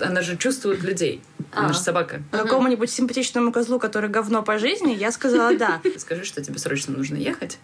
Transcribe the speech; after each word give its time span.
Она 0.00 0.22
же 0.22 0.36
чувствует 0.36 0.82
людей. 0.82 1.22
Она 1.52 1.68
А. 1.68 1.72
же 1.72 1.78
собака. 1.78 2.22
Какому-нибудь 2.32 2.90
симпатичному 2.90 3.52
козлу, 3.52 3.78
который 3.78 4.10
говно 4.10 4.42
по 4.42 4.58
жизни, 4.58 4.92
я 4.92 5.12
сказала 5.12 5.56
да. 5.56 5.80
Скажи, 5.98 6.24
что 6.24 6.42
тебе 6.42 6.58
срочно 6.58 6.96
нужно 6.96 7.16
ехать. 7.16 7.58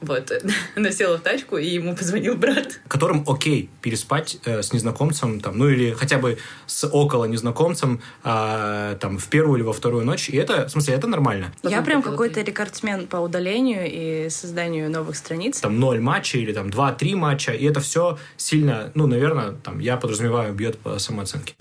Вот. 0.00 0.32
Она 0.76 0.90
села 0.90 1.18
в 1.18 1.20
тачку, 1.20 1.58
и 1.58 1.66
ему 1.66 1.94
позвонил 1.94 2.36
брат. 2.36 2.80
которым 2.88 3.24
окей 3.26 3.68
переспать 3.82 4.38
э, 4.44 4.62
с 4.62 4.72
незнакомцем, 4.72 5.40
там, 5.40 5.58
ну 5.58 5.68
или 5.68 5.92
хотя 5.92 6.18
бы 6.18 6.38
с 6.66 6.86
около 6.86 7.26
незнакомцем 7.26 8.00
а, 8.24 8.94
там, 8.96 9.18
в 9.18 9.28
первую 9.28 9.58
или 9.58 9.64
во 9.64 9.72
вторую 9.72 10.04
ночь. 10.04 10.28
И 10.30 10.36
это, 10.36 10.66
в 10.66 10.70
смысле, 10.70 10.94
это 10.94 11.06
нормально. 11.06 11.52
Я 11.62 11.82
прям 11.82 12.02
какой-то 12.02 12.40
рекордсмен 12.40 13.06
по 13.06 13.16
удалению 13.18 13.84
и 13.86 14.28
созданию 14.30 14.90
новых 14.90 15.16
страниц. 15.16 15.60
Там 15.60 15.78
ноль 15.78 16.00
матчей 16.00 16.42
или 16.42 16.52
там 16.52 16.70
два-три 16.70 17.14
матча. 17.14 17.52
И 17.52 17.64
это 17.64 17.80
все 17.80 18.18
сильно, 18.36 18.90
ну, 18.94 19.06
наверное, 19.06 19.52
там, 19.52 19.80
я 19.80 19.96
подразумеваю, 19.96 20.54
бьет 20.54 20.78
по 20.78 20.98
самооценке. 20.98 21.54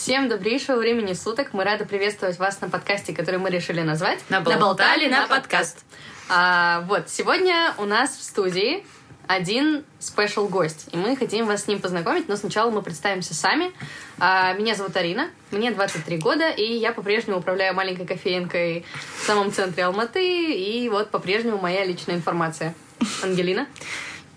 Всем 0.00 0.30
добрейшего 0.30 0.78
времени 0.78 1.12
суток. 1.12 1.52
Мы 1.52 1.62
рады 1.62 1.84
приветствовать 1.84 2.38
вас 2.38 2.60
на 2.62 2.70
подкасте, 2.70 3.14
который 3.14 3.38
мы 3.38 3.50
решили 3.50 3.82
назвать 3.82 4.18
Наболтали 4.58 5.08
на 5.08 5.28
подкаст». 5.28 5.84
А, 6.30 6.80
вот, 6.88 7.10
сегодня 7.10 7.74
у 7.76 7.84
нас 7.84 8.16
в 8.16 8.22
студии 8.22 8.82
один 9.26 9.84
спешл 9.98 10.48
гость, 10.48 10.88
и 10.92 10.96
мы 10.96 11.16
хотим 11.16 11.44
вас 11.44 11.64
с 11.64 11.66
ним 11.68 11.80
познакомить, 11.80 12.28
но 12.28 12.36
сначала 12.36 12.70
мы 12.70 12.80
представимся 12.80 13.34
сами. 13.34 13.72
А, 14.18 14.54
меня 14.54 14.74
зовут 14.74 14.96
Арина, 14.96 15.28
мне 15.50 15.70
23 15.70 16.16
года, 16.16 16.48
и 16.48 16.64
я 16.64 16.92
по-прежнему 16.92 17.38
управляю 17.40 17.74
маленькой 17.74 18.06
кофеинкой 18.06 18.86
в 19.22 19.26
самом 19.26 19.52
центре 19.52 19.84
Алматы, 19.84 20.24
и 20.24 20.88
вот 20.88 21.10
по-прежнему 21.10 21.58
моя 21.58 21.84
личная 21.84 22.16
информация. 22.16 22.74
Ангелина? 23.22 23.66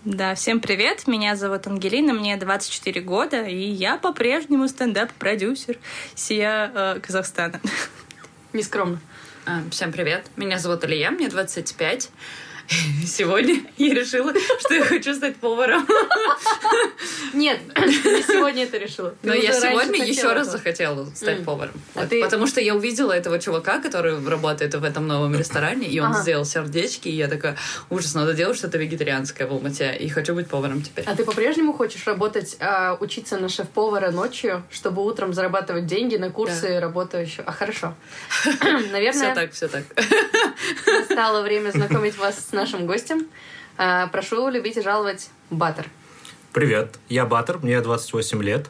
Да, 0.05 0.35
всем 0.35 0.59
привет, 0.59 1.07
меня 1.07 1.35
зовут 1.35 1.65
Ангелина, 1.67 2.13
мне 2.13 2.35
24 2.35 3.01
года, 3.01 3.43
и 3.43 3.57
я 3.57 3.97
по-прежнему 3.97 4.67
стендап-продюсер 4.67 5.77
сия 6.13 6.71
э, 6.73 6.99
Казахстана. 6.99 7.61
Нескромно. 8.53 8.99
А, 9.45 9.61
Всем 9.71 9.91
привет. 9.91 10.25
Меня 10.35 10.59
зовут 10.59 10.83
Илья, 10.83 11.11
мне 11.11 11.29
25. 11.29 12.09
Сегодня 13.05 13.61
я 13.77 13.93
решила, 13.93 14.33
что 14.59 14.73
я 14.73 14.83
хочу 14.83 15.13
стать 15.13 15.35
поваром. 15.37 15.87
Нет, 17.33 17.59
не 17.85 18.23
сегодня 18.23 18.63
это 18.63 18.77
решила. 18.77 19.11
Ты 19.21 19.27
Но 19.27 19.33
я 19.33 19.51
сегодня 19.53 20.03
еще 20.05 20.33
раз 20.33 20.51
захотела 20.51 21.05
стать 21.13 21.43
поваром. 21.43 21.73
А 21.95 22.05
ты- 22.05 22.21
Потому 22.23 22.47
что 22.47 22.61
я 22.61 22.75
увидела 22.75 23.11
этого 23.11 23.39
чувака, 23.39 23.79
который 23.79 24.23
работает 24.25 24.73
в 24.75 24.83
этом 24.83 25.07
новом 25.07 25.35
ресторане, 25.35 25.87
и 25.87 25.99
он 25.99 26.13
сделал 26.15 26.45
сердечки, 26.45 27.07
и 27.07 27.15
я 27.15 27.27
такая, 27.27 27.57
ужас, 27.89 28.13
надо 28.15 28.33
делать 28.33 28.57
что-то 28.57 28.77
вегетарианское 28.77 29.47
в 29.47 29.51
Алмате, 29.51 29.95
и 29.99 30.09
хочу 30.09 30.33
быть 30.33 30.47
поваром 30.47 30.81
теперь. 30.81 31.05
А 31.07 31.15
ты 31.15 31.23
по-прежнему 31.25 31.73
хочешь 31.73 32.05
работать, 32.07 32.57
а, 32.59 32.97
учиться 32.99 33.37
на 33.37 33.49
шеф-повара 33.49 34.11
ночью, 34.11 34.63
чтобы 34.71 35.03
утром 35.03 35.33
зарабатывать 35.33 35.85
деньги 35.85 36.15
на 36.17 36.29
курсы 36.29 36.79
работу 36.79 37.17
еще? 37.17 37.41
А 37.43 37.51
хорошо. 37.51 37.95
Все 38.29 38.53
Наверное, 38.91 39.35
так, 39.35 39.51
все 39.51 39.67
так. 39.67 39.83
настало 40.87 41.41
время 41.41 41.71
знакомить 41.71 42.17
вас 42.17 42.47
с 42.49 42.51
нашим 42.51 42.62
гостем. 42.71 43.27
А, 43.77 44.07
Прошу 44.07 44.49
любить 44.49 44.77
и 44.77 44.81
жаловать 44.81 45.29
Баттер. 45.49 45.85
Привет, 46.51 46.99
я 47.09 47.25
Батер, 47.25 47.59
мне 47.59 47.81
28 47.81 48.43
лет. 48.43 48.69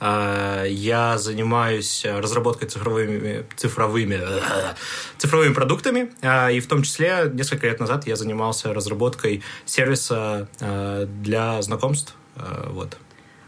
А, 0.00 0.64
Я 0.64 1.18
занимаюсь 1.18 2.04
разработкой 2.04 2.68
цифровыми, 2.68 3.44
цифровыми, 3.56 4.20
цифровыми 5.18 5.52
продуктами, 5.52 6.12
А, 6.22 6.50
и 6.50 6.60
в 6.60 6.66
том 6.66 6.82
числе 6.82 7.30
несколько 7.32 7.66
лет 7.66 7.80
назад 7.80 8.06
я 8.06 8.16
занимался 8.16 8.72
разработкой 8.72 9.42
сервиса 9.64 10.48
для 11.22 11.62
знакомств. 11.62 12.14
Вот. 12.70 12.96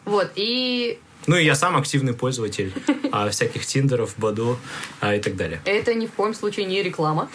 Вот, 0.05 0.31
и 0.37 1.01
Ну 1.27 1.37
и 1.37 1.45
я 1.45 1.55
сам 1.55 1.77
активный 1.77 2.15
пользователь 2.15 2.73
а, 3.13 3.29
всяких 3.31 3.67
тиндеров, 3.67 4.15
Баду 4.17 4.59
а, 5.01 5.15
и 5.15 5.21
так 5.21 5.37
далее. 5.37 5.61
это 5.65 5.95
ни 5.95 6.07
в 6.07 6.13
коем 6.13 6.35
случае 6.35 6.67
не 6.67 6.83
реклама. 6.83 7.29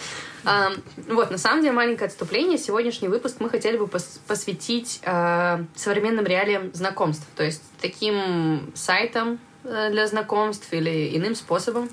А, 0.44 0.72
Вот, 1.08 1.30
на 1.30 1.38
самом 1.38 1.62
деле, 1.62 1.72
маленькое 1.72 2.08
отступление. 2.08 2.58
Сегодняшний 2.58 3.08
выпуск 3.08 3.36
мы 3.38 3.48
хотели 3.50 3.76
бы 3.76 3.84
пос- 3.84 4.18
посвятить 4.26 5.00
современным 5.74 6.26
реалиям 6.26 6.72
знакомств. 6.74 7.26
То 7.36 7.44
есть 7.44 7.62
таким 7.80 8.72
сайтам 8.74 9.38
э, 9.64 9.90
для 9.90 10.06
знакомств 10.06 10.72
или 10.72 11.16
иным 11.16 11.34
способом. 11.34 11.88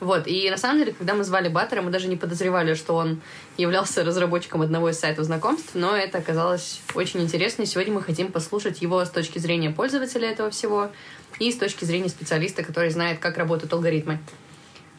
Вот, 0.00 0.26
и 0.26 0.50
на 0.50 0.58
самом 0.58 0.80
деле, 0.80 0.92
когда 0.92 1.14
мы 1.14 1.24
звали 1.24 1.48
Баттера, 1.48 1.80
мы 1.80 1.90
даже 1.90 2.08
не 2.08 2.16
подозревали, 2.16 2.74
что 2.74 2.94
он 2.96 3.22
являлся 3.56 4.04
разработчиком 4.04 4.60
одного 4.60 4.90
из 4.90 4.98
сайтов 4.98 5.24
знакомств, 5.24 5.70
но 5.74 5.96
это 5.96 6.18
оказалось 6.18 6.80
очень 6.94 7.22
интересно, 7.22 7.62
и 7.62 7.66
сегодня 7.66 7.94
мы 7.94 8.02
хотим 8.02 8.32
послушать 8.32 8.82
его 8.82 9.02
с 9.04 9.08
точки 9.08 9.38
зрения 9.38 9.70
пользователя 9.70 10.28
этого 10.30 10.50
всего 10.50 10.90
и 11.38 11.50
с 11.50 11.56
точки 11.56 11.84
зрения 11.84 12.08
специалиста, 12.08 12.62
который 12.62 12.90
знает, 12.90 13.18
как 13.18 13.38
работают 13.38 13.72
алгоритмы. 13.72 14.18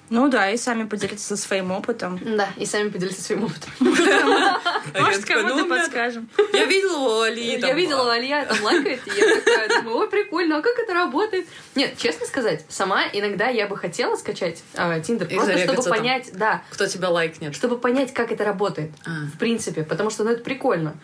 Ну 0.09 0.29
да, 0.29 0.51
и 0.51 0.57
сами 0.57 0.83
поделиться 0.83 1.35
своим 1.35 1.71
опытом. 1.71 2.19
Да, 2.23 2.49
и 2.57 2.65
сами 2.65 2.89
поделиться 2.89 3.23
своим 3.23 3.45
опытом. 3.45 3.71
Может, 3.79 5.25
кому-то 5.25 5.55
ну, 5.55 5.65
бля, 5.65 5.79
подскажем. 5.79 6.29
Я 6.53 6.65
видела 6.65 6.97
у 6.97 7.21
Али. 7.21 7.59
Я 7.59 7.73
видела, 7.73 8.13
Алия 8.13 8.45
там 8.45 8.63
лайкает, 8.63 9.01
и 9.07 9.19
я 9.19 9.35
такая 9.39 9.67
думаю, 9.81 9.97
ой, 9.97 10.09
прикольно, 10.09 10.57
а 10.57 10.61
как 10.61 10.77
это 10.77 10.93
работает? 10.93 11.47
Нет, 11.73 11.97
честно 11.97 12.27
сказать, 12.27 12.65
сама 12.69 13.03
иногда 13.13 13.47
я 13.47 13.67
бы 13.67 13.77
хотела 13.77 14.15
скачать 14.15 14.63
а, 14.75 14.99
Тиндер, 14.99 15.27
И 15.27 15.35
просто 15.35 15.57
чтобы 15.57 15.83
понять, 15.83 16.29
да, 16.33 16.61
Кто 16.69 16.85
тебя 16.85 17.09
лайкнет? 17.09 17.55
чтобы 17.55 17.77
понять, 17.79 18.13
как 18.13 18.31
это 18.31 18.43
работает, 18.43 18.91
А. 19.05 19.25
в 19.33 19.39
принципе, 19.39 19.83
потому 19.83 20.11
что, 20.11 20.23
ну, 20.23 20.31
это 20.31 20.43
прикольно. 20.43 20.95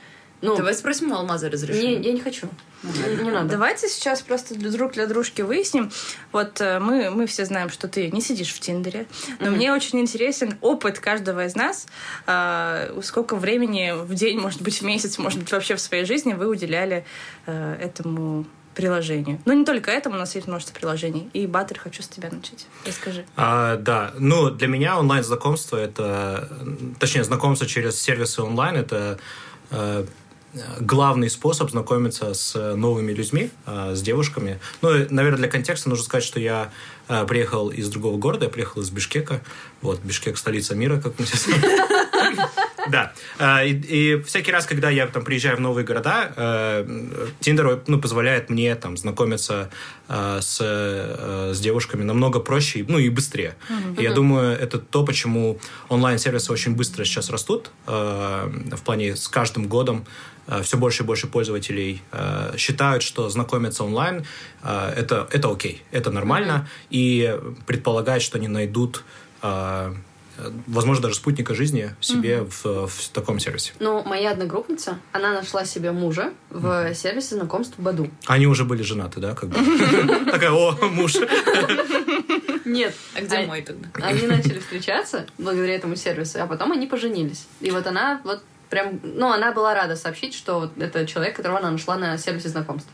Ну, 0.41 0.57
Давай 0.57 0.73
спросим 0.73 1.11
у 1.11 1.15
Алмаза 1.15 1.47
не, 1.47 1.51
разрешение. 1.53 2.01
я 2.01 2.13
не 2.13 2.19
хочу. 2.19 2.47
Не, 2.83 3.23
не 3.23 3.31
надо. 3.31 3.49
Давайте 3.49 3.87
сейчас 3.87 4.21
просто 4.21 4.55
друг 4.55 4.93
для 4.93 5.05
дружки 5.05 5.41
выясним. 5.41 5.91
Вот 6.31 6.59
э, 6.61 6.79
мы, 6.79 7.11
мы 7.11 7.27
все 7.27 7.45
знаем, 7.45 7.69
что 7.69 7.87
ты 7.87 8.09
не 8.09 8.21
сидишь 8.21 8.51
в 8.53 8.59
Тиндере, 8.59 9.05
но 9.39 9.51
мне 9.51 9.71
очень 9.71 9.99
интересен 9.99 10.57
опыт 10.61 10.99
каждого 10.99 11.45
из 11.45 11.55
нас. 11.55 11.85
А, 12.25 12.91
сколько 13.03 13.35
времени 13.35 13.93
в 13.93 14.13
день, 14.15 14.39
может 14.39 14.61
быть, 14.61 14.81
в 14.81 14.85
месяц, 14.85 15.17
может 15.19 15.39
быть, 15.39 15.51
вообще 15.51 15.75
в 15.75 15.81
своей 15.81 16.05
жизни 16.05 16.33
вы 16.33 16.47
уделяли 16.47 17.05
э, 17.45 17.77
этому 17.79 18.45
приложению. 18.73 19.39
Ну, 19.45 19.53
не 19.53 19.65
только 19.65 19.91
этому, 19.91 20.15
у 20.15 20.19
нас 20.19 20.33
есть 20.35 20.47
множество 20.47 20.73
приложений. 20.73 21.29
И, 21.33 21.45
Баттер, 21.45 21.77
хочу 21.77 22.01
с 22.01 22.07
тебя 22.07 22.29
начать. 22.31 22.67
Расскажи. 22.85 23.25
А, 23.35 23.75
да, 23.77 24.13
ну 24.17 24.49
для 24.49 24.67
меня 24.67 24.97
онлайн-знакомство 24.97 25.77
это, 25.77 26.49
точнее, 26.99 27.23
знакомство 27.23 27.67
через 27.67 28.01
сервисы 28.01 28.41
онлайн 28.41 28.77
это 28.77 29.19
э, 29.71 30.05
главный 30.79 31.29
способ 31.29 31.71
знакомиться 31.71 32.33
с 32.33 32.75
новыми 32.75 33.11
людьми, 33.11 33.51
э, 33.65 33.95
с 33.95 34.01
девушками. 34.01 34.59
Ну, 34.81 34.89
наверное, 35.09 35.39
для 35.39 35.47
контекста 35.47 35.89
нужно 35.89 36.05
сказать, 36.05 36.23
что 36.23 36.39
я 36.39 36.71
э, 37.07 37.25
приехал 37.25 37.69
из 37.69 37.89
другого 37.89 38.17
города, 38.17 38.45
я 38.45 38.51
приехал 38.51 38.81
из 38.81 38.89
Бишкека. 38.89 39.41
Вот, 39.81 40.01
Бишкек 40.01 40.37
столица 40.37 40.75
мира, 40.75 40.99
как 40.99 41.17
мы 41.19 41.25
сейчас 41.25 41.47
Да. 42.89 43.11
А, 43.39 43.63
И, 43.63 43.73
и 43.73 44.21
всякий 44.23 44.51
раз, 44.51 44.65
когда 44.65 44.89
я 44.89 45.07
там 45.07 45.23
приезжаю 45.23 45.57
в 45.57 45.59
новые 45.59 45.85
города, 45.85 46.31
э, 46.35 46.85
Тиндер 47.39 47.81
ну, 47.87 47.99
позволяет 48.01 48.49
мне 48.49 48.75
там 48.75 48.97
знакомиться 48.97 49.69
э, 50.09 50.39
с, 50.41 50.57
э, 50.61 51.51
с 51.53 51.59
девушками 51.59 52.03
намного 52.03 52.39
проще, 52.39 52.85
ну 52.87 52.97
и 52.97 53.09
быстрее. 53.09 53.55
И 53.97 54.03
я 54.03 54.13
думаю, 54.13 54.57
это 54.57 54.79
то, 54.79 55.05
почему 55.05 55.59
онлайн-сервисы 55.89 56.51
очень 56.51 56.75
быстро 56.75 57.05
сейчас 57.05 57.29
растут. 57.29 57.71
э, 57.87 58.49
В 58.75 58.81
плане 58.81 59.15
с 59.15 59.27
каждым 59.27 59.67
годом 59.67 60.05
э, 60.47 60.61
все 60.63 60.77
больше 60.77 61.03
и 61.03 61.05
больше 61.05 61.27
пользователей 61.27 62.01
э, 62.11 62.53
считают, 62.57 63.03
что 63.03 63.29
знакомиться 63.29 63.83
онлайн 63.83 64.25
э, 64.63 64.93
это, 64.97 65.27
это 65.31 65.51
окей, 65.51 65.81
это 65.91 66.11
нормально, 66.11 66.67
и 66.89 67.37
предполагают, 67.65 68.23
что 68.23 68.37
они 68.37 68.47
найдут 68.47 69.03
э, 69.41 69.93
возможно, 70.67 71.03
даже 71.03 71.15
спутника 71.15 71.53
жизни 71.55 71.95
себе 71.99 72.41
в, 72.41 72.87
в 72.87 73.09
таком 73.13 73.39
сервисе. 73.39 73.73
Ну, 73.79 74.03
моя 74.03 74.31
одногруппница, 74.31 74.99
она 75.11 75.33
нашла 75.33 75.65
себе 75.65 75.91
мужа 75.91 76.33
в 76.49 76.93
сервисе 76.93 77.35
знакомств 77.35 77.75
Баду. 77.77 78.09
Они 78.25 78.47
уже 78.47 78.65
были 78.65 78.81
женаты, 78.81 79.19
да, 79.19 79.35
как 79.35 79.49
бы? 79.49 79.55
Такая, 80.31 80.51
о, 80.51 80.77
муж. 80.89 81.15
Нет. 82.65 82.95
А 83.15 83.21
где 83.21 83.37
а- 83.37 83.47
мой 83.47 83.61
тогда? 83.61 83.89
Они 83.95 84.27
начали 84.27 84.59
встречаться 84.59 85.25
благодаря 85.37 85.75
этому 85.75 85.95
сервису, 85.95 86.41
а 86.41 86.47
потом 86.47 86.71
они 86.71 86.87
поженились. 86.87 87.47
И 87.59 87.71
вот 87.71 87.87
она 87.87 88.21
вот 88.23 88.43
прям, 88.69 88.99
ну, 89.03 89.31
она 89.31 89.51
была 89.51 89.73
рада 89.73 89.95
сообщить, 89.95 90.33
что 90.33 90.61
вот 90.61 90.71
это 90.77 91.05
человек, 91.05 91.35
которого 91.35 91.59
она 91.59 91.71
нашла 91.71 91.97
на 91.97 92.17
сервисе 92.17 92.49
знакомств. 92.49 92.89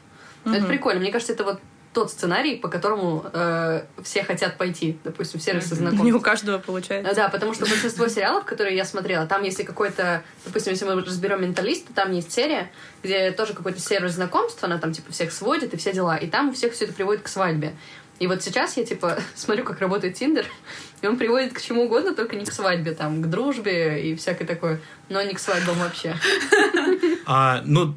Ну, 0.46 0.54
Это 0.54 0.66
прикольно. 0.66 1.00
Мне 1.00 1.12
кажется, 1.12 1.34
это 1.34 1.44
вот 1.44 1.60
тот 1.98 2.12
сценарий, 2.12 2.58
по 2.58 2.68
которому 2.68 3.26
э, 3.34 3.82
все 4.04 4.24
хотят 4.24 4.56
пойти, 4.60 5.00
допустим, 5.04 5.40
в 5.40 5.44
сервисы 5.44 5.74
Не 5.74 5.88
у 5.88 5.90
знакомств. 5.90 6.24
каждого 6.24 6.60
получается. 6.60 7.16
Да, 7.16 7.28
потому 7.28 7.56
что 7.56 7.66
большинство 7.66 8.08
сериалов, 8.08 8.46
которые 8.46 8.76
я 8.76 8.86
смотрела, 8.86 9.26
там 9.26 9.42
если 9.42 9.64
какой-то, 9.64 10.22
допустим, 10.46 10.74
если 10.74 10.86
мы 10.86 11.02
разберем 11.02 11.42
менталиста, 11.42 11.92
там 11.96 12.12
есть 12.12 12.32
серия, 12.32 12.70
где 13.02 13.32
тоже 13.32 13.56
какой-то 13.56 13.80
сервис 13.80 14.12
знакомств, 14.12 14.64
она 14.64 14.78
там 14.78 14.94
типа 14.94 15.12
всех 15.12 15.32
сводит 15.32 15.74
и 15.74 15.78
все 15.78 15.92
дела, 15.92 16.18
и 16.18 16.28
там 16.28 16.50
у 16.50 16.54
всех 16.54 16.74
все 16.74 16.86
это 16.86 16.94
приводит 16.94 17.24
к 17.24 17.30
свадьбе. 17.30 17.74
И 18.20 18.28
вот 18.28 18.44
сейчас 18.44 18.78
я 18.78 18.86
типа 18.86 19.18
смотрю, 19.36 19.64
как 19.64 19.80
работает 19.80 20.14
Тиндер, 20.14 20.46
и 21.02 21.08
он 21.08 21.18
приводит 21.18 21.54
к 21.54 21.62
чему 21.62 21.86
угодно, 21.86 22.14
только 22.14 22.36
не 22.36 22.46
к 22.46 22.54
свадьбе, 22.54 22.92
там, 22.92 23.24
к 23.24 23.26
дружбе 23.26 24.04
и 24.04 24.16
всякое 24.16 24.46
такое, 24.46 24.80
но 25.10 25.20
не 25.24 25.34
к 25.34 25.40
свадьбам 25.40 25.80
вообще. 25.80 26.16
А, 27.26 27.64
ну, 27.66 27.96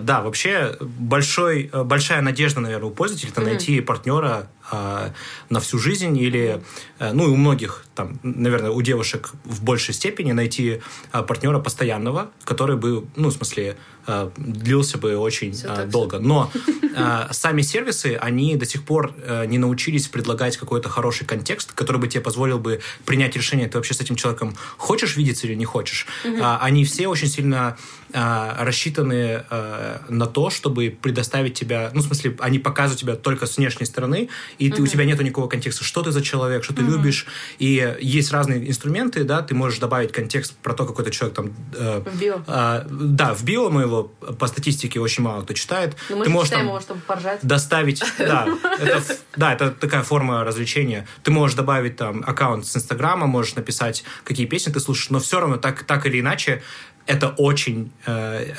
да, 0.00 0.20
вообще 0.22 0.76
большой, 0.80 1.70
э, 1.72 1.84
большая 1.84 2.20
надежда, 2.20 2.60
наверное, 2.60 2.88
у 2.88 2.90
пользователя 2.90 3.30
это 3.30 3.40
найти 3.42 3.80
партнера 3.80 4.48
э, 4.61 4.61
на 4.72 5.60
всю 5.60 5.78
жизнь 5.78 6.18
или, 6.18 6.62
э, 6.98 7.12
ну 7.12 7.26
и 7.26 7.28
у 7.28 7.36
многих, 7.36 7.84
там, 7.94 8.18
наверное, 8.22 8.70
у 8.70 8.82
девушек 8.82 9.30
в 9.44 9.62
большей 9.62 9.94
степени 9.94 10.32
найти 10.32 10.80
э, 11.12 11.22
партнера 11.22 11.58
постоянного, 11.58 12.30
который 12.44 12.76
бы, 12.76 13.04
ну, 13.16 13.28
в 13.28 13.32
смысле, 13.32 13.76
э, 14.06 14.30
длился 14.36 14.98
бы 14.98 15.16
очень 15.16 15.52
Всё 15.52 15.72
э, 15.72 15.76
так, 15.76 15.90
долго. 15.90 16.18
Но 16.18 16.50
сами 17.30 17.62
сервисы, 17.62 18.18
они 18.20 18.56
до 18.56 18.66
сих 18.66 18.84
пор 18.84 19.14
э, 19.16 19.46
не 19.46 19.58
научились 19.58 20.08
предлагать 20.08 20.56
какой-то 20.56 20.88
хороший 20.88 21.26
контекст, 21.26 21.72
который 21.72 21.98
бы 21.98 22.08
тебе 22.08 22.22
позволил 22.22 22.58
бы 22.58 22.80
принять 23.04 23.36
решение, 23.36 23.68
ты 23.68 23.78
вообще 23.78 23.94
с 23.94 24.00
этим 24.00 24.16
человеком 24.16 24.54
хочешь 24.76 25.16
видеться 25.16 25.46
или 25.46 25.54
не 25.54 25.64
хочешь. 25.64 26.06
А, 26.40 26.58
они 26.62 26.84
все 26.84 27.08
очень 27.08 27.28
сильно 27.28 27.76
а, 28.14 28.64
рассчитаны 28.64 29.44
а, 29.48 30.02
на 30.08 30.26
то, 30.26 30.50
чтобы 30.50 30.96
предоставить 31.00 31.54
тебя, 31.54 31.90
ну, 31.94 32.00
в 32.00 32.04
смысле, 32.04 32.36
они 32.40 32.58
показывают 32.58 33.00
тебя 33.00 33.16
только 33.16 33.46
с 33.46 33.56
внешней 33.56 33.86
стороны, 33.86 34.28
и 34.66 34.70
ты, 34.70 34.82
у 34.82 34.86
тебя 34.86 35.04
нету 35.04 35.22
никакого 35.22 35.48
контекста, 35.48 35.84
что 35.84 36.02
ты 36.02 36.10
за 36.12 36.22
человек, 36.22 36.64
что 36.64 36.74
ты 36.74 36.82
любишь, 36.82 37.26
и 37.58 37.96
есть 38.00 38.32
разные 38.32 38.68
инструменты, 38.68 39.24
да, 39.24 39.42
ты 39.42 39.54
можешь 39.54 39.78
добавить 39.78 40.12
контекст 40.12 40.54
про 40.62 40.72
то, 40.74 40.84
какой 40.86 41.04
то 41.04 41.10
человек 41.10 41.36
там... 41.36 41.52
э, 41.74 42.00
В 42.00 42.20
био. 42.20 42.42
а, 42.46 42.86
да, 42.88 43.34
в 43.34 43.44
био 43.44 43.70
мы 43.70 43.82
его 43.82 44.04
по 44.38 44.46
статистике 44.46 45.00
очень 45.00 45.24
мало 45.24 45.42
кто 45.42 45.54
читает. 45.54 45.96
Но 46.10 46.16
мы 46.16 46.24
ты 46.24 46.30
же 46.30 46.34
можешь 46.34 46.48
читаем 46.50 46.66
там 46.66 46.74
его, 46.74 46.80
чтобы 46.80 47.00
поржать. 47.00 47.40
доставить, 47.42 48.02
да, 48.18 48.46
это, 48.78 49.02
да, 49.36 49.52
это 49.54 49.70
такая 49.70 50.02
форма 50.02 50.44
развлечения. 50.44 51.06
Ты 51.22 51.30
можешь 51.30 51.56
добавить 51.56 51.96
там 51.96 52.22
аккаунт 52.26 52.66
с 52.66 52.76
Инстаграма, 52.76 53.26
можешь 53.26 53.54
написать, 53.54 54.04
какие 54.24 54.46
песни 54.46 54.72
ты 54.72 54.80
слушаешь, 54.80 55.10
но 55.10 55.18
все 55.18 55.40
равно 55.40 55.56
так, 55.56 55.84
так 55.84 56.06
или 56.06 56.20
иначе 56.20 56.62
это 57.06 57.28
очень 57.30 57.90
э, 58.06 58.54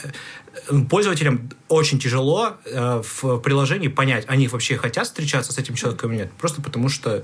пользователям 0.90 1.50
очень 1.68 2.00
тяжело 2.00 2.58
э, 2.66 3.02
в 3.04 3.40
приложении 3.40 3.88
понять, 3.88 4.26
они 4.28 4.48
вообще 4.48 4.78
хотят 4.78 5.06
встречаться 5.06 5.52
с 5.52 5.58
этим 5.58 5.76
человеком 5.76 6.12
или 6.12 6.20
нет, 6.20 6.32
просто 6.34 6.62
потому 6.62 6.90
что 6.90 7.24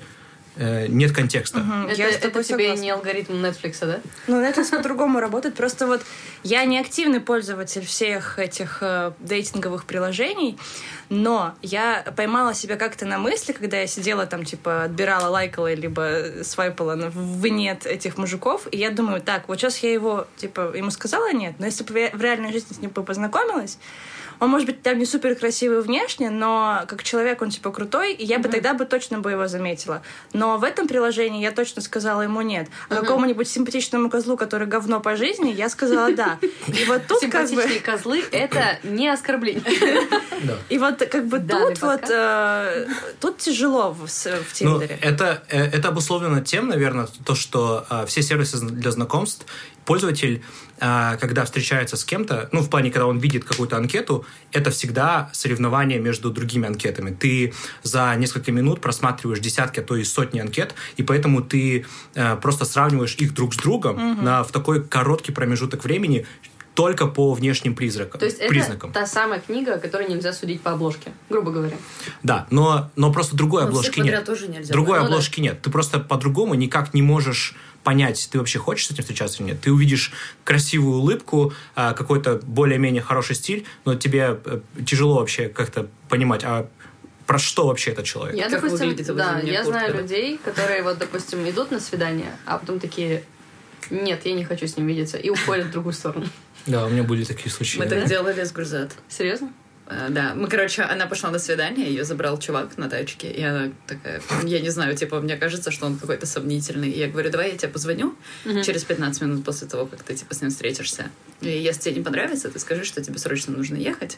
э, 0.60 0.88
нет 0.88 1.12
контекста. 1.12 1.66
Это, 1.90 2.00
Я 2.02 2.12
с 2.12 2.16
это 2.16 2.28
тобой 2.28 2.44
тебе 2.44 2.58
согласна. 2.58 2.82
не 2.84 2.90
алгоритм 2.92 3.34
Netflix, 3.44 3.78
да? 3.82 4.00
Ну, 4.28 4.42
Netflix 4.42 4.70
по-другому 4.70 5.20
работает. 5.20 5.56
Просто 5.56 5.88
вот 5.88 6.02
я 6.44 6.64
не 6.66 6.80
активный 6.80 7.20
пользователь 7.20 7.86
всех 7.86 8.38
этих 8.38 8.80
э, 8.82 9.14
дейтинговых 9.20 9.86
приложений, 9.86 10.58
но 11.10 11.56
я 11.62 12.04
поймала 12.16 12.54
себя 12.54 12.76
как-то 12.76 13.06
на 13.06 13.18
мысли, 13.18 13.54
когда 13.54 13.80
я 13.80 13.88
сидела 13.88 14.26
там, 14.26 14.46
типа, 14.46 14.84
отбирала, 14.84 15.28
лайкала, 15.30 15.74
либо 15.74 16.44
свайпала 16.44 16.96
на 16.96 17.10
в 17.10 17.48
нет 17.48 17.86
этих 17.86 18.18
мужиков, 18.18 18.68
и 18.72 18.78
я 18.78 18.92
думаю, 18.92 19.22
так, 19.22 19.48
вот 19.48 19.60
сейчас 19.60 19.78
я 19.80 19.92
его, 19.92 20.28
типа, 20.38 20.74
ему 20.76 20.92
сказала 20.92 21.34
нет, 21.34 21.56
но 21.60 21.66
если 21.66 21.84
бы 21.84 22.00
я 22.00 22.10
в 22.12 22.22
реальной 22.22 22.52
жизни 22.52 22.74
с 22.74 22.80
ним 22.80 22.92
бы 22.92 23.04
познакомилась, 23.04 23.78
он, 24.40 24.50
может 24.50 24.66
быть, 24.68 24.82
там 24.82 24.98
не 24.98 25.06
супер 25.06 25.36
красивый 25.36 25.82
внешне, 25.82 26.30
но 26.30 26.84
как 26.88 27.04
человек 27.04 27.42
он, 27.42 27.50
типа, 27.50 27.72
крутой, 27.72 28.14
и 28.14 28.26
я 28.26 28.40
бы 28.40 28.50
тогда 28.50 28.74
бы 28.74 28.86
точно 28.86 29.20
бы 29.20 29.32
его 29.32 29.48
заметила. 29.48 30.02
Но 30.34 30.58
в 30.58 30.64
этом 30.64 30.88
приложении 30.88 31.42
я 31.42 31.52
точно 31.52 31.82
сказала 31.82 32.22
ему 32.22 32.42
нет. 32.42 32.68
А 32.90 32.96
какому-нибудь 32.96 33.48
симпатичному 33.48 34.10
козлу, 34.10 34.38
который 34.38 34.68
говно 34.68 35.00
по 35.00 35.16
жизни, 35.16 35.50
я 35.52 35.70
сказала 35.70 36.12
да. 36.14 36.40
И 36.68 36.86
вот 36.86 37.04
тут 37.08 37.22
как 37.30 37.44
бы... 37.44 37.48
Симпатичные 37.50 37.80
козлы— 37.82 38.24
это 38.32 38.80
не 38.84 39.10
оскорбление. 39.10 39.64
И 40.70 40.78
вот 40.78 40.98
как 41.00 41.26
бы 41.28 41.40
тут 41.40 41.82
вот... 41.82 42.10
э, 42.10 42.88
Тут 43.20 43.38
тяжело 43.40 43.92
в 43.92 44.00
Ну, 44.02 44.44
Тиндере. 44.54 44.98
это, 45.02 45.44
э, 45.50 45.66
это 45.66 45.90
обусловлено 45.90 46.42
тем, 46.42 46.68
наверное, 46.70 47.08
то, 47.26 47.36
что 47.36 47.86
э, 47.90 48.06
все 48.06 48.22
сервисы 48.22 48.60
для 48.60 48.92
знакомств, 48.92 49.46
пользователь, 49.90 50.44
э, 50.80 51.18
когда 51.20 51.44
встречается 51.46 51.98
с 51.98 52.06
кем-то, 52.06 52.48
ну, 52.52 52.62
в 52.62 52.70
плане, 52.70 52.92
когда 52.92 53.08
он 53.08 53.18
видит 53.18 53.44
какую-то 53.44 53.76
анкету, 53.76 54.24
это 54.52 54.70
всегда 54.70 55.32
соревнование 55.34 55.98
между 56.00 56.30
другими 56.30 56.68
анкетами. 56.68 57.10
Ты 57.10 57.54
за 57.82 58.16
несколько 58.16 58.52
минут 58.52 58.82
просматриваешь 58.82 59.40
десятки, 59.40 59.80
а 59.80 59.84
то 59.84 59.96
и 59.96 60.04
сотни 60.04 60.40
анкет, 60.40 60.76
и 60.98 61.02
поэтому 61.02 61.42
ты 61.42 61.86
э, 62.14 62.36
просто 62.36 62.66
сравниваешь 62.66 63.16
их 63.16 63.34
друг 63.34 63.56
с 63.56 63.58
другом 63.58 64.24
на, 64.24 64.44
в 64.44 64.52
такой 64.52 64.84
короткий 64.84 65.32
промежуток 65.32 65.84
времени 65.84 66.28
только 66.76 67.08
по 67.08 67.34
внешним 67.34 67.76
призракам, 67.76 68.20
То 68.20 68.26
есть 68.26 68.38
это 68.38 68.48
признакам. 68.48 68.94
та 68.94 69.06
самая 69.06 69.40
книга, 69.42 69.74
о 69.74 69.80
которой 69.80 70.08
нельзя 70.08 70.32
судить 70.34 70.62
по 70.62 70.72
обложке, 70.72 71.12
грубо 71.30 71.52
говоря. 71.52 71.76
Да, 72.24 72.48
но, 72.52 72.90
но 72.96 73.12
просто 73.12 73.36
другой 73.36 73.64
Ну, 73.66 73.72
всех 73.82 73.90
обложки 73.90 74.00
нет. 74.00 74.24
тоже 74.24 74.48
нельзя. 74.48 74.72
Другой 74.72 75.00
Ну 75.00 75.06
да. 75.06 75.10
обложки 75.10 75.42
нет. 75.42 75.62
Ты 75.62 75.72
просто 75.72 76.00
по-другому 76.00 76.54
никак 76.54 76.94
не 76.94 77.02
можешь 77.02 77.56
понять, 77.84 78.30
ты 78.32 78.38
вообще 78.38 78.60
хочешь 78.60 78.88
с 78.88 78.92
этим 78.92 79.04
встречаться 79.04 79.42
или 79.42 79.52
нет. 79.52 79.62
Ты 79.62 79.72
увидишь 79.72 80.12
красивую 80.44 81.00
улыбку, 81.00 81.54
а, 81.76 81.94
какой-то 81.94 82.40
более-менее 82.44 83.02
хороший 83.02 83.36
стиль, 83.36 83.66
но 83.86 83.96
тебе 83.96 84.40
э, 84.44 84.60
тяжело 84.86 85.16
вообще 85.16 85.50
как-то 85.50 85.88
понимать, 86.10 86.44
а 86.44 86.70
про 87.26 87.38
что 87.38 87.68
вообще 87.68 87.92
этот 87.92 88.06
человек. 88.06 88.36
Я, 88.36 88.50
Как 88.50 88.62
допустим, 88.62 88.90
выглядит 88.90 89.16
да, 89.16 89.40
я 89.40 89.64
куртка, 89.64 89.64
знаю 89.66 89.94
да? 89.94 90.02
людей, 90.02 90.40
которые 90.44 90.82
вот, 90.82 90.98
допустим, 90.98 91.48
идут 91.48 91.72
на 91.72 91.80
свидание, 91.80 92.32
а 92.46 92.58
потом 92.58 92.80
такие, 92.80 93.24
нет, 93.90 94.26
я 94.26 94.34
не 94.34 94.44
хочу 94.44 94.66
с 94.68 94.78
ним 94.78 94.88
видеться, 94.88 95.18
и 95.18 95.30
уходят 95.30 95.68
в 95.68 95.72
другую 95.72 95.94
сторону. 95.94 96.26
Да, 96.66 96.86
у 96.86 96.90
меня 96.90 97.04
были 97.04 97.24
такие 97.24 97.50
случаи. 97.52 97.78
Мы 97.78 97.86
так 97.86 98.06
делали 98.06 98.44
с 98.44 98.52
Гурзат. 98.52 98.94
Серьезно? 99.08 99.54
Э, 99.90 100.08
Да, 100.10 100.34
мы, 100.36 100.48
короче, 100.48 100.84
она 100.84 101.08
пошла 101.08 101.32
на 101.32 101.40
свидание, 101.40 101.88
ее 101.88 102.04
забрал 102.04 102.38
чувак 102.40 102.78
на 102.78 102.90
тачке, 102.90 103.30
и 103.32 103.42
она 103.42 103.72
такая, 103.88 104.22
я 104.44 104.60
не 104.60 104.70
знаю, 104.70 104.96
типа, 104.96 105.20
мне 105.20 105.36
кажется, 105.36 105.72
что 105.72 105.86
он 105.88 105.98
какой-то 105.98 106.26
сомнительный. 106.26 106.90
И 106.92 107.00
я 107.00 107.08
говорю, 107.08 107.30
давай 107.32 107.52
я 107.52 107.58
тебе 107.58 107.72
позвоню 107.72 108.16
через 108.64 108.84
15 108.84 109.22
минут 109.22 109.44
после 109.44 109.68
того, 109.68 109.86
как 109.86 110.04
ты, 110.04 110.16
типа, 110.16 110.34
с 110.34 110.42
ним 110.42 110.52
встретишься. 110.52 111.10
И 111.42 111.50
если 111.50 111.82
тебе 111.82 111.96
не 111.96 112.04
понравится, 112.04 112.50
ты 112.50 112.60
скажи, 112.60 112.84
что 112.84 113.02
тебе 113.04 113.18
срочно 113.18 113.56
нужно 113.56 113.76
ехать. 113.78 114.18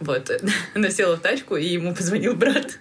Вот. 0.00 0.30
Она 0.74 0.90
села 0.90 1.16
в 1.16 1.20
тачку, 1.20 1.56
и 1.56 1.66
ему 1.66 1.94
позвонил 1.94 2.34
брат. 2.34 2.78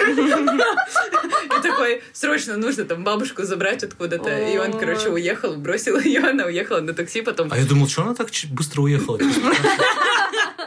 И 0.00 1.62
такой, 1.62 2.02
срочно 2.12 2.56
нужно 2.56 2.84
там 2.84 3.04
бабушку 3.04 3.42
забрать 3.44 3.84
откуда-то. 3.84 4.30
И 4.50 4.58
он, 4.58 4.78
короче, 4.78 5.08
уехал, 5.08 5.56
бросил 5.56 5.98
ее, 5.98 6.20
она 6.20 6.44
уехала 6.46 6.80
на 6.80 6.94
такси, 6.94 7.22
потом 7.22 7.48
А 7.50 7.58
я 7.58 7.66
думал, 7.66 7.88
что 7.88 8.02
она 8.02 8.14
так 8.14 8.28
быстро 8.50 8.82
уехала? 8.82 9.18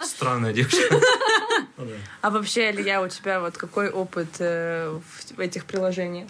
Странная 0.03 0.53
девушка. 0.53 0.99
Да. 1.77 1.85
А 2.21 2.29
вообще, 2.29 2.71
Илья, 2.71 3.01
у 3.01 3.07
тебя 3.07 3.39
вот 3.39 3.57
какой 3.57 3.89
опыт 3.89 4.27
э, 4.39 4.97
в 5.35 5.39
этих 5.39 5.65
приложениях? 5.65 6.29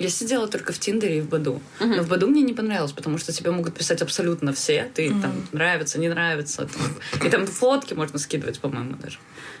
Я 0.00 0.08
сидела 0.08 0.48
только 0.48 0.72
в 0.72 0.78
Тиндере 0.78 1.18
и 1.18 1.20
в 1.20 1.28
Баду. 1.28 1.60
Но 1.78 2.02
в 2.02 2.08
Баду 2.08 2.26
мне 2.26 2.40
не 2.40 2.54
понравилось, 2.54 2.92
потому 2.92 3.18
что 3.18 3.32
тебе 3.32 3.50
могут 3.50 3.74
писать 3.74 4.00
абсолютно 4.00 4.54
все. 4.54 4.90
Ты 4.94 5.10
там 5.10 5.46
нравится, 5.52 6.00
не 6.00 6.08
нравится. 6.08 6.66
там. 6.66 7.26
И 7.26 7.28
там 7.28 7.46
фотки 7.46 7.92
можно 7.92 8.18
скидывать, 8.18 8.58
по-моему, 8.60 8.96
даже. 8.96 9.18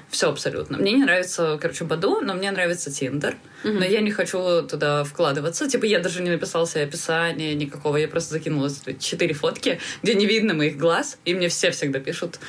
Все 0.08 0.30
абсолютно. 0.30 0.78
Мне 0.78 0.92
не 0.92 1.04
нравится, 1.04 1.58
короче, 1.60 1.84
Баду, 1.84 2.22
но 2.22 2.32
мне 2.32 2.50
нравится 2.50 2.90
Тиндер. 2.90 3.36
Но 3.64 3.84
я 3.84 4.00
не 4.00 4.10
хочу 4.10 4.62
туда 4.62 5.04
вкладываться. 5.04 5.68
Типа, 5.68 5.84
я 5.84 6.00
даже 6.00 6.22
не 6.22 6.30
написала 6.30 6.66
себе 6.66 6.84
описание 6.84 7.54
никакого. 7.54 7.98
Я 7.98 8.08
просто 8.08 8.32
закинула 8.32 8.70
четыре 8.98 9.34
фотки, 9.34 9.78
где 10.02 10.14
не 10.14 10.24
видно 10.24 10.54
моих 10.54 10.78
глаз. 10.78 11.18
И 11.26 11.34
мне 11.34 11.50
все 11.50 11.70
всегда 11.70 12.00
пишут... 12.00 12.40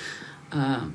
а, 0.52 0.90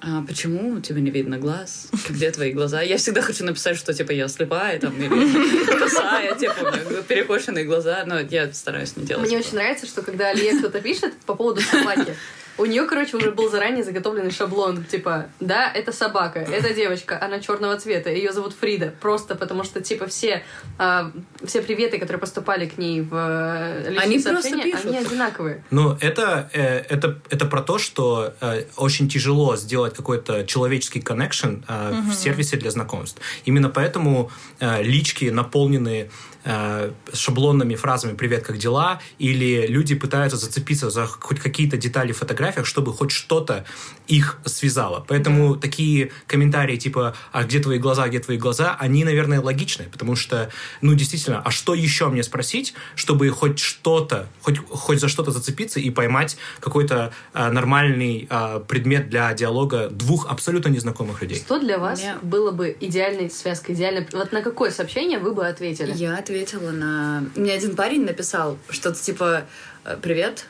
а 0.00 0.22
почему 0.22 0.74
у 0.74 0.80
тебя 0.80 1.00
не 1.00 1.10
видно 1.10 1.38
глаз? 1.38 1.88
Где 2.08 2.30
твои 2.30 2.52
глаза? 2.52 2.82
Я 2.82 2.98
всегда 2.98 3.20
хочу 3.20 3.44
написать, 3.44 3.76
что 3.76 3.92
типа 3.92 4.12
я 4.12 4.28
слепая 4.28 4.78
там 4.78 4.96
или 4.96 5.78
косая, 5.78 6.34
типа 6.36 6.54
у 6.60 6.64
меня 6.66 7.02
перекошенные 7.02 7.64
глаза, 7.64 8.04
но 8.06 8.20
я 8.20 8.52
стараюсь 8.52 8.96
не 8.96 9.04
делать. 9.04 9.26
Мне 9.26 9.36
этого. 9.36 9.48
очень 9.48 9.58
нравится, 9.58 9.86
что 9.86 10.02
когда 10.02 10.28
Алия 10.28 10.56
кто-то 10.58 10.80
пишет 10.80 11.14
по 11.26 11.34
поводу 11.34 11.60
собаки, 11.60 12.14
у 12.58 12.66
нее, 12.66 12.84
короче, 12.84 13.16
уже 13.16 13.30
был 13.30 13.48
заранее 13.50 13.84
заготовленный 13.84 14.30
шаблон. 14.30 14.84
Типа, 14.84 15.26
да, 15.40 15.70
это 15.72 15.92
собака, 15.92 16.40
это 16.40 16.74
девочка, 16.74 17.18
она 17.22 17.40
черного 17.40 17.78
цвета, 17.78 18.10
ее 18.10 18.32
зовут 18.32 18.54
Фрида. 18.58 18.94
Просто 19.00 19.34
потому 19.34 19.64
что, 19.64 19.80
типа, 19.80 20.06
все, 20.06 20.42
а, 20.78 21.10
все 21.44 21.62
приветы, 21.62 21.98
которые 21.98 22.20
поступали 22.20 22.66
к 22.66 22.78
ней 22.78 23.00
в 23.00 23.14
э, 23.14 23.90
личные 23.90 24.00
Они 24.00 24.18
просто 24.18 24.42
сообщения, 24.42 24.72
пишут. 24.72 24.86
они 24.86 24.98
одинаковые. 24.98 25.64
Ну, 25.70 25.96
это, 26.00 26.50
э, 26.52 26.78
это, 26.88 27.18
это 27.30 27.46
про 27.46 27.62
то, 27.62 27.78
что 27.78 28.34
э, 28.40 28.64
очень 28.76 29.08
тяжело 29.08 29.56
сделать 29.56 29.94
какой-то 29.94 30.44
человеческий 30.44 31.00
коннекшн 31.00 31.62
э, 31.68 31.92
в 32.10 32.14
сервисе 32.14 32.56
для 32.56 32.70
знакомств. 32.70 33.20
Именно 33.44 33.68
поэтому 33.68 34.30
э, 34.60 34.82
лички 34.82 35.26
наполнены 35.26 36.10
э, 36.48 36.92
шаблонными 37.12 37.74
фразами 37.74 38.16
«Привет, 38.16 38.44
как 38.44 38.56
дела?» 38.56 39.00
или 39.18 39.66
люди 39.66 39.94
пытаются 39.94 40.38
зацепиться 40.38 40.90
за 40.90 41.06
хоть 41.06 41.38
какие-то 41.38 41.76
детали 41.76 42.12
в 42.12 42.18
фотографиях, 42.18 42.66
чтобы 42.66 42.92
хоть 42.92 43.10
что-то 43.10 43.64
их 44.06 44.38
связало. 44.46 45.04
Поэтому 45.06 45.56
такие 45.56 46.10
комментарии 46.26 46.76
типа 46.76 47.14
«А 47.32 47.44
где 47.44 47.60
твои 47.60 47.78
глаза, 47.78 48.08
где 48.08 48.18
твои 48.18 48.38
глаза?» 48.38 48.76
они, 48.80 49.04
наверное, 49.04 49.40
логичны, 49.40 49.84
потому 49.92 50.16
что, 50.16 50.50
ну, 50.80 50.94
действительно, 50.94 51.42
а 51.44 51.50
что 51.50 51.74
еще 51.74 52.08
мне 52.08 52.22
спросить, 52.22 52.74
чтобы 52.94 53.28
хоть 53.28 53.58
что-то, 53.58 54.28
хоть, 54.40 54.58
хоть 54.58 55.00
за 55.00 55.08
что-то 55.08 55.30
зацепиться 55.30 55.78
и 55.80 55.90
поймать 55.90 56.38
какой-то 56.60 57.12
а, 57.34 57.52
нормальный 57.52 58.26
а, 58.30 58.60
предмет 58.60 59.10
для 59.10 59.34
диалога 59.34 59.90
двух 59.90 60.30
абсолютно 60.30 60.70
незнакомых 60.70 61.20
людей? 61.20 61.36
Что 61.36 61.58
для 61.58 61.78
вас 61.78 62.00
Мне- 62.00 62.16
было 62.22 62.50
бы 62.52 62.74
идеальной 62.80 63.30
связкой, 63.30 63.74
идеальной... 63.74 64.06
Вот 64.12 64.32
на 64.32 64.40
какое 64.40 64.70
сообщение 64.70 65.18
вы 65.18 65.34
бы 65.34 65.46
ответили? 65.46 65.92
Я 65.94 66.16
ответила 66.16 66.37
на... 66.72 67.24
Мне 67.36 67.52
один 67.52 67.76
парень 67.76 68.04
написал 68.04 68.58
что-то 68.70 69.00
типа 69.00 69.44
«Э, 69.84 69.96
«Привет, 70.00 70.46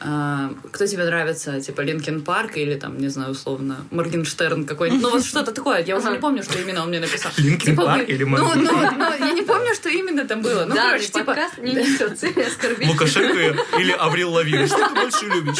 а, 0.00 0.52
кто 0.72 0.86
тебе 0.86 1.04
нравится, 1.04 1.60
типа 1.60 1.82
Linkin 1.82 2.22
Park 2.22 2.56
или 2.56 2.74
там, 2.74 2.96
не 2.98 3.08
знаю, 3.08 3.32
условно, 3.32 3.84
Моргенштерн 3.90 4.64
какой-нибудь. 4.64 5.02
Ну, 5.02 5.10
вот 5.10 5.24
что-то 5.24 5.52
такое. 5.52 5.84
Я 5.84 5.96
уже 5.98 6.10
не 6.10 6.18
помню, 6.18 6.42
что 6.42 6.58
именно 6.58 6.82
он 6.82 6.88
мне 6.88 7.00
написал. 7.00 7.30
Linkin 7.36 7.76
Park 7.76 8.08
или 8.08 8.24
ну, 8.24 8.30
Моргенштерн? 8.30 8.98
ну, 8.98 9.04
ну, 9.10 9.26
я 9.26 9.32
не 9.32 9.42
помню, 9.42 9.74
что 9.74 9.90
именно 9.90 10.26
там 10.26 10.40
было. 10.40 10.64
Ну, 10.64 10.74
короче, 10.74 11.08
типа... 11.08 11.36
не 11.58 11.74
несет 11.74 12.18
цели 12.18 12.40
оскорбить. 12.40 12.88
Лукашенко 12.88 13.56
или 13.78 13.92
Avril 13.92 14.32
Lavigne? 14.32 14.66
Что 14.66 14.88
ты 14.88 14.94
больше 14.94 15.26
любишь? 15.26 15.58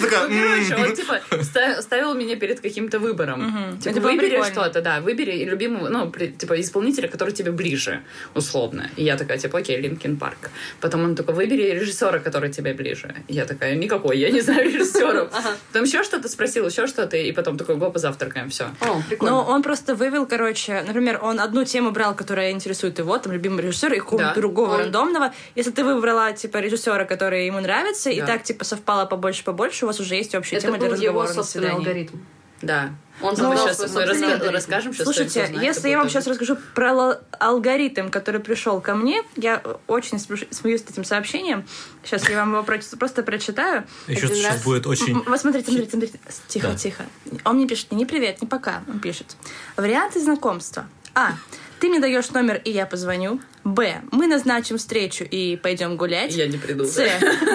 Ну, 0.00 0.08
короче, 0.08 0.76
он, 0.76 0.96
типа, 0.96 1.20
ста- 1.42 1.82
ставил 1.82 2.14
меня 2.14 2.36
перед 2.36 2.60
каким-то 2.60 2.98
выбором. 2.98 3.78
Типа, 3.80 4.00
выбери 4.00 4.42
что-то, 4.50 4.80
да, 4.80 5.00
выбери 5.00 5.44
любимого, 5.44 5.88
ну, 5.88 6.10
типа, 6.10 6.60
исполнителя, 6.60 7.08
который 7.08 7.32
тебе 7.32 7.52
ближе, 7.52 8.00
условно. 8.34 8.90
И 8.96 9.04
я 9.04 9.16
такая, 9.16 9.38
типа, 9.38 9.58
окей, 9.58 9.78
Линкен 9.80 10.16
Парк. 10.16 10.50
Потом 10.80 11.04
он 11.04 11.14
такой, 11.14 11.34
выбери 11.34 11.70
режиссера, 11.72 12.18
который 12.18 12.50
тебе 12.50 12.72
ближе. 12.72 13.09
И 13.28 13.34
я 13.34 13.44
такая, 13.46 13.74
никакой, 13.74 14.18
я 14.18 14.30
не 14.30 14.40
знаю 14.40 14.70
режиссеров. 14.72 15.30
Потом 15.72 15.84
еще 15.84 16.02
что-то 16.02 16.28
спросил, 16.28 16.66
еще 16.66 16.86
что-то, 16.86 17.16
и 17.16 17.32
потом 17.32 17.56
такой, 17.56 17.76
го, 17.76 17.90
позавтракаем, 17.90 18.50
все. 18.50 18.66
О, 18.80 19.02
прикольно. 19.08 19.36
Но 19.36 19.44
он 19.44 19.62
просто 19.62 19.94
вывел, 19.94 20.26
короче, 20.26 20.82
например, 20.86 21.20
он 21.22 21.40
одну 21.40 21.64
тему 21.64 21.90
брал, 21.90 22.14
которая 22.14 22.50
интересует 22.50 22.98
его, 22.98 23.18
там, 23.18 23.32
любимый 23.32 23.62
режиссер, 23.62 23.92
и 23.94 23.98
какого-то 23.98 24.34
другого 24.34 24.78
рандомного. 24.78 25.32
Если 25.54 25.70
ты 25.70 25.84
выбрала, 25.84 26.32
типа, 26.32 26.58
режиссера, 26.58 27.04
который 27.04 27.46
ему 27.46 27.60
нравится, 27.60 28.10
и 28.10 28.20
так, 28.20 28.42
типа, 28.42 28.64
совпало 28.64 29.06
побольше-побольше, 29.06 29.84
у 29.84 29.88
вас 29.88 30.00
уже 30.00 30.14
есть 30.14 30.34
общая 30.34 30.56
Это 30.56 30.66
тема 30.66 30.78
для 30.78 30.88
был 30.88 30.96
его 30.96 31.22
разговора 31.22 31.28
на 31.28 31.34
собственный 31.34 31.70
алгоритм. 31.70 32.16
Да. 32.62 32.90
Он 33.22 33.34
Ну, 33.36 33.54
сейчас 33.54 33.78
мы 33.92 34.02
раска- 34.04 34.50
расскажем 34.50 34.94
сейчас. 34.94 35.04
Слушайте, 35.04 35.54
если 35.60 35.90
я 35.90 35.98
вам 35.98 36.08
сейчас 36.08 36.26
расскажу 36.26 36.56
про 36.74 36.88
л- 36.90 37.20
алгоритм, 37.38 38.08
который 38.08 38.40
пришел 38.40 38.80
ко 38.80 38.94
мне, 38.94 39.22
я 39.36 39.62
очень 39.86 40.18
смеюсь 40.18 40.80
с 40.80 40.90
этим 40.90 41.04
сообщением. 41.04 41.66
Сейчас 42.02 42.26
я 42.30 42.36
вам 42.38 42.52
его 42.54 42.62
про- 42.62 42.80
просто 42.98 43.22
прочитаю. 43.22 43.84
Еще 44.06 44.24
Один 44.24 44.36
сейчас 44.36 44.54
раз. 44.54 44.64
будет 44.64 44.86
очень... 44.86 45.22
Вот 45.22 45.38
смотрите, 45.38 45.66
смотрите, 45.70 45.90
смотрите. 45.90 46.18
Тихо, 46.48 46.68
Да. 46.68 46.74
тихо. 46.76 47.04
Он 47.44 47.56
мне 47.56 47.66
пишет 47.68 47.92
не 47.92 48.06
привет, 48.06 48.40
не 48.40 48.48
пока. 48.48 48.82
Он 48.88 49.00
пишет. 49.00 49.36
Варианты 49.76 50.18
знакомства. 50.20 50.86
А. 51.14 51.32
Ты 51.80 51.88
мне 51.88 51.98
даешь 51.98 52.30
номер, 52.30 52.60
и 52.62 52.70
я 52.70 52.84
позвоню. 52.84 53.40
Б. 53.64 54.02
Мы 54.10 54.26
назначим 54.26 54.76
встречу 54.76 55.24
и 55.24 55.56
пойдем 55.56 55.96
гулять. 55.96 56.34
Я 56.34 56.46
не 56.46 56.58
приду. 56.58 56.84
С. 56.84 56.98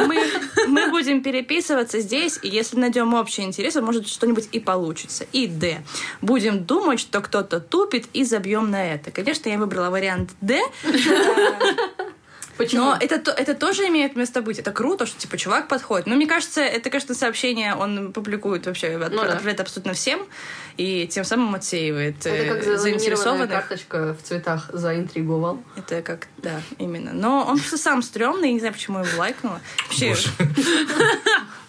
Мы, 0.08 0.20
мы 0.68 0.90
будем 0.90 1.22
переписываться 1.22 2.00
здесь, 2.00 2.40
и 2.42 2.48
если 2.48 2.78
найдем 2.78 3.14
общий 3.14 3.44
интерес, 3.44 3.76
может 3.76 4.08
что-нибудь 4.08 4.50
и 4.52 4.60
получится. 4.60 5.26
И 5.32 5.48
Д. 5.48 5.84
Будем 6.22 6.64
думать, 6.64 7.00
что 7.00 7.22
кто-то 7.22 7.60
тупит, 7.60 8.06
и 8.14 8.24
забьем 8.24 8.72
на 8.72 8.94
это. 8.94 9.12
Конечно, 9.12 9.50
я 9.50 9.58
выбрала 9.58 9.90
вариант 9.90 10.32
Д, 10.42 10.60
Почему? 12.58 12.86
но 12.86 12.98
это, 13.00 13.20
то- 13.20 13.32
это 13.32 13.54
тоже 13.54 13.88
имеет 13.88 14.16
место 14.16 14.42
быть. 14.42 14.60
Это 14.60 14.72
круто, 14.72 15.06
что 15.06 15.20
типа 15.20 15.38
чувак 15.38 15.68
подходит. 15.68 16.08
Но 16.08 16.16
мне 16.16 16.26
кажется, 16.28 16.62
это, 16.62 16.90
конечно, 16.90 17.14
сообщение 17.16 17.76
он 17.76 18.14
публикует 18.14 18.66
вообще, 18.66 18.96
от- 18.96 19.12
Ну 19.12 19.22
да. 19.22 19.28
отправляет 19.30 19.60
абсолютно 19.60 19.94
всем, 19.94 20.26
и 20.78 21.08
тем 21.08 21.24
самым 21.26 21.54
отсеивает 21.56 22.26
Это 22.26 22.30
э, 22.30 22.48
как 22.64 22.80
заинтересованных. 22.80 23.50
карточка 23.50 24.14
в 24.20 24.24
цветах 24.26 24.70
заинтриговал. 24.74 25.62
Это 25.76 26.02
как, 26.02 26.28
да, 26.38 26.62
именно. 26.78 27.12
Но 27.14 27.46
он 27.46 27.58
просто 27.58 27.78
сам 27.78 28.02
стрёмный, 28.02 28.52
не 28.54 28.60
знаю, 28.60 28.74
почему 28.74 29.00
его 29.00 29.18
лайкнула. 29.20 29.60
Вообще. 29.88 30.16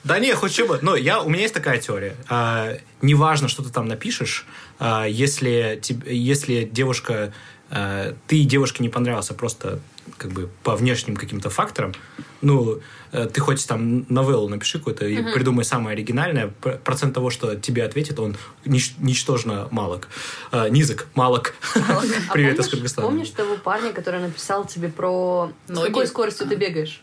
Да 0.05 0.21
не, 0.21 0.33
хоть 0.35 0.52
что 0.52 0.66
бы. 0.66 0.78
Но 0.83 0.95
я, 0.95 1.21
у 1.21 1.28
меня 1.28 1.43
есть 1.43 1.55
такая 1.55 1.78
теория. 1.78 2.14
А, 2.28 2.75
неважно, 3.02 3.49
что 3.49 3.64
ты 3.64 3.71
там 3.71 3.88
напишешь, 3.88 4.47
а, 4.78 5.05
если, 5.05 5.81
если 6.07 6.62
девушка... 6.62 7.33
а, 7.71 8.14
ты 8.28 8.45
девушке 8.45 8.85
не 8.85 8.88
понравился 8.88 9.35
просто 9.35 9.81
как 10.19 10.31
бы 10.33 10.49
по 10.63 10.77
внешним 10.77 11.17
каким-то 11.17 11.51
факторам, 11.51 11.93
ну, 12.41 12.81
э, 13.13 13.27
ты 13.27 13.41
хоть 13.41 13.67
там 13.67 14.07
новеллу 14.09 14.49
напиши 14.49 14.79
какую-то 14.79 15.07
и 15.07 15.23
придумай 15.33 15.65
самое 15.65 15.95
оригинальное, 15.95 16.49
процент 16.85 17.15
того, 17.15 17.31
что 17.31 17.57
тебе 17.57 17.85
ответит, 17.85 18.19
он 18.21 18.37
нич- 18.65 18.95
ничтожно 18.99 19.69
малок. 19.71 20.09
А, 20.53 20.69
низок, 20.69 21.07
малок. 21.15 21.55
А 21.75 22.33
Привет 22.33 22.57
помнишь, 22.57 22.67
из 22.67 22.69
Кыргызстана. 22.71 23.07
Помнишь 23.09 23.31
того 23.31 23.57
парня, 23.57 23.93
который 23.93 24.21
написал 24.21 24.65
тебе 24.67 24.89
про... 24.89 25.51
С 25.67 25.71
Ноги? 25.71 25.87
какой 25.89 26.07
скоростью 26.07 26.47
ты 26.47 26.55
бегаешь? 26.57 27.01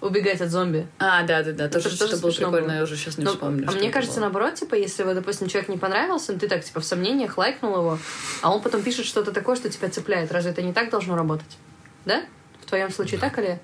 Убегать 0.00 0.40
от 0.40 0.48
зомби. 0.50 0.86
А, 0.98 1.24
да, 1.24 1.42
да, 1.42 1.52
да, 1.52 1.68
тоже, 1.68 1.88
Это 1.88 1.98
тоже 1.98 2.16
что 2.16 2.22
было 2.22 2.30
прикольно, 2.32 2.68
было. 2.68 2.76
я 2.76 2.82
уже 2.84 2.96
сейчас 2.96 3.18
не 3.18 3.24
Ну, 3.24 3.32
вспомню. 3.32 3.66
а 3.68 3.72
мне 3.72 3.90
кажется, 3.90 4.16
было. 4.16 4.24
наоборот, 4.30 4.54
типа, 4.54 4.74
если 4.74 5.02
вот, 5.02 5.14
допустим, 5.14 5.46
человек 5.48 5.68
не 5.68 5.76
понравился, 5.76 6.32
ты 6.38 6.48
так, 6.48 6.64
типа, 6.64 6.80
в 6.80 6.86
сомнениях 6.86 7.36
лайкнул 7.36 7.76
его, 7.76 7.98
а 8.40 8.50
он 8.50 8.62
потом 8.62 8.80
пишет 8.82 9.04
что-то 9.04 9.30
такое, 9.30 9.56
что 9.56 9.68
тебя 9.68 9.90
цепляет. 9.90 10.32
Разве 10.32 10.52
это 10.52 10.62
не 10.62 10.72
так 10.72 10.88
должно 10.90 11.16
работать? 11.16 11.58
Да? 12.04 12.24
В 12.62 12.66
твоем 12.66 12.90
случае 12.90 13.20
так 13.20 13.38
или? 13.38 13.60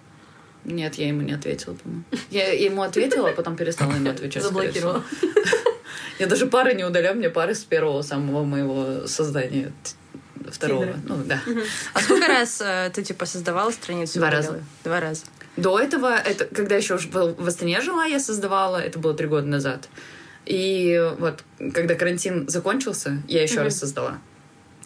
Нет, 0.64 0.96
я 0.96 1.08
ему 1.08 1.22
не 1.22 1.32
ответила, 1.32 1.74
по-моему. 1.74 2.04
Я 2.30 2.52
ему 2.52 2.82
ответила, 2.82 3.28
а 3.28 3.32
потом 3.32 3.56
перестала 3.56 3.92
ему 3.92 4.10
отвечать. 4.10 4.42
Заблокировала. 4.42 5.04
Я 6.18 6.26
даже 6.26 6.46
пары 6.46 6.74
не 6.74 6.84
удаляю, 6.84 7.14
мне 7.14 7.28
пары 7.30 7.54
с 7.54 7.62
первого 7.62 8.02
самого 8.02 8.44
моего 8.44 9.06
создания. 9.06 9.72
Второго. 10.50 10.86
Тиндера. 10.86 11.00
Ну, 11.06 11.24
да. 11.24 11.40
а 11.92 12.00
сколько 12.00 12.28
раз 12.28 12.60
э, 12.60 12.90
ты 12.94 13.02
типа 13.02 13.26
создавала 13.26 13.70
страницу? 13.70 14.18
Два 14.18 14.30
раза. 14.30 14.62
Два 14.84 15.00
раза. 15.00 15.24
До 15.56 15.78
этого, 15.78 16.14
это, 16.14 16.44
когда 16.44 16.76
еще 16.76 16.98
в 16.98 17.46
Астане 17.46 17.80
жила, 17.80 18.04
я 18.04 18.20
создавала, 18.20 18.76
это 18.76 18.98
было 18.98 19.14
три 19.14 19.26
года 19.26 19.46
назад. 19.46 19.88
И 20.44 21.12
вот, 21.18 21.42
когда 21.74 21.94
карантин 21.94 22.48
закончился, 22.48 23.22
я 23.26 23.42
еще 23.42 23.62
раз 23.62 23.78
создала. 23.78 24.18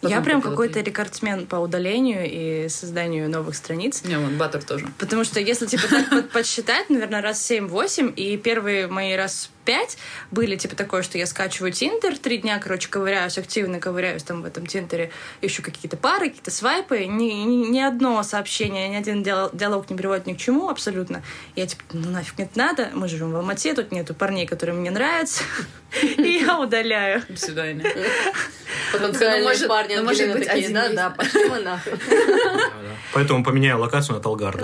Я 0.03 0.09
Потом 0.09 0.25
прям 0.25 0.37
купила 0.41 0.53
какой-то 0.53 0.81
рекордсмен 0.81 1.47
по 1.47 1.57
удалению 1.57 2.23
и 2.25 2.69
созданию 2.69 3.29
новых 3.29 3.55
страниц. 3.55 4.03
Не, 4.05 4.19
вот 4.19 4.33
Баттер 4.33 4.63
тоже. 4.65 4.87
Потому 4.99 5.25
что 5.25 5.41
если 5.41 5.67
типа 5.67 5.89
так 5.89 6.09
под- 6.09 6.31
подсчитать, 6.31 6.89
наверное, 6.89 7.21
раз 7.21 7.51
7-8, 7.51 8.15
и 8.15 8.37
первые 8.39 8.87
мои 8.87 9.15
раз 9.15 9.51
5 9.65 9.99
были 10.31 10.57
типа 10.57 10.77
такое, 10.77 11.03
что 11.03 11.19
я 11.19 11.27
скачиваю 11.27 11.73
Тиндер, 11.73 12.17
три 12.19 12.39
дня, 12.39 12.59
короче, 12.59 12.89
ковыряюсь, 12.89 13.39
активно 13.39 13.79
ковыряюсь 13.81 14.23
там 14.23 14.43
в 14.43 14.45
этом 14.45 14.67
Тиндере, 14.67 15.11
ищу 15.41 15.63
какие-то 15.63 15.97
пары, 15.97 16.29
какие-то 16.29 16.51
свайпы, 16.51 17.05
ни, 17.05 17.25
ни, 17.33 17.69
ни 17.71 17.81
одно 17.81 18.23
сообщение, 18.23 18.89
ни 18.89 18.97
один 18.97 19.23
диал- 19.23 19.51
диалог 19.53 19.89
не 19.91 19.97
приводит 19.97 20.27
ни 20.27 20.35
к 20.35 20.39
чему 20.39 20.69
абсолютно. 20.69 21.23
Я 21.57 21.67
типа, 21.67 21.83
ну 21.93 22.11
нафиг 22.11 22.37
мне 22.39 22.47
это 22.47 22.59
надо, 22.59 22.91
мы 22.95 23.09
живем 23.09 23.33
в 23.33 23.37
Алмате, 23.37 23.75
тут 23.75 23.93
нету 23.93 24.15
парней, 24.15 24.47
которые 24.47 24.75
мне 24.77 24.91
нравятся, 24.91 25.43
и 26.03 26.43
я 26.45 26.59
удаляю. 26.59 27.23
До 27.29 27.37
свидания. 27.39 27.85
Потенциальные 28.93 29.41
Ну, 29.43 29.49
может- 29.49 29.69
парни 29.69 29.95
ну, 29.97 30.05
может 30.05 30.33
быть, 30.33 30.47
такие, 30.47 30.65
один 30.67 30.75
да, 30.75 30.89
да, 30.89 31.11
пошли 31.11 31.45
мы 31.49 31.61
нахуй. 31.61 31.93
Поэтому 33.13 33.45
поменяю 33.45 33.79
локацию 33.79 34.17
на 34.17 34.23
Талгар. 34.23 34.59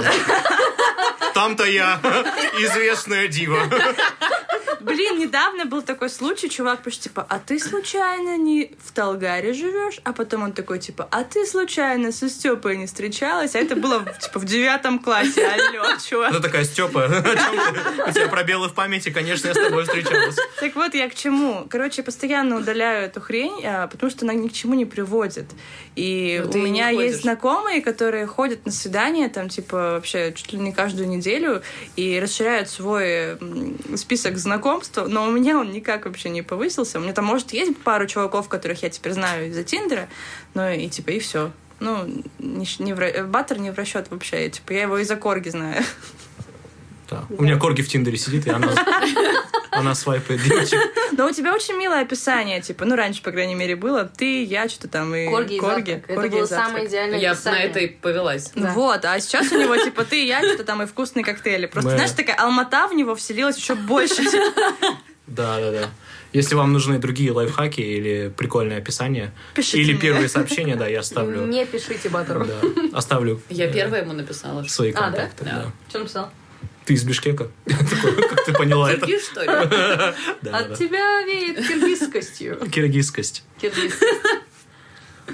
Там-то 1.35 1.65
я 1.65 2.01
известная 2.61 3.29
дива. 3.29 3.61
Блин, 4.87 5.19
недавно 5.19 5.65
был 5.65 5.83
такой 5.83 6.09
случай, 6.09 6.49
чувак 6.49 6.83
пишет, 6.83 7.01
типа, 7.01 7.27
а 7.29 7.41
ты 7.41 7.59
случайно 7.59 8.39
не 8.39 8.71
в 8.85 8.93
Талгаре 8.93 9.53
живешь? 9.53 9.99
А 10.05 10.13
потом 10.13 10.45
он 10.45 10.53
такой, 10.53 10.79
типа, 10.79 11.09
а 11.11 11.25
ты 11.25 11.45
случайно 11.45 12.13
со 12.13 12.29
Степой 12.29 12.77
не 12.77 12.87
встречалась? 12.87 13.57
А 13.57 13.59
это 13.59 13.75
было, 13.75 14.05
типа, 14.21 14.39
в 14.39 14.45
девятом 14.45 15.01
классе. 15.01 15.45
Алло, 15.45 15.85
чувак. 16.09 16.31
Она 16.31 16.39
такая, 16.41 16.63
Степа? 16.65 17.07
У 18.09 18.13
тебя 18.13 18.29
пробелы 18.29 18.69
в 18.69 18.75
памяти, 18.75 19.11
конечно, 19.11 19.49
я 19.49 19.55
с 19.55 19.59
тобой 19.59 19.85
встречалась. 19.85 20.37
Так 20.61 20.77
вот, 20.77 20.95
я 20.95 21.11
к 21.11 21.17
чему? 21.17 21.67
Короче, 21.69 22.03
я 22.03 22.05
постоянно 22.05 22.57
удаляю 22.57 23.07
эту 23.07 23.21
хрень, 23.21 23.65
а, 23.65 23.89
потому 23.89 24.11
что 24.11 24.25
она 24.25 24.35
ни 24.35 24.47
к 24.47 24.53
чему 24.53 24.75
не 24.75 24.85
приводит. 24.85 25.47
И 25.97 26.41
Ну, 26.45 26.61
у 26.61 26.63
меня 26.63 26.91
есть 26.91 27.23
знакомые, 27.23 27.83
которые 27.83 28.27
ходят 28.27 28.65
на 28.65 28.71
свидания, 28.71 29.29
там, 29.29 29.49
типа, 29.49 29.77
вообще 29.95 30.33
чуть 30.33 30.53
ли 30.53 30.61
не 30.61 30.73
каждую 30.73 31.09
неделю, 31.09 31.63
и 31.97 32.21
расширяют 32.21 32.69
свой 32.71 33.37
список 33.97 34.39
знакомств, 34.77 34.99
но 35.07 35.27
у 35.27 35.31
меня 35.31 35.59
он 35.59 35.71
никак 35.71 36.07
вообще 36.07 36.31
не 36.31 36.43
повысился. 36.43 36.99
У 36.99 37.03
меня 37.03 37.13
там, 37.13 37.25
может, 37.25 37.53
есть 37.53 37.77
пару 37.79 38.07
чуваков, 38.07 38.49
которых 38.49 38.83
я 38.83 38.91
теперь 38.91 39.13
знаю 39.13 39.49
из-за 39.49 39.65
Тиндера, 39.65 40.09
но 40.55 40.69
и, 40.71 40.89
типа, 40.89 41.11
и 41.11 41.19
все. 41.19 41.51
Ну, 41.81 42.07
не, 42.39 42.67
не 42.79 42.95
в, 42.95 43.27
Баттер 43.27 43.59
не 43.59 43.71
в 43.71 43.77
расчет 43.77 44.11
вообще. 44.11 44.45
Я, 44.45 44.51
типа, 44.51 44.73
я 44.73 44.83
его 44.83 44.99
из-за 44.99 45.17
корги 45.17 45.51
знаю. 45.51 45.83
Да. 47.11 47.25
У 47.31 47.43
меня 47.43 47.57
Корги 47.59 47.83
в 47.83 47.89
Тиндере 47.89 48.17
сидит, 48.19 48.47
и 48.47 48.51
она, 48.51 48.69
она 49.71 49.95
свайпает 49.95 50.43
девочек. 50.43 50.79
Но 51.13 51.27
у 51.27 51.31
тебя 51.31 51.55
очень 51.55 51.77
милое 51.77 52.03
описание, 52.03 52.61
типа, 52.61 52.85
ну, 52.85 52.97
раньше, 52.97 53.23
по 53.23 53.31
крайней 53.31 53.55
мере, 53.55 53.77
было 53.77 54.05
ты, 54.05 54.43
я, 54.45 54.69
что-то 54.69 54.89
там, 54.89 55.15
и 55.15 55.29
Корги 55.29 55.55
и 55.55 55.61
завтрак. 55.61 55.89
Это 55.89 56.15
Корги 56.15 56.27
и 56.27 56.31
было 56.31 56.47
завтрак. 56.47 56.67
самое 56.69 56.87
идеальное 56.89 57.19
Я 57.19 57.29
на 57.29 57.33
описание. 57.35 57.65
это 57.67 57.79
и 57.81 57.87
повелась. 57.87 58.51
Да. 58.55 58.73
Вот, 58.73 59.05
а 59.05 59.21
сейчас 59.21 59.51
у 59.53 59.59
него, 59.61 59.77
типа, 59.77 60.05
ты, 60.05 60.27
я, 60.27 60.41
что-то 60.43 60.65
там, 60.65 60.83
и 60.83 60.87
вкусные 60.87 61.25
коктейли. 61.25 61.67
Просто, 61.67 61.91
Да. 61.91 61.97
знаешь, 61.97 62.13
такая 62.13 62.37
Алмата 62.37 62.89
в 62.89 62.95
него 62.95 63.15
вселилась 63.15 63.57
еще 63.57 63.75
больше. 63.77 64.23
Да, 65.27 65.59
да, 65.61 65.71
да. 65.73 65.89
Если 66.33 66.55
вам 66.55 66.73
нужны 66.73 66.99
другие 66.99 67.33
лайфхаки 67.33 67.81
или 67.81 68.33
прикольные 68.37 68.79
описания, 68.79 69.33
Пишите 69.55 69.79
или 69.81 69.93
мне. 69.93 70.01
первые 70.03 70.29
сообщения, 70.29 70.77
да, 70.77 70.87
я 70.87 71.01
оставлю. 71.01 71.47
Не 71.47 71.65
пишите 71.65 72.09
Баттеру. 72.11 72.45
Да, 72.47 72.61
оставлю 72.99 73.41
Я 73.49 73.67
э, 73.67 73.73
первая 73.73 74.03
ему 74.03 74.13
написала. 74.13 74.63
свои 74.65 74.91
А, 74.93 74.95
да? 74.95 75.01
контакты. 75.03 75.45
Да. 75.45 75.51
да. 75.51 75.73
Что 75.89 75.99
написал? 76.01 76.31
Ты 76.87 76.95
из 76.95 77.03
Бишкека? 77.03 77.49
Как 77.67 78.45
ты 78.45 78.53
поняла 78.53 78.93
это? 78.93 79.05
Киргиз, 79.05 79.27
что 79.27 79.43
ли? 79.43 79.49
От 80.51 80.79
тебя 80.79 81.23
веет 81.25 81.67
киргизскостью. 81.67 82.57
Киргизскость. 82.71 83.45
Киргизскость. 83.61 84.05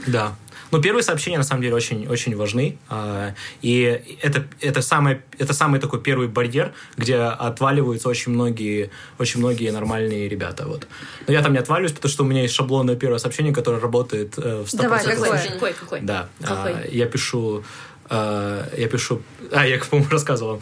Да. 0.07 0.35
Но 0.71 0.81
первые 0.81 1.03
сообщения, 1.03 1.37
на 1.37 1.45
самом 1.45 1.61
деле, 1.61 1.75
очень, 1.75 2.09
очень 2.09 2.35
важны. 2.35 2.79
А, 2.89 3.35
и 3.61 4.17
это, 4.23 4.47
это, 4.63 4.81
самый, 4.81 5.21
это 5.39 5.53
самый 5.53 5.79
такой 5.79 6.01
первый 6.01 6.29
барьер, 6.29 6.73
где 6.97 7.17
отваливаются 7.19 8.09
очень 8.09 8.33
многие, 8.33 8.91
очень 9.19 9.41
многие 9.41 9.71
нормальные 9.71 10.31
ребята. 10.31 10.67
Вот. 10.67 10.89
Но 11.27 11.35
я 11.35 11.43
там 11.43 11.53
не 11.53 11.59
отваливаюсь, 11.59 11.93
потому 11.93 12.11
что 12.11 12.25
у 12.25 12.27
меня 12.27 12.41
есть 12.41 12.55
шаблонное 12.55 12.97
первое 12.97 13.19
сообщение, 13.19 13.53
которое 13.53 13.83
работает 13.83 14.39
э, 14.39 14.65
в 14.67 14.73
100%. 14.73 14.81
Давай, 14.81 15.05
Какой? 15.05 15.17
Какой? 15.17 15.39
Какой? 15.51 15.73
Какой? 15.75 16.01
Да. 16.01 16.29
Какой? 16.41 16.73
А, 16.73 16.87
я 16.91 17.05
пишу... 17.05 17.63
а, 18.09 18.67
я 18.75 18.89
пишу... 18.89 19.21
А, 19.51 19.67
я, 19.67 19.79
по-моему, 19.79 20.11
рассказывал 20.11 20.53
вам. 20.53 20.61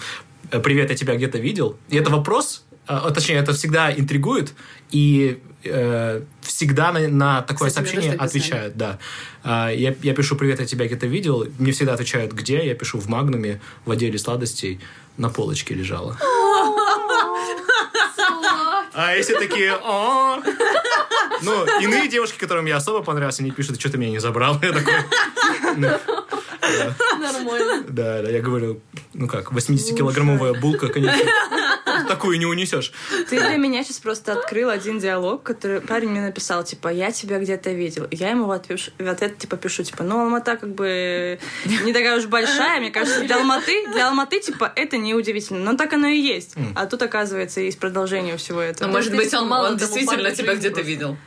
«Привет, 0.51 0.91
я 0.91 0.97
тебя 0.97 1.17
где-то 1.17 1.39
видел». 1.39 1.77
И 1.89 1.97
это 1.97 2.11
вопрос, 2.11 2.65
а, 2.87 3.11
точнее, 3.11 3.37
это 3.37 3.53
всегда 3.53 3.93
интригует, 3.93 4.55
и 4.91 5.41
э, 5.63 6.23
всегда 6.41 6.91
на, 6.93 7.07
на 7.09 7.43
такое 7.43 7.69
Кстати, 7.69 7.87
сообщение 7.87 8.17
отвечают, 8.17 8.77
да. 8.77 8.99
А, 9.45 9.71
я, 9.71 9.95
я 10.03 10.15
пишу 10.15 10.35
«Привет, 10.35 10.59
я 10.61 10.67
тебя 10.67 10.87
где-то 10.87 11.07
видел». 11.07 11.47
Мне 11.59 11.71
всегда 11.73 11.95
отвечают 11.95 12.33
«Где?». 12.33 12.67
Я 12.67 12.75
пишу 12.75 12.99
«В 12.99 13.09
Магнуме, 13.09 13.61
в 13.85 13.91
отделе 13.91 14.19
сладостей, 14.19 14.81
на 15.17 15.29
полочке 15.29 15.75
лежала». 15.75 16.19
А 18.93 19.15
если 19.15 19.35
такие 19.35 19.73
«О». 19.75 20.43
Ну, 21.43 21.65
иные 21.81 22.09
девушки, 22.09 22.39
которым 22.39 22.67
я 22.67 22.77
особо 22.77 23.03
понравился, 23.03 23.43
они 23.43 23.53
пишут, 23.53 23.81
что 23.81 23.91
ты 23.91 23.99
меня 23.99 24.11
не 24.11 24.19
забрал. 24.19 24.59
Я 24.61 24.73
такой, 24.73 24.95
«Ну. 25.77 25.89
Нормально. 27.21 27.85
Да, 27.89 28.23
да, 28.23 28.31
я 28.31 28.41
говорю, 28.41 28.81
ну 29.21 29.29
как, 29.29 29.53
80-килограммовая 29.53 30.59
булка, 30.59 30.89
конечно, 30.89 31.23
такую 32.09 32.39
не 32.39 32.47
унесешь. 32.47 32.91
Ты 33.29 33.39
для 33.39 33.57
меня 33.59 33.85
сейчас 33.85 33.99
просто 33.99 34.33
открыл 34.33 34.71
один 34.71 34.99
диалог, 34.99 35.43
который 35.43 35.83
парень 35.83 36.09
мне 36.09 36.23
написал, 36.23 36.65
типа, 36.65 36.89
я 36.89 37.13
тебя 37.13 37.39
где-то 37.39 37.71
видел. 37.71 38.05
И 38.05 38.17
Я 38.17 38.31
ему 38.31 38.47
в 38.47 38.51
ответ, 38.51 38.81
в 38.99 39.07
ответ, 39.07 39.37
типа, 39.37 39.59
пишу, 39.59 39.83
типа, 39.83 40.05
ну, 40.05 40.21
Алмата 40.21 40.57
как 40.57 40.75
бы 40.75 41.39
не 41.85 41.93
такая 41.93 42.17
уж 42.19 42.27
большая, 42.27 42.81
мне 42.81 42.91
кажется, 42.91 43.21
для 43.21 43.37
Алматы, 43.37 43.93
для 43.93 44.09
Алматы, 44.09 44.41
типа, 44.41 44.73
это 44.75 44.97
неудивительно. 44.97 45.61
Но 45.61 45.77
так 45.77 45.93
оно 45.93 46.07
и 46.07 46.19
есть. 46.19 46.55
А 46.75 46.87
тут, 46.87 47.03
оказывается, 47.03 47.61
есть 47.61 47.79
продолжение 47.79 48.39
всего 48.39 48.61
Ну, 48.61 48.65
этого. 48.65 48.91
может 48.91 49.11
ты 49.11 49.19
быть, 49.19 49.35
он, 49.35 49.47
мало 49.49 49.69
он 49.69 49.77
тому 49.79 49.93
действительно 49.93 50.31
тебя 50.33 50.55
где-то 50.55 50.81
видел. 50.81 51.19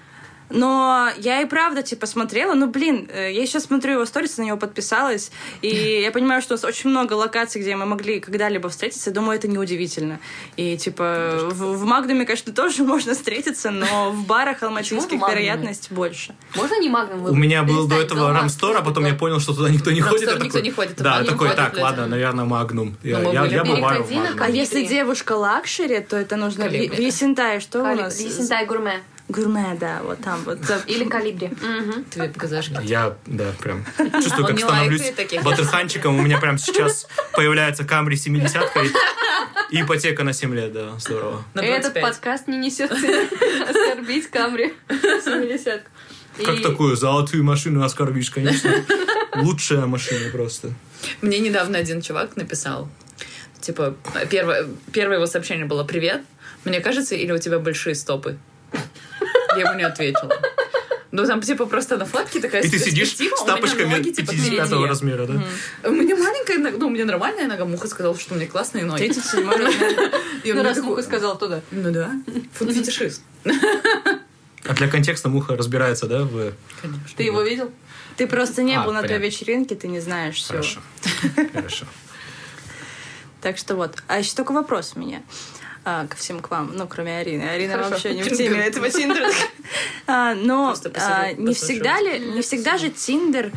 Но 0.54 1.10
я 1.18 1.42
и 1.42 1.46
правда, 1.46 1.82
типа, 1.82 2.06
смотрела, 2.06 2.54
ну, 2.54 2.68
блин, 2.68 3.10
э, 3.12 3.32
я 3.34 3.46
сейчас 3.46 3.64
смотрю 3.64 3.94
его 3.94 4.06
сторис, 4.06 4.38
на 4.38 4.44
него 4.44 4.58
подписалась, 4.58 5.32
и 5.62 6.02
я 6.02 6.12
понимаю, 6.12 6.42
что 6.42 6.54
у 6.54 6.58
нас 6.58 6.64
очень 6.64 6.92
много 6.92 7.14
локаций, 7.14 7.60
где 7.62 7.76
мы 7.76 7.86
могли 7.86 8.20
когда-либо 8.20 8.70
встретиться, 8.70 9.10
и 9.10 9.14
думаю, 9.14 9.38
это 9.38 9.48
неудивительно. 9.48 10.20
И, 10.56 10.78
типа, 10.78 11.40
в, 11.50 11.78
в 11.78 11.86
Магдуме, 11.86 12.26
конечно, 12.26 12.54
тоже 12.54 12.84
можно 12.84 13.14
встретиться, 13.14 13.72
но 13.72 14.12
в 14.12 14.28
барах 14.28 14.62
алматинских 14.64 15.20
Магнуме? 15.20 15.34
вероятность 15.34 15.92
больше. 15.92 16.36
Можно 16.56 16.80
не 16.80 16.90
магнум 16.90 17.26
У 17.26 17.36
меня 17.36 17.64
был 17.64 17.88
до 17.88 17.96
этого? 17.96 18.32
Ramstore, 18.32 18.78
а 18.78 18.82
потом 18.82 19.06
я 19.06 19.14
понял, 19.14 19.40
что 19.40 19.54
туда 19.54 19.70
никто 19.70 19.92
не 19.92 20.02
ходит. 20.02 20.30
Я 20.30 20.38
никто 20.38 20.60
не 20.60 20.72
ходит, 20.72 20.98
Да, 20.98 21.24
такой, 21.24 21.50
так, 21.56 21.78
ладно, 21.78 22.04
а. 22.04 22.08
наверное, 22.08 22.46
Магнум. 22.46 22.96
Я, 23.04 23.20
бываю. 23.20 24.06
А 24.40 24.50
если 24.50 24.86
девушка 24.86 25.34
luxury, 25.34 26.00
то 26.00 26.16
это 26.18 26.36
нужно 26.36 26.68
в, 26.68 26.74
Esentai, 26.74 27.60
что 27.60 27.82
у 27.82 27.96
нас? 27.96 28.20
Esentai 28.20 28.66
Gourmet. 28.66 29.02
Гурме, 29.34 29.76
да, 29.80 30.02
вот 30.04 30.22
там 30.22 30.44
вот. 30.44 30.60
Или 30.88 31.06
калибри. 31.06 31.50
Тебе 32.12 32.30
показашь. 32.30 32.70
Я, 32.84 33.18
да, 33.26 33.52
прям 33.60 33.86
чувствую, 34.14 34.48
как 34.48 34.56
не 34.56 34.64
становлюсь 34.64 35.14
батерханчиком. 35.44 36.18
У 36.18 36.22
меня 36.22 36.38
прям 36.38 36.58
сейчас 36.58 37.08
появляется 37.34 37.84
Камри 37.84 38.16
70 38.16 38.62
и 39.72 39.82
ипотека 39.82 40.24
на 40.24 40.34
7 40.34 40.54
лет, 40.54 40.72
да, 40.72 40.98
здорово. 41.00 41.44
Этот 41.56 41.94
25. 41.94 42.04
подкаст 42.04 42.48
не 42.48 42.58
несет 42.58 42.92
оскорбить 43.70 44.28
Камри 44.30 44.74
70 44.90 45.84
Как 46.46 46.62
такую 46.62 46.96
золотую 46.96 47.44
машину 47.44 47.84
оскорбишь, 47.84 48.30
конечно. 48.30 48.72
Лучшая 49.36 49.88
машина 49.88 50.30
просто. 50.32 50.74
Мне 51.22 51.40
недавно 51.40 51.80
один 51.80 52.02
чувак 52.02 52.36
написал, 52.36 52.88
типа, 53.62 53.96
первое, 54.30 54.68
первое 54.92 55.18
его 55.18 55.26
сообщение 55.26 55.66
было 55.66 55.84
«Привет, 55.84 56.22
мне 56.66 56.80
кажется, 56.80 57.16
или 57.16 57.32
у 57.32 57.40
тебя 57.40 57.60
большие 57.60 57.96
стопы?» 57.96 58.38
Я 59.58 59.70
ему 59.70 59.78
не 59.78 59.84
ответила. 59.84 60.32
Ну, 61.12 61.28
там, 61.28 61.42
типа, 61.42 61.68
просто 61.68 61.98
на 61.98 62.06
фотке 62.06 62.40
такая 62.40 62.64
И 62.64 62.70
ты 62.70 62.80
сидишь 62.80 63.16
с 63.16 63.44
тапочками 63.46 63.92
ноги, 63.92 64.12
типа, 64.12 64.32
55 64.32 64.68
впереди. 64.68 64.88
размера, 64.88 65.28
да? 65.28 65.44
У 65.88 65.92
меня 65.92 66.16
маленькая 66.16 66.58
нога, 66.58 66.78
ну, 66.80 66.88
у 66.88 66.90
меня 66.90 67.06
нормальная 67.06 67.46
нога. 67.48 67.66
Муха 67.66 67.88
сказала, 67.88 68.18
что 68.18 68.34
у 68.34 68.38
меня 68.38 68.48
классные 68.48 68.86
ноги. 68.86 69.10
37 69.10 69.48
размер. 69.48 70.12
И 70.44 70.52
он 70.52 70.58
Ну, 70.58 70.64
мне 70.64 70.70
раз 70.70 70.80
Муха 70.80 71.04
сказал 71.04 71.38
туда. 71.38 71.62
Ну 71.70 71.92
да, 71.92 72.12
фуд-фетишист. 72.54 73.22
А 73.46 74.74
для 74.74 74.88
контекста 74.88 75.30
Муха 75.30 75.56
разбирается, 75.56 76.08
да, 76.08 76.24
в... 76.24 76.54
Конечно. 76.82 77.10
Ты 77.16 77.24
его 77.24 77.44
видел? 77.44 77.72
Ты 78.18 78.26
просто 78.26 78.64
не 78.64 78.76
А, 78.76 78.84
был 78.84 78.94
на 78.94 79.04
той 79.04 79.20
вечеринке, 79.20 79.76
ты 79.76 79.88
не 79.88 80.00
знаешь 80.00 80.38
всего. 80.38 80.58
Хорошо. 80.58 80.80
Хорошо. 81.54 81.86
Так 83.42 83.58
что 83.60 83.76
вот. 83.76 84.02
А 84.08 84.18
еще 84.18 84.34
только 84.34 84.52
вопрос 84.52 84.94
у 84.96 85.00
меня 85.00 85.22
а, 85.86 86.08
ко 86.08 86.16
всем 86.16 86.40
к 86.40 86.50
вам, 86.50 86.72
ну, 86.76 86.88
кроме 86.88 87.18
Арины. 87.18 87.44
Арина 87.44 87.74
Хорошо. 87.74 87.90
вообще 87.92 88.14
не 88.14 88.24
в 88.24 88.36
теме 88.36 88.60
этого 88.60 88.90
Тиндера. 88.90 89.30
А, 90.08 90.34
Но 90.34 90.76
а, 90.96 91.32
не 91.34 91.54
всегда 91.54 92.00
ли, 92.00 92.20
не 92.20 92.42
всегда 92.42 92.78
же 92.78 92.90
Тиндер 92.90 93.52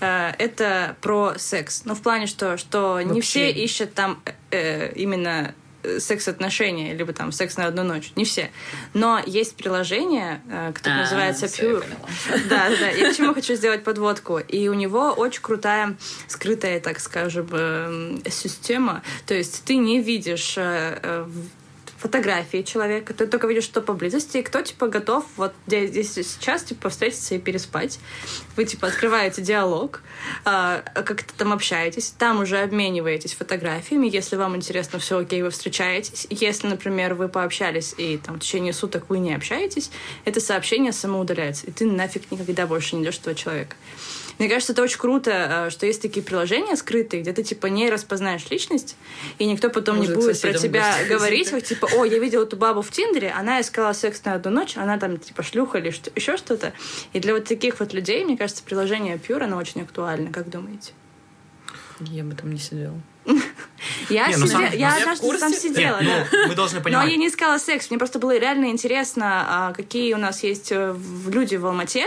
а, 0.00 0.34
это 0.38 0.96
про 1.00 1.34
секс. 1.38 1.82
Ну, 1.84 1.94
в 1.94 2.02
плане, 2.02 2.26
что, 2.26 2.56
что 2.56 3.00
не 3.00 3.20
все 3.20 3.50
ищут 3.50 3.94
там 3.94 4.22
э, 4.50 4.92
именно 4.92 5.54
э, 5.82 6.00
секс-отношения, 6.00 6.92
либо 6.94 7.12
там 7.12 7.32
секс 7.32 7.56
на 7.56 7.66
одну 7.66 7.82
ночь. 7.82 8.12
Не 8.14 8.24
все. 8.24 8.50
Но 8.92 9.20
есть 9.24 9.56
приложение, 9.56 10.42
э, 10.50 10.72
которое 10.74 10.98
А, 10.98 11.00
называется 11.02 11.46
Pure. 11.46 11.84
Да, 12.48 12.68
да, 12.68 12.76
да. 12.78 12.88
Я 12.90 13.12
к 13.12 13.16
чему 13.16 13.32
хочу 13.34 13.54
сделать 13.54 13.84
подводку. 13.84 14.38
И 14.38 14.68
у 14.68 14.74
него 14.74 15.12
очень 15.12 15.40
крутая, 15.40 15.96
скрытая, 16.28 16.80
так 16.80 17.00
скажем, 17.00 17.48
эм, 17.52 18.22
система. 18.30 19.02
То 19.26 19.34
есть 19.34 19.64
ты 19.64 19.76
не 19.76 20.00
видишь 20.00 20.54
э, 20.58 20.98
э, 21.02 21.26
фотографии 21.98 22.62
человека, 22.62 23.14
ты 23.14 23.26
только 23.26 23.46
видишь, 23.46 23.64
что 23.64 23.80
поблизости, 23.80 24.38
и 24.38 24.42
кто, 24.42 24.62
типа, 24.62 24.88
готов 24.88 25.24
вот 25.36 25.54
здесь, 25.66 26.12
сейчас, 26.12 26.64
типа, 26.64 26.90
встретиться 26.90 27.34
и 27.34 27.38
переспать. 27.38 27.98
Вы, 28.56 28.64
типа, 28.64 28.88
открываете 28.88 29.42
диалог, 29.42 30.02
а, 30.44 30.82
как-то 30.94 31.34
там 31.34 31.52
общаетесь, 31.52 32.10
там 32.18 32.40
уже 32.40 32.58
обмениваетесь 32.58 33.34
фотографиями, 33.34 34.08
если 34.08 34.36
вам 34.36 34.56
интересно, 34.56 34.98
все 34.98 35.18
окей, 35.18 35.42
вы 35.42 35.50
встречаетесь. 35.50 36.26
Если, 36.30 36.66
например, 36.66 37.14
вы 37.14 37.28
пообщались, 37.28 37.94
и 37.96 38.18
там 38.18 38.36
в 38.36 38.40
течение 38.40 38.72
суток 38.72 39.04
вы 39.08 39.18
не 39.18 39.34
общаетесь, 39.34 39.90
это 40.24 40.40
сообщение 40.40 40.92
самоудаляется, 40.92 41.66
и 41.66 41.70
ты 41.70 41.86
нафиг 41.86 42.30
никогда 42.30 42.66
больше 42.66 42.96
не 42.96 43.02
идешь 43.02 43.18
этого 43.18 43.34
человека. 43.34 43.76
Мне 44.38 44.48
кажется, 44.48 44.72
это 44.72 44.82
очень 44.82 44.98
круто, 44.98 45.66
э, 45.66 45.70
что 45.70 45.86
есть 45.86 46.02
такие 46.02 46.22
приложения 46.24 46.76
скрытые, 46.76 47.22
где 47.22 47.32
ты, 47.32 47.42
типа, 47.42 47.66
не 47.68 47.88
распознаешь 47.90 48.48
личность, 48.50 48.96
и 49.38 49.46
никто 49.46 49.70
потом 49.70 49.96
Может, 49.96 50.10
не 50.16 50.22
будет 50.22 50.40
про 50.40 50.52
тебя 50.52 50.94
будешь 50.96 51.08
говорить, 51.08 51.52
вот, 51.52 51.64
типа, 51.64 51.88
о, 51.94 52.04
я 52.04 52.18
видела 52.18 52.42
эту 52.44 52.56
бабу 52.56 52.82
в 52.82 52.90
Тиндере, 52.90 53.30
она 53.36 53.60
искала 53.60 53.92
секс 53.94 54.22
на 54.24 54.34
одну 54.34 54.50
ночь, 54.50 54.76
она 54.76 54.98
там, 54.98 55.16
типа, 55.18 55.42
шлюха 55.42 55.78
или 55.78 55.90
что- 55.90 56.10
еще 56.14 56.36
что-то. 56.36 56.72
И 57.14 57.20
для 57.20 57.32
вот 57.34 57.44
таких 57.44 57.80
вот 57.80 57.92
людей, 57.94 58.24
мне 58.24 58.36
кажется, 58.36 58.62
приложение 58.62 59.16
Pure, 59.16 59.44
оно 59.44 59.56
очень 59.56 59.82
актуально. 59.82 60.30
Как 60.32 60.50
думаете? 60.50 60.92
Я 62.00 62.24
бы 62.24 62.34
там 62.34 62.52
не 62.52 62.58
сидела. 62.58 63.00
Я, 64.10 64.28
Не, 64.28 64.36
ну, 64.36 64.46
сиде- 64.46 64.52
сам- 64.52 64.78
я 64.78 64.96
однажды 64.96 65.38
там 65.38 65.50
Нет, 65.50 65.60
сидела, 65.60 65.98
ну, 66.00 66.10
да. 66.30 66.46
мы 66.48 66.54
должны 66.54 66.78
Но 66.78 66.84
понимать. 66.84 67.10
я 67.10 67.16
не 67.16 67.26
искала 67.28 67.58
секс. 67.58 67.90
Мне 67.90 67.98
просто 67.98 68.18
было 68.18 68.36
реально 68.38 68.66
интересно, 68.66 69.44
а, 69.48 69.72
какие 69.72 70.12
у 70.14 70.18
нас 70.18 70.42
есть 70.44 70.70
э, 70.70 70.94
люди 71.26 71.56
в 71.56 71.66
Алмате, 71.66 72.04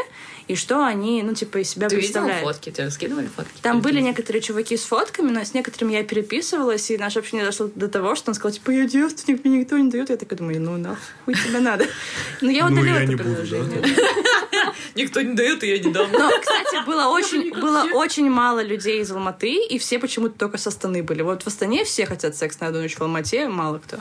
и 0.50 0.56
что 0.56 0.84
они, 0.84 1.22
ну, 1.24 1.34
типа, 1.36 1.60
из 1.60 1.70
себя 1.70 1.88
Ты 1.88 1.96
видела 1.98 2.24
представляют. 2.24 2.44
фотки? 2.44 2.72
Тебе 2.72 2.90
скидывали 2.90 3.28
фотки? 3.28 3.62
Там 3.62 3.82
были 3.82 4.02
некоторые 4.02 4.42
чуваки 4.42 4.76
с 4.76 4.84
фотками, 4.84 5.30
но 5.30 5.42
с 5.46 5.54
некоторыми 5.54 5.94
я 5.94 6.04
переписывалась, 6.04 6.90
и 6.90 6.98
наше 6.98 7.20
общение 7.20 7.46
дошло 7.46 7.70
до 7.76 7.88
того, 7.88 8.16
что 8.16 8.32
он 8.32 8.36
сказал, 8.36 8.52
типа, 8.54 8.72
я 8.72 8.86
девственник, 8.86 9.46
мне 9.46 9.60
никто 9.60 9.78
не 9.78 9.90
дает. 9.92 10.10
Я 10.10 10.18
такая 10.18 10.40
думаю, 10.40 10.60
ну 10.60 10.76
нахуй 10.78 11.36
тебе 11.36 11.60
надо. 11.60 11.86
Но 12.42 12.50
я 12.50 12.68
Ну, 12.68 12.74
удалила 12.74 12.96
я 12.96 13.04
это 13.04 13.10
не 13.10 13.16
буду, 13.16 13.30
приложение. 13.30 13.84
Никто 14.96 15.22
не 15.22 15.36
дает, 15.36 15.64
и 15.64 15.68
я 15.68 15.78
не 15.80 15.92
дам. 15.94 16.10
Но, 16.12 16.30
кстати, 16.42 16.86
было 16.86 17.08
очень, 17.10 17.52
было 17.54 17.84
очень 17.94 18.30
мало 18.30 18.62
людей 18.64 19.02
из 19.02 19.12
Алматы, 19.12 19.56
и 19.68 19.78
все 19.78 20.00
почему-то 20.00 20.38
только 20.38 20.58
с 20.58 20.68
Астаны 20.68 21.04
были. 21.04 21.22
Вот 21.22 21.44
в 21.44 21.48
Астане 21.48 21.86
все 21.86 22.06
хотят 22.06 22.36
секс 22.36 22.60
на 22.60 22.68
одну 22.68 22.82
ночь, 22.82 22.96
в 22.96 23.02
Алмате 23.02 23.48
мало 23.48 23.78
кто. 23.80 23.98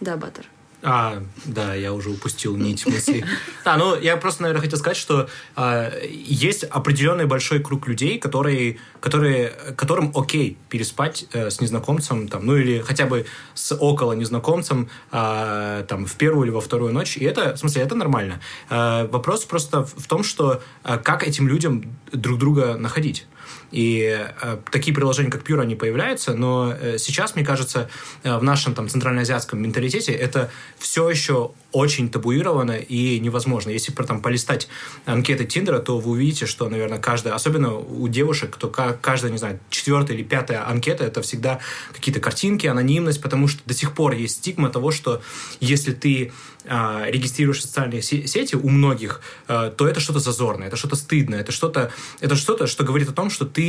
Да, 0.00 0.16
Батер. 0.16 0.46
А, 0.82 1.22
да, 1.44 1.74
я 1.74 1.92
уже 1.92 2.10
упустил 2.10 2.56
нить 2.56 2.86
мысли. 2.86 3.24
А, 3.64 3.76
ну, 3.76 3.98
я 4.00 4.16
просто, 4.16 4.42
наверное, 4.42 4.62
хотел 4.62 4.78
сказать, 4.78 4.96
что 4.96 5.28
а, 5.54 5.92
есть 6.08 6.64
определенный 6.64 7.26
большой 7.26 7.60
круг 7.60 7.86
людей, 7.86 8.18
которые, 8.18 8.78
которые, 9.00 9.50
которым 9.76 10.12
окей 10.16 10.56
переспать 10.70 11.26
э, 11.32 11.50
с 11.50 11.60
незнакомцем, 11.60 12.28
там, 12.28 12.46
ну, 12.46 12.56
или 12.56 12.80
хотя 12.80 13.06
бы 13.06 13.26
с 13.54 13.74
около 13.74 14.14
незнакомцем, 14.14 14.88
а, 15.10 15.84
там, 15.84 16.06
в 16.06 16.14
первую 16.14 16.46
или 16.46 16.50
во 16.52 16.60
вторую 16.60 16.92
ночь. 16.92 17.16
И 17.18 17.24
это, 17.24 17.54
в 17.54 17.58
смысле, 17.58 17.82
это 17.82 17.94
нормально. 17.94 18.40
А, 18.70 19.06
вопрос 19.08 19.44
просто 19.44 19.84
в 19.84 20.06
том, 20.06 20.24
что 20.24 20.62
а, 20.82 20.96
как 20.96 21.26
этим 21.26 21.46
людям 21.46 21.96
друг 22.12 22.38
друга 22.38 22.76
находить. 22.76 23.26
И 23.70 24.28
э, 24.42 24.58
такие 24.70 24.94
приложения, 24.94 25.30
как 25.30 25.48
Pure, 25.48 25.60
они 25.60 25.76
появляются, 25.76 26.34
но 26.34 26.74
э, 26.78 26.98
сейчас, 26.98 27.34
мне 27.34 27.44
кажется, 27.44 27.88
э, 28.22 28.36
в 28.36 28.42
нашем 28.42 28.74
там 28.74 28.88
центральноазиатском 28.88 29.62
менталитете 29.62 30.12
это 30.12 30.50
все 30.78 31.08
еще 31.08 31.52
очень 31.72 32.10
табуировано 32.10 32.72
и 32.72 33.20
невозможно. 33.20 33.70
Если 33.70 33.92
про 33.92 34.04
там 34.04 34.20
полистать 34.20 34.68
анкеты 35.04 35.44
Тиндера, 35.44 35.78
то 35.78 35.98
вы 35.98 36.12
увидите, 36.12 36.46
что, 36.46 36.68
наверное, 36.68 36.98
каждая, 36.98 37.34
особенно 37.34 37.76
у 37.76 38.08
девушек, 38.08 38.56
то 38.56 38.68
каждая, 38.68 39.30
не 39.30 39.38
знаю, 39.38 39.60
четвертая 39.70 40.16
или 40.16 40.24
пятая 40.24 40.68
анкета 40.68 41.04
это 41.04 41.22
всегда 41.22 41.60
какие-то 41.92 42.20
картинки, 42.20 42.66
анонимность, 42.66 43.22
потому 43.22 43.46
что 43.46 43.60
до 43.66 43.74
сих 43.74 43.94
пор 43.94 44.14
есть 44.14 44.38
стигма 44.38 44.70
того, 44.70 44.90
что 44.90 45.22
если 45.60 45.92
ты 45.92 46.32
а, 46.66 47.04
регистрируешь 47.06 47.62
социальные 47.62 48.02
сети 48.02 48.54
у 48.54 48.68
многих, 48.68 49.20
а, 49.46 49.70
то 49.70 49.86
это 49.86 50.00
что-то 50.00 50.18
зазорное, 50.18 50.66
это 50.66 50.76
что-то 50.76 50.96
стыдное, 50.96 51.40
это 51.40 51.52
что-то, 51.52 51.92
это 52.20 52.36
что-то, 52.36 52.66
что 52.66 52.84
говорит 52.84 53.08
о 53.08 53.12
том, 53.12 53.30
что 53.30 53.46
ты 53.46 53.59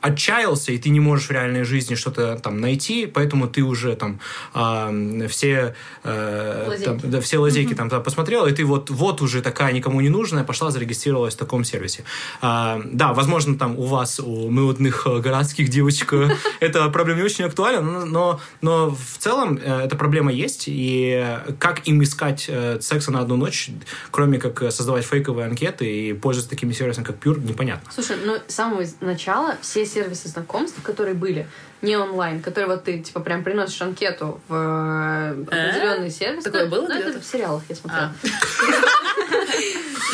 отчаялся 0.00 0.72
и 0.72 0.78
ты 0.78 0.90
не 0.90 1.00
можешь 1.00 1.28
в 1.28 1.30
реальной 1.30 1.64
жизни 1.64 1.94
что-то 1.94 2.36
там 2.36 2.60
найти, 2.60 3.06
поэтому 3.06 3.48
ты 3.48 3.62
уже 3.62 3.96
там 3.96 4.20
а, 4.54 4.92
все, 5.28 5.74
там, 6.02 6.98
да, 7.02 7.20
все 7.20 7.38
лазейки 7.38 7.74
там, 7.74 7.88
там 7.90 8.02
посмотрела, 8.02 8.46
и 8.46 8.52
ты 8.52 8.64
вот, 8.64 8.90
вот 8.90 9.20
уже 9.20 9.42
такая 9.42 9.72
никому 9.72 10.00
не 10.00 10.08
нужная, 10.08 10.44
пошла 10.44 10.70
зарегистрировалась 10.70 11.34
в 11.34 11.38
таком 11.38 11.64
сервисе. 11.64 12.04
Да, 12.40 13.12
возможно, 13.12 13.58
там 13.58 13.78
у 13.78 13.84
вас, 13.84 14.20
у 14.20 14.50
модных 14.50 15.06
э, 15.06 15.20
городских 15.20 15.68
девочек, 15.68 16.12
э, 16.12 16.28
эта 16.60 16.88
проблема 16.88 17.20
не 17.20 17.24
очень 17.24 17.44
актуальна, 17.44 18.04
но, 18.04 18.40
но 18.60 18.90
в 18.90 19.18
целом 19.18 19.58
э, 19.62 19.84
эта 19.84 19.96
проблема 19.96 20.32
есть, 20.32 20.64
и 20.66 21.38
как 21.58 21.86
им 21.86 22.02
искать 22.02 22.50
секса 22.80 23.10
на 23.10 23.20
одну 23.20 23.36
ночь, 23.36 23.70
кроме 24.10 24.38
как 24.38 24.72
создавать 24.72 25.04
фейковые 25.04 25.46
анкеты 25.46 25.86
и 25.86 26.12
пользоваться 26.12 26.50
такими 26.50 26.72
сервисами, 26.72 27.04
как 27.04 27.16
Pure, 27.16 27.46
непонятно. 27.46 27.90
Слушай, 27.92 28.16
ну 28.24 28.36
с 28.46 28.54
самого 28.54 28.82
начала 29.00 29.35
все 29.60 29.86
сервисы 29.86 30.28
знакомств, 30.28 30.80
которые 30.82 31.14
были, 31.14 31.46
не 31.82 31.96
онлайн, 31.96 32.42
который 32.42 32.66
вот 32.66 32.84
ты, 32.84 33.00
типа, 33.00 33.20
прям 33.20 33.44
приносишь 33.44 33.80
анкету 33.82 34.40
в 34.48 34.54
э, 34.54 35.42
определенный 35.42 36.10
сервис. 36.10 36.44
Такое 36.44 36.66
было 36.66 36.86
Ну, 36.88 36.94
это 36.94 37.20
в 37.20 37.24
сериалах 37.24 37.62
я 37.68 37.74
смотрела. 37.74 38.12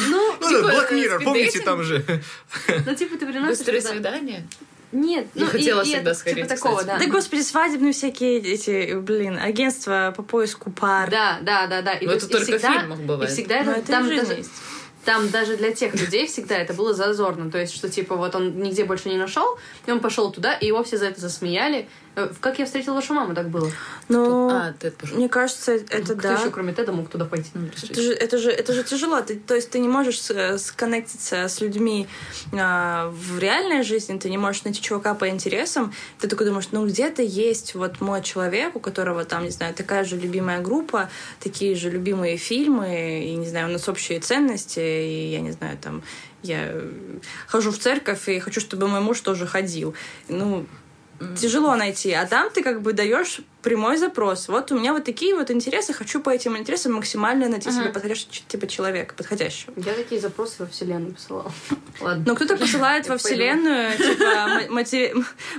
Ну, 0.08 0.36
Black 0.40 0.92
Mirror, 0.92 1.22
помните, 1.22 1.60
там 1.60 1.82
же... 1.82 2.04
Ну, 2.86 2.94
типа, 2.94 3.16
ты 3.16 3.26
приносишь... 3.26 3.58
Быстрое 3.58 3.80
свидание? 3.80 4.46
Нет, 4.92 5.26
Я 5.34 5.44
ну, 5.46 5.50
хотела 5.50 5.80
и, 5.80 5.84
и 5.84 5.86
всегда 5.86 6.10
это, 6.10 6.18
сходить, 6.18 6.44
типа 6.44 6.48
такого, 6.54 6.78
кстати. 6.78 6.98
да. 6.98 7.06
Да, 7.06 7.10
господи, 7.10 7.40
свадебные 7.40 7.92
всякие 7.94 8.40
эти, 8.40 8.94
блин, 8.94 9.38
агентства 9.38 10.12
по 10.14 10.22
поиску 10.22 10.70
пар. 10.70 11.08
Да, 11.10 11.38
да, 11.40 11.66
да, 11.66 11.80
да. 11.80 11.94
И, 11.94 12.04
Но 12.04 12.12
то 12.12 12.18
это 12.18 12.26
и 12.26 12.28
только 12.28 12.44
в 12.44 12.48
всегда, 12.58 12.78
фильмах 12.78 12.98
бывает. 13.00 13.30
И 13.30 13.32
всегда 13.34 13.62
Но 13.62 13.70
это, 13.72 13.80
это 13.80 13.80
и 13.80 13.94
там 13.94 14.04
в 14.04 14.08
даже, 14.08 14.32
есть. 14.34 14.50
Там 15.04 15.30
даже 15.30 15.56
для 15.56 15.72
тех 15.72 15.94
людей 15.94 16.26
всегда 16.26 16.56
это 16.56 16.74
было 16.74 16.94
зазорно. 16.94 17.50
То 17.50 17.58
есть, 17.58 17.74
что 17.74 17.88
типа 17.88 18.16
вот 18.16 18.34
он 18.34 18.58
нигде 18.60 18.84
больше 18.84 19.08
не 19.08 19.16
нашел, 19.16 19.58
и 19.86 19.90
он 19.90 20.00
пошел 20.00 20.30
туда, 20.30 20.54
и 20.54 20.66
его 20.66 20.82
все 20.84 20.96
за 20.96 21.06
это 21.06 21.20
засмеяли. 21.20 21.88
Э, 22.14 22.28
«Как 22.40 22.58
я 22.58 22.66
встретил 22.66 22.94
вашу 22.94 23.14
маму» 23.14 23.34
так 23.34 23.48
было. 23.48 23.70
Но 24.08 24.48
А, 24.50 24.74
ты 24.78 24.90
пошел. 24.90 25.16
мне 25.16 25.28
кажется, 25.30 25.72
это 25.72 26.02
Кто 26.02 26.14
да. 26.14 26.34
еще, 26.34 26.50
кроме 26.50 26.74
Теда, 26.74 26.92
мог 26.92 27.08
туда 27.08 27.24
пойти? 27.24 27.50
Это 27.88 28.02
же, 28.02 28.12
это 28.12 28.38
же, 28.38 28.50
это 28.50 28.72
же 28.74 28.82
тяжело. 28.84 29.20
Ты, 29.22 29.36
то 29.38 29.54
есть 29.54 29.70
ты 29.70 29.78
не 29.78 29.88
можешь 29.88 30.20
с- 30.20 30.58
сконнектиться 30.58 31.48
с 31.48 31.60
людьми 31.62 32.06
а, 32.52 33.08
в 33.10 33.38
реальной 33.38 33.82
жизни, 33.82 34.18
ты 34.18 34.28
не 34.28 34.36
можешь 34.38 34.64
найти 34.64 34.82
чувака 34.82 35.14
по 35.14 35.28
интересам. 35.28 35.94
Ты 36.18 36.28
такой 36.28 36.46
думаешь, 36.46 36.68
ну 36.72 36.86
где-то 36.86 37.22
есть 37.22 37.74
вот 37.74 38.00
мой 38.02 38.22
человек, 38.22 38.76
у 38.76 38.80
которого 38.80 39.24
там, 39.24 39.44
не 39.44 39.50
знаю, 39.50 39.72
такая 39.74 40.04
же 40.04 40.16
любимая 40.16 40.60
группа, 40.60 41.08
такие 41.40 41.74
же 41.76 41.88
любимые 41.88 42.36
фильмы, 42.36 43.24
и, 43.24 43.34
не 43.36 43.46
знаю, 43.48 43.68
у 43.68 43.72
нас 43.72 43.88
общие 43.88 44.20
ценности, 44.20 44.80
и, 44.80 45.30
я 45.32 45.40
не 45.40 45.52
знаю, 45.52 45.78
там, 45.80 46.02
я 46.42 46.74
хожу 47.46 47.70
в 47.70 47.78
церковь 47.78 48.28
и 48.28 48.38
хочу, 48.40 48.60
чтобы 48.60 48.88
мой 48.88 49.00
муж 49.00 49.20
тоже 49.20 49.46
ходил. 49.46 49.94
Ну, 50.28 50.66
тяжело 51.36 51.74
найти. 51.76 52.12
А 52.12 52.26
там 52.26 52.50
ты 52.50 52.62
как 52.62 52.82
бы 52.82 52.92
даешь 52.92 53.40
прямой 53.62 53.96
запрос. 53.96 54.48
Вот 54.48 54.72
у 54.72 54.78
меня 54.78 54.92
вот 54.92 55.04
такие 55.04 55.34
вот 55.34 55.50
интересы, 55.50 55.92
хочу 55.92 56.20
по 56.20 56.30
этим 56.30 56.56
интересам 56.56 56.94
максимально 56.94 57.48
найти 57.48 57.70
себе 57.70 57.90
подходящего 57.90 58.30
типа 58.48 58.66
человека, 58.66 59.14
подходящего. 59.14 59.72
Я 59.76 59.94
такие 59.94 60.20
запросы 60.20 60.56
во 60.58 60.66
вселенную 60.66 61.14
посылала. 61.14 61.52
Ладно. 62.00 62.24
Но 62.26 62.34
кто-то 62.34 62.56
посылает 62.56 63.08
во 63.08 63.16
вселенную, 63.16 63.96
типа, 63.96 64.24
ма- 64.68 64.68
матери- 64.70 65.14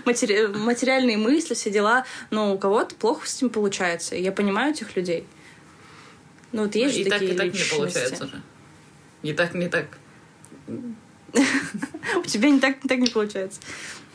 матери- 0.06 0.48
материальные 0.48 1.18
мысли, 1.18 1.54
все 1.54 1.70
дела, 1.70 2.06
но 2.30 2.54
у 2.54 2.58
кого-то 2.58 2.96
плохо 2.96 3.28
с 3.28 3.36
этим 3.38 3.50
получается. 3.50 4.16
Я 4.16 4.32
понимаю 4.32 4.72
этих 4.74 4.96
людей. 4.96 5.26
Ну 6.52 6.64
вот 6.64 6.76
есть 6.76 6.96
же 6.96 7.02
и 7.02 7.04
так, 7.06 7.20
такие 7.20 7.34
и 7.34 7.38
так 7.38 7.54
не 7.54 7.64
получается 7.78 8.28
же. 8.28 8.42
И 9.24 9.34
так, 9.34 9.54
не 9.54 9.68
так. 9.70 9.86
У 10.68 12.24
тебя 12.28 12.50
не 12.50 12.60
так, 12.60 12.84
не 12.84 12.88
так 12.88 13.00
не 13.00 13.08
получается. 13.08 13.60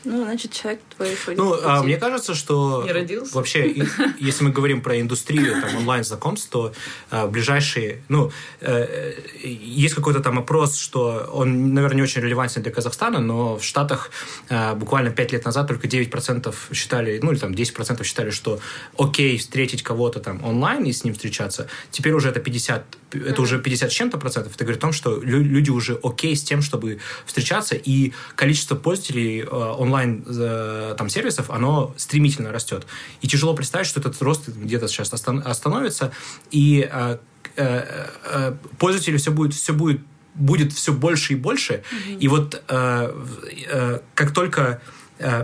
Ну, 0.05 0.23
значит, 0.23 0.53
человек 0.53 0.81
твой 0.95 1.13
ходит. 1.15 1.37
Ну, 1.37 1.57
а, 1.61 1.83
мне 1.83 1.97
кажется, 1.97 2.33
что 2.33 2.83
Не 2.85 2.91
родился. 2.93 3.35
вообще, 3.35 3.85
если 4.19 4.45
мы 4.45 4.51
говорим 4.51 4.81
про 4.81 4.99
индустрию 4.99 5.61
там, 5.61 5.75
онлайн-знакомств, 5.75 6.49
то 6.49 6.73
а, 7.11 7.27
ближайшие, 7.27 8.01
ну, 8.07 8.31
э, 8.61 9.13
есть 9.43 9.95
какой-то 9.95 10.21
там 10.21 10.39
опрос, 10.39 10.77
что 10.77 11.29
он, 11.33 11.73
наверное, 11.73 11.97
не 11.97 12.03
очень 12.03 12.21
релевантен 12.21 12.61
для 12.61 12.71
Казахстана, 12.71 13.19
но 13.19 13.57
в 13.57 13.63
Штатах 13.63 14.11
а, 14.49 14.73
буквально 14.75 15.09
5 15.11 15.33
лет 15.33 15.45
назад 15.45 15.67
только 15.67 15.87
9% 15.87 16.55
считали, 16.73 17.19
ну, 17.21 17.31
или 17.31 17.39
там 17.39 17.51
10% 17.51 18.03
считали, 18.05 18.29
что 18.29 18.59
окей 18.97 19.37
встретить 19.37 19.83
кого-то 19.83 20.19
там 20.21 20.43
онлайн 20.45 20.85
и 20.85 20.93
с 20.93 21.03
ним 21.03 21.13
встречаться. 21.13 21.67
Теперь 21.91 22.13
уже 22.13 22.29
это 22.29 22.39
50, 22.39 22.85
это 23.11 23.41
уже 23.41 23.59
50 23.59 23.91
с 23.91 23.93
чем-то 23.93 24.17
процентов. 24.17 24.55
Это 24.55 24.63
говорит 24.63 24.79
о 24.79 24.87
том, 24.87 24.93
что 24.93 25.21
лю- 25.21 25.43
люди 25.43 25.69
уже 25.71 25.99
окей 26.03 26.35
с 26.37 26.43
тем, 26.43 26.61
чтобы 26.61 26.99
встречаться, 27.25 27.75
и 27.75 28.13
количество 28.35 28.75
пользователей 28.75 29.41
э, 29.41 29.45
онлайн 29.89 30.23
э, 30.27 30.95
там 30.97 31.09
сервисов, 31.09 31.49
оно 31.49 31.93
стремительно 31.97 32.51
растет. 32.51 32.85
И 33.21 33.27
тяжело 33.27 33.53
представить, 33.55 33.87
что 33.87 33.99
этот 33.99 34.21
рост 34.21 34.47
где-то 34.47 34.87
сейчас 34.87 35.11
остан- 35.13 35.41
остановится, 35.41 36.11
и 36.51 36.87
э, 36.91 37.17
э, 37.55 38.53
пользователей 38.77 39.17
все 39.17 39.31
будет, 39.31 39.53
все 39.53 39.73
будет 39.73 40.01
будет 40.35 40.71
все 40.71 40.93
больше 40.93 41.33
и 41.33 41.35
больше. 41.35 41.83
И 42.07 42.29
вот 42.29 42.63
как 42.65 44.33
только, 44.33 44.81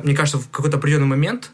мне 0.03 0.15
кажется, 0.15 0.37
в 0.37 0.49
какой-то 0.49 0.77
определенный 0.77 1.07
момент 1.07 1.51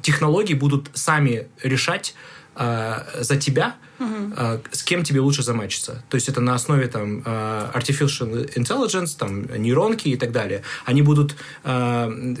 технологии 0.00 0.54
будут 0.54 0.88
сами 0.94 1.48
решать 1.62 2.14
э, 2.56 3.22
за 3.22 3.36
тебя, 3.36 3.76
э, 3.98 4.58
с 4.70 4.82
кем 4.82 5.02
тебе 5.02 5.20
лучше 5.20 5.42
замачиться. 5.42 6.02
То 6.08 6.16
есть 6.16 6.28
это 6.28 6.40
на 6.40 6.54
основе 6.54 6.86
там 6.88 7.22
э, 7.24 7.70
artificial 7.74 8.54
intelligence, 8.54 9.16
там 9.18 9.44
нейронки 9.62 10.08
и 10.08 10.16
так 10.16 10.32
далее. 10.32 10.62
Они 10.84 11.02
будут 11.02 11.36
э, 11.64 12.34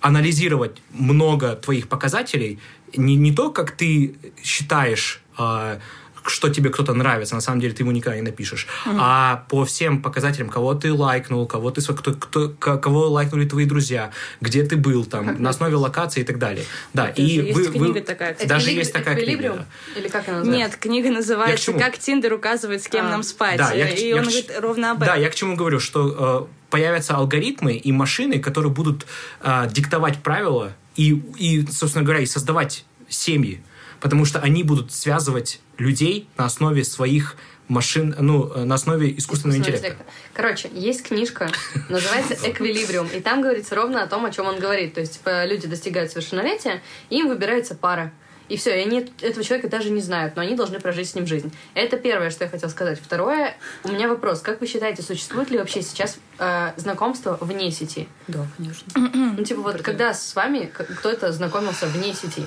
анализировать 0.00 0.82
много 0.92 1.56
твоих 1.56 1.88
показателей, 1.88 2.58
не, 2.96 3.16
не 3.16 3.32
то, 3.32 3.50
как 3.50 3.72
ты 3.72 4.16
считаешь, 4.42 5.22
э, 5.38 5.78
что 6.26 6.48
тебе 6.48 6.70
кто-то 6.70 6.92
нравится, 6.94 7.34
на 7.34 7.40
самом 7.40 7.60
деле 7.60 7.72
ты 7.74 7.82
ему 7.82 7.92
никогда 7.92 8.16
не 8.16 8.22
напишешь, 8.22 8.66
а 8.86 9.44
по 9.48 9.64
всем 9.64 10.02
показателям, 10.02 10.48
кого 10.48 10.74
ты 10.74 10.92
лайкнул, 10.92 11.46
кого 11.46 11.70
ты, 11.70 11.80
кто, 11.82 12.12
кто, 12.12 12.48
кого 12.50 13.08
лайкнули 13.08 13.48
твои 13.48 13.64
друзья, 13.64 14.10
где 14.40 14.64
ты 14.64 14.76
был, 14.76 15.04
там, 15.04 15.40
на 15.42 15.50
основе 15.50 15.76
локации 15.76 16.20
и 16.20 16.24
так 16.24 16.38
далее. 16.38 16.64
Да, 16.92 17.08
Это 17.08 17.22
и 17.22 17.26
же 17.26 17.42
есть 17.46 17.56
вы, 17.56 17.64
вы- 17.68 17.72
книга 17.72 18.00
такая, 18.00 18.32
кстати. 18.34 18.48
даже 18.48 18.70
есть 18.70 18.92
такая 18.92 19.16
книга. 19.16 19.66
Да. 19.94 20.00
Или 20.00 20.08
как 20.08 20.28
она 20.28 20.38
называется? 20.38 20.68
Нет, 20.68 20.76
книга 20.76 21.08
Я 21.08 21.14
называется? 21.14 21.72
«Как 21.72 21.98
Тиндер 21.98 22.32
указывает, 22.34 22.82
с 22.82 22.88
кем 22.88 23.06
А. 23.06 23.10
нам 23.10 23.22
спать». 23.22 23.58
Да, 23.58 23.72
я 23.72 23.86
к- 23.86 23.98
и 23.98 24.08
я 24.08 24.16
он 24.16 24.22
к- 24.22 24.24
говорит 24.26 24.52
ровно 24.60 24.90
об 24.92 24.98
Да, 25.00 25.06
этом. 25.06 25.20
я 25.22 25.30
к 25.30 25.34
чему 25.34 25.56
говорю, 25.56 25.80
что 25.80 26.48
э, 26.48 26.70
появятся 26.70 27.14
алгоритмы 27.16 27.74
и 27.74 27.92
машины, 27.92 28.38
которые 28.38 28.72
будут 28.72 29.06
э, 29.42 29.68
диктовать 29.70 30.22
правила 30.22 30.72
и, 30.96 31.10
и, 31.38 31.66
собственно 31.70 32.04
говоря, 32.04 32.20
и 32.20 32.26
создавать 32.26 32.84
семьи, 33.08 33.62
потому 34.00 34.24
что 34.24 34.40
они 34.40 34.62
будут 34.62 34.92
связывать 34.92 35.60
людей 35.78 36.28
на 36.36 36.46
основе 36.46 36.84
своих 36.84 37.36
машин, 37.68 38.14
ну, 38.18 38.52
э, 38.52 38.64
на 38.64 38.74
основе 38.74 39.16
искусственного 39.16 39.58
интеллекта. 39.58 39.96
Короче, 40.34 40.68
есть 40.74 41.04
книжка, 41.04 41.50
называется 41.88 42.34
«Эквилибриум», 42.50 43.06
и 43.14 43.20
там 43.20 43.42
говорится 43.42 43.74
ровно 43.76 44.02
о 44.02 44.06
том, 44.06 44.24
о 44.24 44.30
чем 44.30 44.46
он 44.46 44.58
говорит. 44.58 44.94
То 44.94 45.00
есть, 45.00 45.18
типа, 45.18 45.46
люди 45.46 45.68
достигают 45.68 46.10
совершеннолетия, 46.10 46.82
и 47.10 47.18
им 47.18 47.28
выбирается 47.28 47.74
пара. 47.74 48.12
И 48.48 48.56
все, 48.56 48.76
и 48.76 48.82
они 48.82 49.08
этого 49.20 49.44
человека 49.44 49.68
даже 49.68 49.90
не 49.90 50.00
знают, 50.00 50.34
но 50.34 50.42
они 50.42 50.56
должны 50.56 50.80
прожить 50.80 51.08
с 51.08 51.14
ним 51.14 51.24
жизнь. 51.24 51.52
Это 51.74 51.96
первое, 51.96 52.30
что 52.30 52.42
я 52.42 52.50
хотела 52.50 52.68
сказать. 52.68 52.98
Второе, 53.00 53.56
у 53.84 53.92
меня 53.92 54.08
вопрос. 54.08 54.40
Как 54.40 54.60
вы 54.60 54.66
считаете, 54.66 55.02
существует 55.02 55.50
ли 55.50 55.58
вообще 55.58 55.82
сейчас 55.82 56.18
э, 56.40 56.72
знакомство 56.76 57.38
вне 57.40 57.70
сети? 57.70 58.08
Да, 58.26 58.44
конечно. 58.56 58.88
Ну, 58.96 59.44
типа, 59.44 59.60
вот 59.60 59.82
когда 59.82 60.12
с 60.12 60.34
вами 60.34 60.68
кто-то 60.74 61.30
знакомился 61.30 61.86
вне 61.86 62.12
сети? 62.12 62.44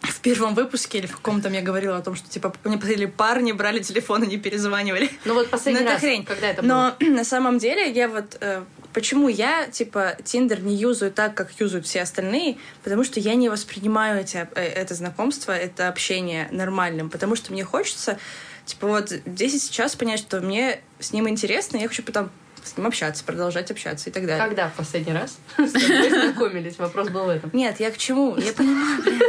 В 0.00 0.20
первом 0.20 0.54
выпуске 0.54 0.98
или 0.98 1.06
в 1.06 1.16
каком-то 1.16 1.48
я 1.50 1.60
говорила 1.62 1.96
о 1.98 2.02
том, 2.02 2.14
что 2.14 2.28
типа 2.28 2.54
мне 2.64 2.76
посмотрели 2.78 3.06
парни, 3.06 3.52
брали 3.52 3.80
телефон 3.80 4.22
и 4.24 4.26
не 4.26 4.38
перезванивали. 4.38 5.10
Ну, 5.24 5.34
вот 5.34 5.50
последний 5.50 5.80
Ну, 5.80 5.86
это 5.86 5.94
раз, 5.94 6.00
хрень. 6.00 6.24
когда 6.24 6.48
это 6.48 6.62
Но 6.62 6.94
было? 6.98 7.08
на 7.10 7.24
самом 7.24 7.58
деле 7.58 7.90
я 7.90 8.08
вот... 8.08 8.36
э, 8.40 8.64
почему 8.94 9.28
я, 9.28 9.66
типа, 9.66 10.16
Тиндер 10.24 10.60
не 10.62 10.74
юзаю 10.74 11.12
так, 11.12 11.34
как 11.34 11.50
юзают 11.60 11.86
все 11.86 12.00
остальные? 12.02 12.56
Потому 12.82 13.04
что 13.04 13.20
я 13.20 13.34
не 13.34 13.48
воспринимаю 13.50 14.20
эти, 14.22 14.48
э, 14.54 14.62
это 14.62 14.94
знакомство, 14.94 15.52
это 15.52 15.88
общение 15.88 16.48
нормальным. 16.50 17.10
Потому 17.10 17.36
что 17.36 17.52
мне 17.52 17.64
хочется, 17.64 18.18
типа, 18.64 18.86
вот 18.86 19.10
здесь 19.10 19.54
и 19.54 19.58
сейчас 19.58 19.96
понять, 19.96 20.20
что 20.20 20.40
мне 20.40 20.80
с 20.98 21.12
ним 21.12 21.28
интересно, 21.28 21.76
я 21.76 21.88
хочу 21.88 22.02
потом 22.02 22.30
с 22.64 22.76
ним 22.76 22.86
общаться, 22.86 23.24
продолжать 23.24 23.70
общаться 23.70 24.10
и 24.10 24.12
так 24.12 24.26
далее. 24.26 24.44
Когда 24.44 24.68
в 24.68 24.74
последний 24.74 25.12
раз 25.12 25.38
с 25.58 25.72
тобой 25.72 26.10
знакомились? 26.10 26.78
Вопрос 26.78 27.08
был 27.08 27.24
в 27.24 27.28
этом. 27.28 27.50
Нет, 27.52 27.80
я 27.80 27.90
к 27.90 27.98
чему? 27.98 28.36
Я 28.36 28.52
понимаю, 28.52 29.02
блин. 29.02 29.20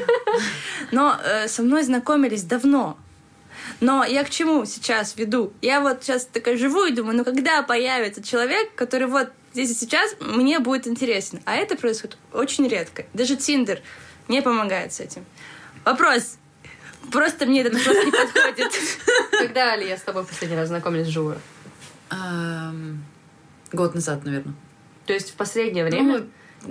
Но 0.91 1.17
э, 1.23 1.47
со 1.47 1.61
мной 1.61 1.83
знакомились 1.83 2.43
давно. 2.43 2.97
Но 3.79 4.03
я 4.03 4.23
к 4.23 4.29
чему 4.29 4.65
сейчас 4.65 5.15
веду? 5.15 5.53
Я 5.61 5.81
вот 5.81 6.03
сейчас 6.03 6.25
такая 6.25 6.57
живу 6.57 6.85
и 6.85 6.91
думаю, 6.91 7.17
ну 7.17 7.25
когда 7.25 7.61
появится 7.63 8.23
человек, 8.23 8.73
который 8.75 9.07
вот 9.07 9.29
здесь 9.53 9.71
и 9.71 9.73
сейчас 9.73 10.15
мне 10.19 10.59
будет 10.59 10.87
интересен. 10.87 11.41
А 11.45 11.55
это 11.55 11.75
происходит 11.75 12.17
очень 12.33 12.67
редко. 12.67 13.05
Даже 13.13 13.35
Тиндер 13.35 13.81
не 14.27 14.41
помогает 14.41 14.93
с 14.93 14.99
этим. 14.99 15.25
Вопрос. 15.83 16.37
Просто 17.11 17.45
мне 17.45 17.61
этот 17.61 17.73
вопрос 17.73 18.05
не 18.05 18.11
подходит. 18.11 18.71
Когда, 19.31 19.73
Али, 19.73 19.87
я 19.87 19.97
с 19.97 20.01
тобой 20.01 20.23
последний 20.23 20.55
раз 20.55 20.67
знакомились 20.67 21.07
вживую? 21.07 21.39
Ам, 22.09 23.03
Год 23.73 23.95
назад, 23.95 24.25
наверное. 24.25 24.53
То 25.05 25.13
есть 25.13 25.31
в 25.31 25.33
последнее 25.35 25.83
время... 25.85 26.19
Ну, 26.19 26.25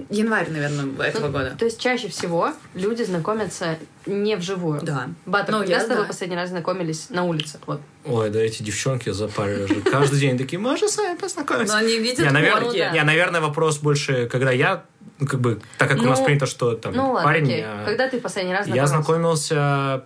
январь, 0.09 0.49
наверное, 0.51 0.87
этого 1.05 1.27
Ну, 1.27 1.33
года. 1.33 1.57
То 1.59 1.65
есть 1.65 1.81
чаще 1.81 2.07
всего 2.09 2.53
люди 2.75 3.03
знакомятся 3.03 3.77
не 4.07 4.37
вживую. 4.37 4.81
Да. 4.83 5.09
Баттер, 5.27 5.53
Ну, 5.55 5.59
когда 5.61 5.75
я 5.75 5.81
с 5.81 5.87
тобой 5.87 6.03
да. 6.05 6.07
последний 6.09 6.37
раз 6.37 6.51
знакомились 6.51 7.11
на 7.11 7.25
улице? 7.25 7.59
Вот. 7.67 7.81
Ой, 8.05 8.31
да 8.31 8.39
эти 8.41 8.63
девчонки 8.63 9.11
запарили 9.11 9.67
же. 9.67 9.81
Каждый 9.81 10.21
день 10.21 10.39
такие, 10.39 10.61
мы 10.61 10.77
же 10.77 10.89
с 10.89 10.97
вами 10.97 11.17
познакомимся. 11.19 11.73
Но 11.73 11.79
они 11.81 11.99
видят 11.99 12.21
Не, 12.25 12.31
наверное. 12.31 12.61
Ну, 12.69 12.73
да. 12.73 12.91
не, 12.93 13.03
наверное, 13.03 13.41
вопрос 13.41 13.79
больше, 13.79 14.29
когда 14.31 14.53
я, 14.53 14.85
ну, 15.19 15.27
как 15.27 15.41
бы, 15.41 15.61
так 15.77 15.89
как 15.89 15.99
у 15.99 16.05
нас 16.05 16.21
Ну, 16.21 16.25
принято, 16.25 16.47
что 16.47 16.77
там 16.77 16.95
Ну 16.95 17.11
ладно, 17.11 17.29
парень, 17.29 17.45
окей. 17.47 17.59
я- 17.63 17.83
Когда 17.85 18.09
ты 18.09 18.21
в 18.21 18.23
последний 18.23 18.53
раз 18.53 18.69
я 18.69 18.87
знакомился? 18.87 20.05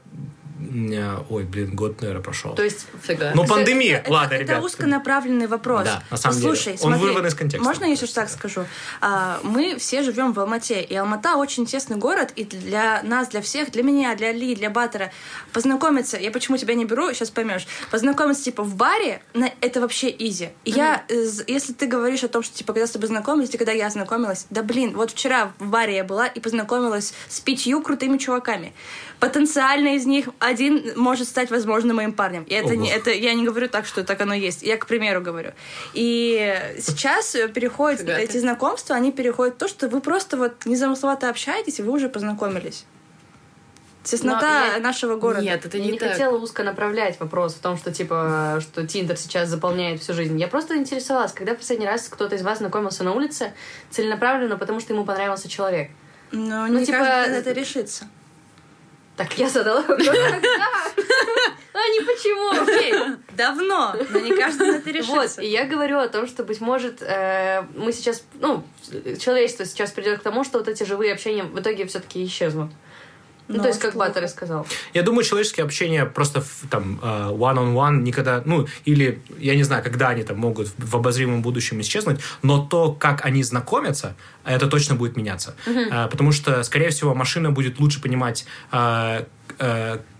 Ой, 1.30 1.44
блин, 1.44 1.74
год, 1.74 2.00
наверное, 2.00 2.22
прошел. 2.22 2.54
То 2.54 2.62
есть 2.62 2.86
Фига. 3.02 3.32
Ну, 3.34 3.46
пандемия, 3.46 3.98
Это- 3.98 4.12
ладно, 4.12 4.34
это, 4.34 4.42
ребят. 4.42 4.56
Это 4.58 4.66
узконаправленный 4.66 5.46
вопрос. 5.46 5.84
Да, 5.84 6.02
на 6.10 6.16
самом 6.16 6.36
деле. 6.36 6.48
Послушай, 6.50 6.72
Он 6.74 6.78
смотри, 6.78 7.00
вырван 7.00 7.26
из 7.26 7.34
контекста. 7.34 7.68
Можно 7.68 7.84
я 7.84 7.92
еще 7.92 8.06
так 8.06 8.28
скажу? 8.30 8.64
А, 9.00 9.40
мы 9.42 9.76
все 9.78 10.02
живем 10.02 10.32
в 10.32 10.40
Алмате, 10.40 10.82
и 10.82 10.94
Алмата 10.94 11.36
очень 11.36 11.66
тесный 11.66 11.96
город, 11.96 12.32
и 12.36 12.44
для 12.44 13.02
нас, 13.02 13.28
для 13.28 13.40
всех, 13.42 13.70
для 13.70 13.82
меня, 13.82 14.14
для 14.14 14.32
Ли, 14.32 14.54
для 14.54 14.70
Баттера, 14.70 15.10
познакомиться, 15.52 16.16
я 16.18 16.30
почему 16.30 16.56
тебя 16.56 16.74
не 16.74 16.84
беру, 16.84 17.12
сейчас 17.12 17.30
поймешь, 17.30 17.66
познакомиться, 17.90 18.44
типа, 18.44 18.62
в 18.62 18.74
баре, 18.76 19.22
на- 19.34 19.50
это 19.60 19.80
вообще 19.80 20.10
изи. 20.10 20.50
И 20.64 20.70
Я, 20.70 21.04
э, 21.08 21.26
если 21.46 21.72
ты 21.72 21.86
говоришь 21.86 22.24
о 22.24 22.28
том, 22.28 22.42
что, 22.42 22.56
типа, 22.56 22.72
когда 22.72 22.86
с 22.86 22.90
тобой 22.90 23.08
знакомились, 23.08 23.50
и 23.54 23.58
когда 23.58 23.72
я 23.72 23.88
знакомилась, 23.90 24.46
да 24.50 24.62
блин, 24.62 24.94
вот 24.96 25.10
вчера 25.12 25.52
в 25.58 25.66
баре 25.68 25.96
я 25.96 26.04
была 26.04 26.26
и 26.26 26.40
познакомилась 26.40 27.14
с 27.28 27.40
пятью 27.40 27.80
крутыми 27.82 28.18
чуваками. 28.18 28.72
Потенциально 29.20 29.94
из 29.96 30.04
них 30.06 30.28
один 30.38 30.92
может 30.96 31.28
стать, 31.28 31.50
возможно, 31.50 31.94
моим 31.94 32.12
парнем. 32.12 32.42
И 32.44 32.52
это, 32.54 32.68
Ого. 32.74 32.74
не, 32.82 32.90
это 32.90 33.10
я 33.10 33.32
не 33.34 33.44
говорю 33.44 33.68
так, 33.68 33.86
что 33.86 34.04
так 34.04 34.20
оно 34.20 34.34
есть. 34.34 34.62
Я 34.62 34.76
к 34.76 34.86
примеру 34.86 35.22
говорю. 35.22 35.52
И 35.94 36.74
сейчас 36.78 37.34
э, 37.34 37.48
переходят 37.48 38.00
Фига 38.00 38.16
ты. 38.16 38.20
эти 38.22 38.36
знакомства, 38.38 38.96
они 38.96 39.12
переходят 39.12 39.54
в 39.54 39.58
то, 39.58 39.68
что 39.68 39.88
вы 39.88 40.00
просто 40.00 40.36
вот 40.36 40.66
незамысловато 40.66 41.28
общаетесь, 41.30 41.78
и 41.78 41.82
вы 41.82 41.92
уже 41.92 42.08
познакомились. 42.08 42.84
Теснота 44.02 44.40
Но 44.66 44.72
я- 44.74 44.78
нашего 44.80 45.16
города. 45.16 45.40
Нет, 45.42 45.64
это 45.64 45.78
я 45.78 45.84
не, 45.84 45.92
не 45.92 45.98
так. 45.98 46.10
хотела 46.12 46.36
узко 46.36 46.62
направлять 46.62 47.18
вопрос 47.18 47.54
в 47.54 47.60
том, 47.60 47.78
что 47.78 47.90
типа, 47.90 48.58
что 48.60 48.86
Тиндер 48.86 49.16
сейчас 49.16 49.48
заполняет 49.48 50.02
всю 50.02 50.12
жизнь. 50.12 50.38
Я 50.38 50.46
просто 50.48 50.76
интересовалась, 50.76 51.32
когда 51.32 51.54
в 51.54 51.58
последний 51.58 51.86
раз 51.86 52.08
кто-то 52.10 52.34
из 52.34 52.42
вас 52.42 52.58
знакомился 52.58 53.02
на 53.02 53.12
улице 53.14 53.54
целенаправленно, 53.90 54.58
потому 54.58 54.80
что 54.80 54.92
ему 54.92 55.06
понравился 55.06 55.48
человек. 55.48 55.90
Но 56.32 56.66
Ну, 56.66 56.80
не 56.80 56.84
типа, 56.86 56.98
каждый 56.98 57.38
это 57.38 57.52
решится. 57.52 58.06
Так, 59.16 59.38
я 59.38 59.48
задала 59.48 59.82
вопрос. 59.82 60.06
Когда? 60.08 60.40
А 61.74 61.88
не 61.88 62.00
почему? 62.02 62.62
Окей, 62.62 62.94
давно, 63.32 63.96
но 64.10 64.18
не 64.20 64.34
каждый 64.36 64.70
на 64.70 64.76
это 64.76 64.84
Вот, 64.86 64.94
решится. 64.94 65.42
и 65.42 65.48
я 65.48 65.64
говорю 65.64 65.98
о 65.98 66.08
том, 66.08 66.28
что, 66.28 66.44
быть 66.44 66.60
может, 66.60 67.02
э, 67.02 67.64
мы 67.74 67.92
сейчас, 67.92 68.22
ну, 68.34 68.62
человечество 69.18 69.64
сейчас 69.66 69.90
придет 69.90 70.20
к 70.20 70.22
тому, 70.22 70.44
что 70.44 70.58
вот 70.58 70.68
эти 70.68 70.84
живые 70.84 71.12
общения 71.12 71.42
в 71.42 71.58
итоге 71.60 71.84
все-таки 71.86 72.24
исчезнут. 72.24 72.70
Ну, 73.48 73.60
то 73.60 73.68
есть, 73.68 73.80
как 73.80 73.94
Баттер 73.94 74.26
сказал. 74.28 74.66
Я 74.94 75.02
думаю, 75.02 75.24
человеческое 75.24 75.64
общение 75.64 76.06
просто 76.06 76.42
там 76.70 76.98
э, 77.02 77.06
one-on-one 77.30 78.02
никогда, 78.02 78.42
ну, 78.44 78.66
или 78.84 79.22
я 79.38 79.54
не 79.54 79.62
знаю, 79.64 79.82
когда 79.82 80.08
они 80.08 80.22
там 80.22 80.38
могут 80.38 80.68
в 80.78 80.96
обозримом 80.96 81.42
будущем 81.42 81.80
исчезнуть, 81.80 82.20
но 82.42 82.66
то, 82.66 82.92
как 82.92 83.24
они 83.24 83.42
знакомятся, 83.42 84.16
это 84.44 84.66
точно 84.66 84.94
будет 84.94 85.16
меняться. 85.16 85.54
Э, 85.66 86.08
потому 86.08 86.32
что, 86.32 86.62
скорее 86.62 86.88
всего, 86.88 87.14
машина 87.14 87.50
будет 87.50 87.80
лучше 87.80 88.00
понимать, 88.00 88.46
э, 88.72 89.24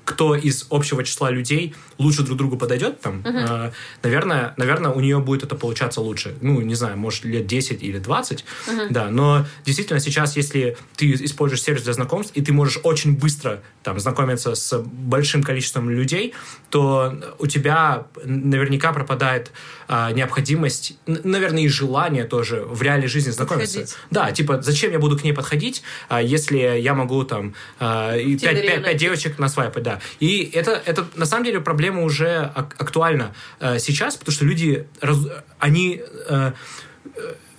кто 0.04 0.34
из 0.34 0.66
общего 0.70 1.02
числа 1.04 1.30
людей 1.30 1.74
лучше 1.98 2.22
друг 2.22 2.38
другу 2.38 2.56
подойдет, 2.56 3.00
там, 3.00 3.22
э, 3.24 3.70
наверное, 4.02 4.54
наверное, 4.56 4.90
у 4.90 5.00
нее 5.00 5.18
будет 5.18 5.42
это 5.42 5.54
получаться 5.54 6.00
лучше. 6.00 6.36
Ну, 6.40 6.60
не 6.60 6.74
знаю, 6.74 6.96
может, 6.96 7.24
лет 7.24 7.46
10 7.46 7.82
или 7.82 7.98
20, 7.98 8.44
да, 8.90 9.10
но 9.10 9.46
действительно 9.64 10.00
сейчас, 10.00 10.36
если 10.36 10.76
ты 10.96 11.12
используешь 11.12 11.62
сервис 11.62 11.82
для 11.82 11.92
знакомств, 11.92 12.32
и 12.34 12.42
ты 12.42 12.52
можешь 12.52 12.78
очень 12.82 13.16
быстро 13.16 13.62
там 13.82 13.98
знакомиться 13.98 14.54
с 14.54 14.78
большим 14.78 15.42
количеством 15.42 15.90
людей, 15.90 16.34
то 16.70 17.14
у 17.38 17.46
тебя 17.46 18.06
наверняка 18.24 18.92
пропадает 18.92 19.52
а, 19.88 20.10
необходимость, 20.12 20.96
наверное, 21.06 21.62
и 21.62 21.68
желание 21.68 22.24
тоже 22.24 22.60
в 22.64 22.80
реальной 22.82 23.06
жизни 23.08 23.30
знакомиться. 23.30 23.78
Подходить. 23.80 23.96
Да, 24.10 24.32
типа, 24.32 24.62
зачем 24.62 24.92
я 24.92 24.98
буду 24.98 25.18
к 25.18 25.24
ней 25.24 25.32
подходить, 25.32 25.82
а, 26.08 26.20
если 26.22 26.58
я 26.58 26.94
могу 26.94 27.24
там 27.24 27.54
а, 27.78 28.16
и 28.16 28.36
Тиндере 28.36 28.38
пять, 28.38 28.54
пять- 28.62 28.72
пять 28.74 28.82
найти. 28.82 28.98
девочек 28.98 29.38
насвайпать, 29.38 29.82
да. 29.82 30.00
И 30.20 30.50
это, 30.52 30.80
это 30.84 31.06
на 31.16 31.26
самом 31.26 31.44
деле 31.44 31.60
проблема 31.60 32.02
уже 32.02 32.50
ак- 32.54 32.74
актуальна 32.78 33.34
э, 33.60 33.78
сейчас, 33.78 34.16
потому 34.16 34.34
что 34.34 34.44
люди, 34.44 34.86
раз- 35.00 35.28
они... 35.58 36.02
э, 36.28 36.52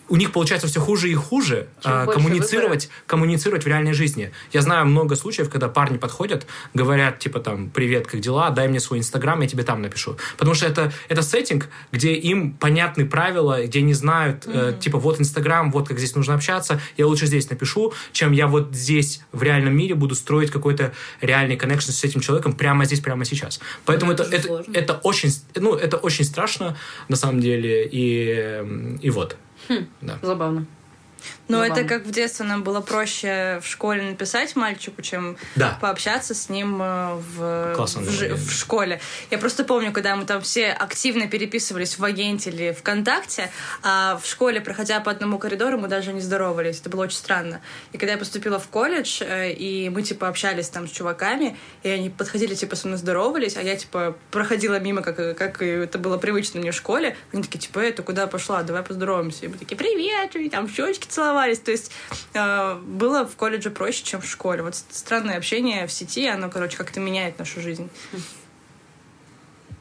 у 0.08 0.16
них 0.16 0.32
получается 0.32 0.68
все 0.68 0.80
хуже 0.80 1.10
и 1.10 1.14
хуже 1.14 1.68
Чем 1.84 2.06
больше 2.06 2.20
коммуницировать, 2.20 2.90
коммуницировать 3.06 3.64
в 3.64 3.68
реальной 3.68 3.94
жизни. 3.94 4.32
Я 4.54 4.62
знаю 4.62 4.86
много 4.86 5.16
случаев, 5.16 5.50
когда 5.50 5.68
парни 5.68 5.98
подходят, 5.98 6.48
говорят, 6.74 7.20
типа, 7.20 7.40
там, 7.40 7.70
привет, 7.70 8.08
как 8.08 8.20
дела, 8.22 8.50
дай 8.50 8.68
мне 8.68 8.80
свой 8.80 9.00
инстаграм, 9.00 9.40
я 9.42 9.48
тебе 9.48 9.64
там 9.64 9.82
напишу. 9.82 10.18
Потому 10.38 10.56
что 10.56 10.66
это, 10.68 10.94
это 11.10 11.22
сеттинг, 11.22 11.68
где 11.92 12.14
им 12.14 12.54
понятны 12.54 13.06
правила, 13.06 13.66
где 13.66 13.80
они 13.80 13.94
знают, 13.94 14.44
э, 14.46 14.74
типа, 14.80 14.98
вот 14.98 15.20
инстаграм, 15.20 15.72
вот 15.72 15.88
как 15.88 15.98
здесь 15.98 16.16
нужно 16.16 16.36
общаться, 16.36 16.80
я 16.98 17.08
лучше 17.08 17.26
здесь 17.26 17.50
напишу, 17.50 17.94
чем 18.14 18.32
я 18.32 18.48
вот 18.48 18.74
здесь 18.74 19.22
в 19.32 19.44
реальном 19.44 19.76
мире 19.76 19.96
буду 19.96 20.16
строить 20.16 20.52
какой-то 20.52 20.94
реальный 21.22 21.58
коннекшн 21.58 21.92
с 21.92 22.04
этим 22.04 22.22
человеком 22.22 22.54
прямо 22.54 22.86
здесь, 22.86 23.00
прямо 23.02 23.26
сейчас. 23.26 23.60
Поэтому 23.86 24.12
Ну, 24.12 24.14
это, 24.14 24.24
это 24.24 24.46
это, 24.46 24.72
это 24.74 24.94
очень, 25.04 25.30
ну, 25.56 25.76
это 25.76 25.98
очень 25.98 26.26
страшно, 26.26 26.78
на 27.08 27.16
самом 27.16 27.40
деле, 27.40 27.86
и, 27.86 28.30
эм, 28.30 28.96
и 28.98 29.10
вот. 29.10 29.38
Да. 30.02 30.20
Забавно. 30.22 30.66
Но 31.48 31.60
Забавно. 31.60 31.80
это 31.82 31.88
как 31.90 32.06
в 32.06 32.12
детстве 32.12 32.46
нам 32.46 32.64
было 32.64 32.82
проще 32.82 33.60
в 33.64 33.68
школе 33.68 34.02
написать 34.02 34.56
мальчику, 34.56 35.02
чем 35.02 35.38
Да. 35.56 35.78
пообщаться 35.80 36.34
с 36.34 36.50
ним 36.50 36.82
э, 36.82 37.16
в, 37.16 37.74
Классно 37.76 38.02
в, 38.02 38.10
в 38.10 38.52
школе. 38.52 39.00
Я 39.30 39.38
просто 39.38 39.64
помню, 39.64 39.92
когда 39.92 40.16
мы 40.16 40.26
там 40.26 40.42
все 40.42 40.72
активно 40.72 41.28
переписывались 41.28 42.00
в 42.00 42.04
Агенте 42.04 42.50
или 42.50 42.72
ВКонтакте, 42.72 43.52
а 43.84 44.18
в 44.22 44.26
школе, 44.28 44.60
проходя 44.60 45.00
по 45.02 45.12
одному 45.12 45.38
коридору, 45.38 45.78
мы 45.78 45.88
даже 45.88 46.14
не 46.14 46.22
здоровались. 46.22 46.80
Это 46.80 46.90
было 46.90 47.04
очень 47.04 47.18
странно. 47.18 47.62
И 47.92 47.98
когда 47.98 48.14
я 48.14 48.18
поступила 48.18 48.58
в 48.60 48.68
колледж, 48.68 49.22
э, 49.22 49.52
и 49.52 49.90
мы, 49.90 50.02
типа, 50.02 50.28
общались 50.28 50.70
там 50.70 50.88
с 50.88 50.92
чуваками, 50.92 51.58
и 51.84 51.90
они 51.90 52.10
подходили, 52.10 52.56
типа, 52.56 52.76
со 52.76 52.88
мной 52.88 52.98
здоровались, 52.98 53.56
а 53.56 53.62
я, 53.62 53.76
типа, 53.76 54.16
проходила 54.32 54.80
мимо, 54.80 55.02
как, 55.04 55.38
как 55.38 55.62
это 55.62 56.00
было 56.00 56.18
привычно 56.18 56.60
мне 56.60 56.72
в 56.72 56.76
школе. 56.76 57.16
Они 57.32 57.44
такие, 57.44 57.60
типа, 57.60 57.80
«Эй, 57.80 57.92
ты 57.92 58.02
куда 58.02 58.26
пошла? 58.28 58.64
Давай 58.64 58.82
поздороваемся. 58.82 59.46
И 59.46 59.48
мы 59.48 59.58
такие, 59.58 59.76
привет! 59.76 60.36
И 60.36 60.50
там 60.50 60.68
щечки 60.68 61.08
целовались. 61.36 61.60
То 61.60 61.72
есть 61.72 61.92
э, 62.34 62.76
было 62.76 63.26
в 63.26 63.36
колледже 63.36 63.70
проще, 63.70 64.04
чем 64.04 64.22
в 64.22 64.26
школе. 64.26 64.64
Вот 64.64 64.76
странное 64.76 65.38
общение 65.38 65.86
в 65.88 65.92
сети, 65.92 66.28
оно, 66.28 66.50
короче, 66.50 66.78
как-то 66.78 67.00
меняет 67.00 67.38
нашу 67.40 67.62
жизнь. 67.62 67.90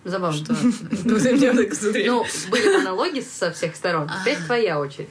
Забавно. 0.05 0.37
Что? 0.37 0.55
Ну. 1.05 1.19
Ну, 2.07 2.27
были 2.51 2.77
монологи 2.77 3.21
со 3.21 3.51
всех 3.53 3.75
сторон. 3.77 4.11
Теперь 4.21 4.37
твоя 4.45 4.79
очередь. 4.79 5.09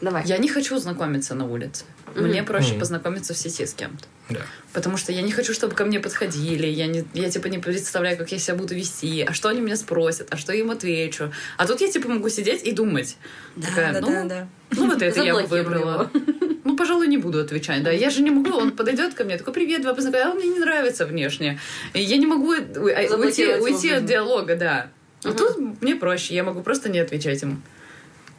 Давай. 0.00 0.24
Я 0.26 0.38
не 0.38 0.48
хочу 0.48 0.78
знакомиться 0.78 1.34
на 1.34 1.46
улице. 1.46 1.84
Мне 2.14 2.42
проще 2.42 2.70
Мгм. 2.72 2.80
познакомиться 2.80 3.34
в 3.34 3.36
сети 3.36 3.66
с 3.66 3.74
кем-то. 3.74 4.06
Да. 4.30 4.40
Потому 4.72 4.96
что 4.96 5.12
я 5.12 5.22
не 5.22 5.32
хочу, 5.32 5.52
чтобы 5.52 5.74
ко 5.74 5.84
мне 5.84 6.00
подходили. 6.00 6.66
Я, 6.66 6.86
не, 6.86 7.04
я 7.14 7.30
типа 7.30 7.46
не 7.48 7.58
представляю, 7.58 8.16
как 8.16 8.32
я 8.32 8.38
себя 8.38 8.56
буду 8.56 8.74
вести. 8.74 9.22
А 9.28 9.32
что 9.32 9.48
они 9.48 9.60
меня 9.60 9.76
спросят? 9.76 10.28
А 10.30 10.36
что 10.36 10.52
я 10.52 10.60
им 10.60 10.70
отвечу? 10.70 11.32
А 11.56 11.66
тут 11.66 11.80
я 11.80 11.90
типа 11.90 12.08
могу 12.08 12.28
сидеть 12.28 12.62
и 12.64 12.72
думать. 12.72 13.16
Такая, 13.60 13.92
да, 13.92 14.00
ну, 14.00 14.06
да, 14.08 14.24
да. 14.24 14.48
ну 14.70 14.88
вот 14.88 15.02
это 15.02 15.22
я 15.22 15.34
бы 15.34 15.42
выбрала. 15.42 16.10
Ну, 16.64 16.76
пожалуй, 16.76 17.08
не 17.08 17.18
буду 17.18 17.40
отвечать. 17.40 17.82
Да, 17.82 17.90
я 17.90 18.08
же 18.08 18.22
не 18.22 18.30
могу. 18.30 18.56
Он 18.56 18.70
подойдет 18.70 19.14
ко 19.14 19.24
мне, 19.24 19.36
такой, 19.36 19.52
привет, 19.52 19.82
давай 19.82 19.96
познакомимся. 19.96 20.28
А 20.28 20.32
он 20.32 20.38
мне 20.38 20.46
не 20.48 20.60
нравится 20.60 21.04
внешне. 21.06 21.58
И 21.92 22.00
я 22.00 22.16
не 22.16 22.24
могу 22.26 22.52
уй- 22.52 23.16
уйти, 23.16 23.46
уйти 23.56 23.90
от 23.90 24.06
диалога, 24.06 24.54
да. 24.56 24.88
А 25.24 25.32
тут 25.32 25.58
мне 25.82 25.96
проще. 25.96 26.34
Я 26.34 26.44
могу 26.44 26.62
просто 26.62 26.88
не 26.88 27.00
отвечать 27.00 27.42
ему. 27.42 27.56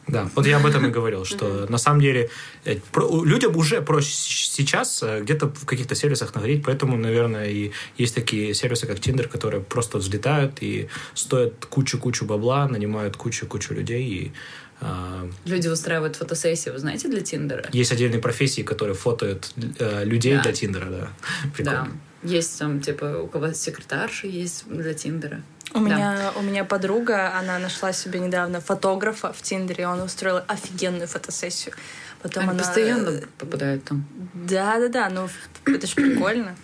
Да, 0.07 0.29
вот 0.35 0.45
я 0.45 0.57
об 0.57 0.65
этом 0.65 0.85
и 0.85 0.89
говорил, 0.89 1.23
что 1.25 1.65
на 1.69 1.77
самом 1.77 2.01
деле 2.01 2.29
э, 2.65 2.75
людям 3.23 3.55
уже 3.55 3.81
проще 3.81 4.11
сейчас 4.11 5.01
э, 5.01 5.21
где-то 5.21 5.47
в 5.47 5.65
каких-то 5.65 5.95
сервисах 5.95 6.35
находить, 6.35 6.63
поэтому, 6.63 6.97
наверное, 6.97 7.49
и 7.49 7.71
есть 7.97 8.13
такие 8.15 8.53
сервисы, 8.53 8.85
как 8.85 8.97
Tinder, 8.97 9.27
которые 9.27 9.61
просто 9.61 9.97
взлетают 9.97 10.61
и 10.61 10.89
стоят 11.13 11.65
кучу-кучу 11.65 12.25
бабла, 12.25 12.67
нанимают 12.67 13.15
кучу-кучу 13.15 13.73
людей, 13.73 14.03
и 14.03 14.31
а, 14.81 15.29
Люди 15.45 15.69
устраивают 15.69 16.17
фотосессии, 16.17 16.69
вы 16.69 16.79
знаете, 16.79 17.07
для 17.07 17.21
Тиндера? 17.21 17.69
есть 17.71 17.91
отдельные 17.91 18.19
профессии, 18.19 18.61
которые 18.63 18.95
фотоют 18.95 19.53
э, 19.79 20.03
людей 20.03 20.35
Да. 20.35 20.41
для 20.43 20.51
Тиндера, 20.51 20.85
да. 20.89 21.09
Прикольно. 21.55 21.89
Да. 22.21 22.29
Есть 22.29 22.59
там, 22.59 22.81
типа, 22.81 23.21
у 23.23 23.27
кого 23.27 23.53
секретарши 23.53 24.27
есть 24.27 24.65
для 24.67 24.93
Тиндера. 24.93 25.41
У 25.73 25.79
Да. 25.79 25.85
меня, 25.85 26.31
у 26.35 26.41
меня 26.41 26.63
подруга, 26.65 27.35
она 27.37 27.57
нашла 27.59 27.93
себе 27.93 28.19
недавно 28.19 28.61
фотографа 28.61 29.33
в 29.33 29.41
Тиндере, 29.41 29.87
он 29.87 30.01
устроил 30.01 30.41
офигенную 30.47 31.07
фотосессию. 31.07 31.73
Потом 32.21 32.43
Они 32.43 32.51
она... 32.51 32.59
постоянно 32.59 33.21
попадают 33.37 33.83
там. 33.83 34.05
Да, 34.33 34.79
да, 34.79 34.87
да, 34.87 35.09
ну 35.09 35.27
это 35.65 35.87
ж 35.87 35.93
прикольно. 35.95 36.55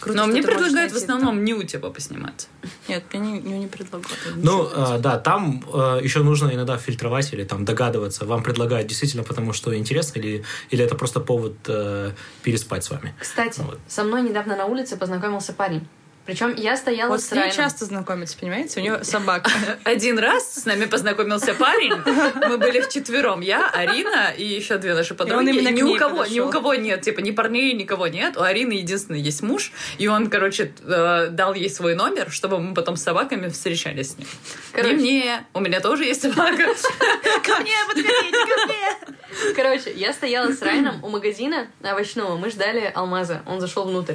Круто, 0.00 0.18
Но 0.18 0.26
мне 0.26 0.42
предлагают 0.42 0.92
в 0.92 0.96
основном 0.96 1.42
ню 1.44 1.62
типа 1.62 1.90
поснимать. 1.90 2.48
там. 2.60 2.70
Нет, 2.88 3.04
мне 3.12 3.20
не, 3.32 3.40
мне 3.40 3.58
не 3.60 3.66
предлагают. 3.66 4.18
Ну, 4.36 4.68
э, 4.68 4.98
да, 4.98 5.18
там 5.18 5.64
э, 5.72 6.00
еще 6.02 6.22
нужно 6.22 6.50
иногда 6.52 6.76
фильтровать 6.76 7.32
или 7.32 7.44
там 7.44 7.64
догадываться, 7.64 8.26
вам 8.26 8.42
предлагают 8.42 8.88
действительно 8.88 9.22
потому, 9.24 9.52
что 9.54 9.74
интересно, 9.76 10.18
или, 10.18 10.44
или 10.70 10.84
это 10.84 10.96
просто 10.96 11.20
повод 11.20 11.54
э, 11.68 12.12
переспать 12.42 12.84
с 12.84 12.90
вами. 12.90 13.14
Кстати, 13.18 13.60
Вот. 13.60 13.78
со 13.88 14.04
мной 14.04 14.22
недавно 14.22 14.54
на 14.56 14.66
улице 14.66 14.96
познакомился 14.96 15.52
парень. 15.54 15.88
Причем 16.26 16.54
я 16.56 16.76
стояла 16.76 17.10
Вот 17.10 17.22
с 17.22 17.30
Райаном. 17.32 17.54
часто 17.56 17.84
знакомиться, 17.84 18.36
понимаете? 18.38 18.80
У 18.80 18.82
нее 18.82 19.04
собака. 19.04 19.50
Один 19.84 20.18
раз 20.18 20.54
с 20.54 20.64
нами 20.64 20.86
познакомился 20.86 21.54
парень. 21.54 21.94
Мы 22.48 22.58
были 22.58 22.80
вчетвером. 22.80 23.40
Я, 23.40 23.68
Арина 23.70 24.32
и 24.36 24.44
еще 24.44 24.78
две 24.78 24.94
наши 24.94 25.14
подруги. 25.14 25.50
И 25.56 25.64
к 25.64 25.70
ни 25.70 25.82
у 25.82 25.96
кого, 25.96 26.24
ни 26.24 26.40
у 26.40 26.46
подошел. 26.46 26.50
кого 26.50 26.74
нет, 26.74 27.02
типа, 27.02 27.20
ни 27.20 27.30
парней, 27.30 27.72
никого 27.74 28.08
нет. 28.08 28.36
У 28.36 28.42
Арины 28.42 28.72
единственный 28.72 29.20
есть 29.20 29.42
муж. 29.42 29.72
И 29.98 30.08
он, 30.08 30.28
короче, 30.28 30.72
э, 30.82 31.28
дал 31.30 31.54
ей 31.54 31.70
свой 31.70 31.94
номер, 31.94 32.30
чтобы 32.30 32.58
мы 32.58 32.74
потом 32.74 32.96
с 32.96 33.02
собаками 33.02 33.48
встречались 33.48 34.12
с 34.12 34.18
ним. 34.18 34.26
Короче. 34.72 34.96
Не 34.96 35.00
мне. 35.00 35.46
У 35.54 35.60
меня 35.60 35.80
тоже 35.80 36.04
есть 36.04 36.22
собака. 36.22 36.56
Ко 37.44 37.60
мне, 37.60 37.72
подходите, 37.86 38.32
ко 38.32 38.66
мне! 38.66 39.54
Короче, 39.54 39.92
я 39.92 40.12
стояла 40.12 40.52
с 40.52 40.60
Райаном 40.62 41.04
у 41.04 41.08
магазина 41.08 41.68
овощного. 41.82 42.36
Мы 42.36 42.50
ждали 42.50 42.90
алмаза. 42.94 43.42
Он 43.46 43.60
зашел 43.60 43.84
внутрь. 43.84 44.14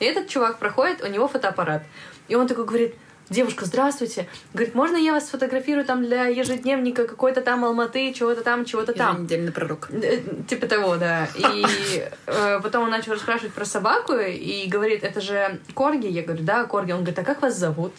И 0.00 0.04
этот 0.04 0.28
чувак 0.28 0.58
проходит, 0.58 1.02
у 1.02 1.06
него 1.06 1.28
фотоаппарат. 1.28 1.82
И 2.28 2.34
он 2.34 2.48
такой 2.48 2.64
говорит, 2.64 2.94
девушка, 3.28 3.64
здравствуйте. 3.64 4.28
Говорит, 4.52 4.74
можно 4.74 4.96
я 4.96 5.12
вас 5.12 5.26
сфотографирую 5.26 5.84
там 5.84 6.04
для 6.04 6.26
ежедневника 6.26 7.06
какой-то 7.06 7.40
там 7.40 7.64
Алматы, 7.64 8.12
чего-то 8.12 8.42
там, 8.42 8.64
чего-то 8.64 8.92
там. 8.92 9.22
Недельный 9.22 9.52
пророк. 9.52 9.88
Э, 9.90 10.20
Типа 10.48 10.66
того, 10.66 10.96
да. 10.96 11.28
И 11.36 12.04
э, 12.26 12.60
потом 12.62 12.84
он 12.84 12.90
начал 12.90 13.12
расспрашивать 13.12 13.52
про 13.52 13.64
собаку 13.64 14.14
и 14.14 14.66
говорит, 14.68 15.04
это 15.04 15.20
же 15.20 15.60
Корги? 15.74 16.06
Я 16.06 16.22
говорю, 16.22 16.42
да, 16.44 16.64
Корги. 16.64 16.92
Он 16.92 16.98
говорит, 16.98 17.18
а 17.18 17.24
как 17.24 17.42
вас 17.42 17.56
зовут? 17.56 17.92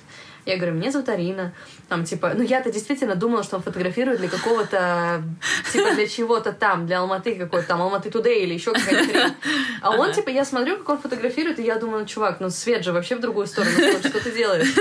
Я 0.45 0.57
говорю, 0.57 0.73
меня 0.73 0.91
зовут 0.91 1.07
Арина. 1.09 1.53
Там, 1.91 2.05
типа, 2.05 2.31
ну 2.35 2.41
я-то 2.41 2.71
действительно 2.71 3.15
думала, 3.15 3.43
что 3.43 3.57
он 3.57 3.63
фотографирует 3.63 4.19
для 4.21 4.29
какого-то, 4.29 5.23
типа, 5.73 5.91
для 5.93 6.07
чего-то 6.07 6.53
там, 6.53 6.85
для 6.85 6.99
Алматы 6.99 7.35
какой-то 7.35 7.67
там, 7.67 7.81
Алматы 7.81 8.09
Тудей 8.09 8.45
или 8.45 8.53
еще 8.53 8.71
какая-то 8.71 9.11
хрень. 9.11 9.33
А 9.81 9.91
он, 9.91 10.13
типа, 10.13 10.29
я 10.29 10.45
смотрю, 10.45 10.77
как 10.77 10.87
он 10.87 10.99
фотографирует, 10.99 11.59
и 11.59 11.63
я 11.63 11.75
думаю, 11.75 11.99
ну, 11.99 12.05
чувак, 12.05 12.39
ну 12.39 12.49
свет 12.49 12.85
же 12.85 12.93
вообще 12.93 13.17
в 13.17 13.19
другую 13.19 13.45
сторону 13.45 13.73
что 13.73 14.23
ты 14.23 14.31
делаешь? 14.31 14.73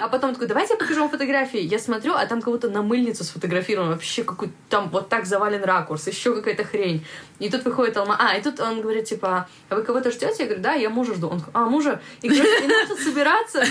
А 0.00 0.08
потом 0.08 0.32
такой, 0.32 0.48
давайте 0.48 0.74
я 0.74 0.78
покажу 0.78 1.00
вам 1.00 1.10
фотографии. 1.10 1.60
Я 1.60 1.78
смотрю, 1.78 2.14
а 2.14 2.26
там 2.26 2.40
будто 2.40 2.68
на 2.68 2.82
мыльницу 2.82 3.22
сфотографирован, 3.22 3.90
вообще 3.90 4.24
какой-то 4.24 4.54
там 4.68 4.88
вот 4.90 5.08
так 5.08 5.26
завален 5.26 5.62
ракурс, 5.62 6.08
еще 6.08 6.34
какая-то 6.34 6.64
хрень. 6.64 7.04
И 7.38 7.48
тут 7.50 7.64
выходит 7.64 7.96
Алма... 7.96 8.16
А, 8.18 8.36
и 8.36 8.42
тут 8.42 8.58
он 8.58 8.80
говорит, 8.80 9.04
типа, 9.04 9.48
а 9.68 9.74
вы 9.76 9.82
кого-то 9.82 10.10
ждете? 10.10 10.34
Я 10.40 10.44
говорю, 10.46 10.62
да, 10.62 10.72
я 10.72 10.90
мужа 10.90 11.14
жду. 11.14 11.28
Он 11.28 11.38
такой, 11.38 11.52
а, 11.54 11.66
мужа? 11.66 12.00
И, 12.22 12.28
короче, 12.28 12.64
и 12.64 12.66
начал 12.66 12.96
собираться. 12.96 13.62
И 13.62 13.66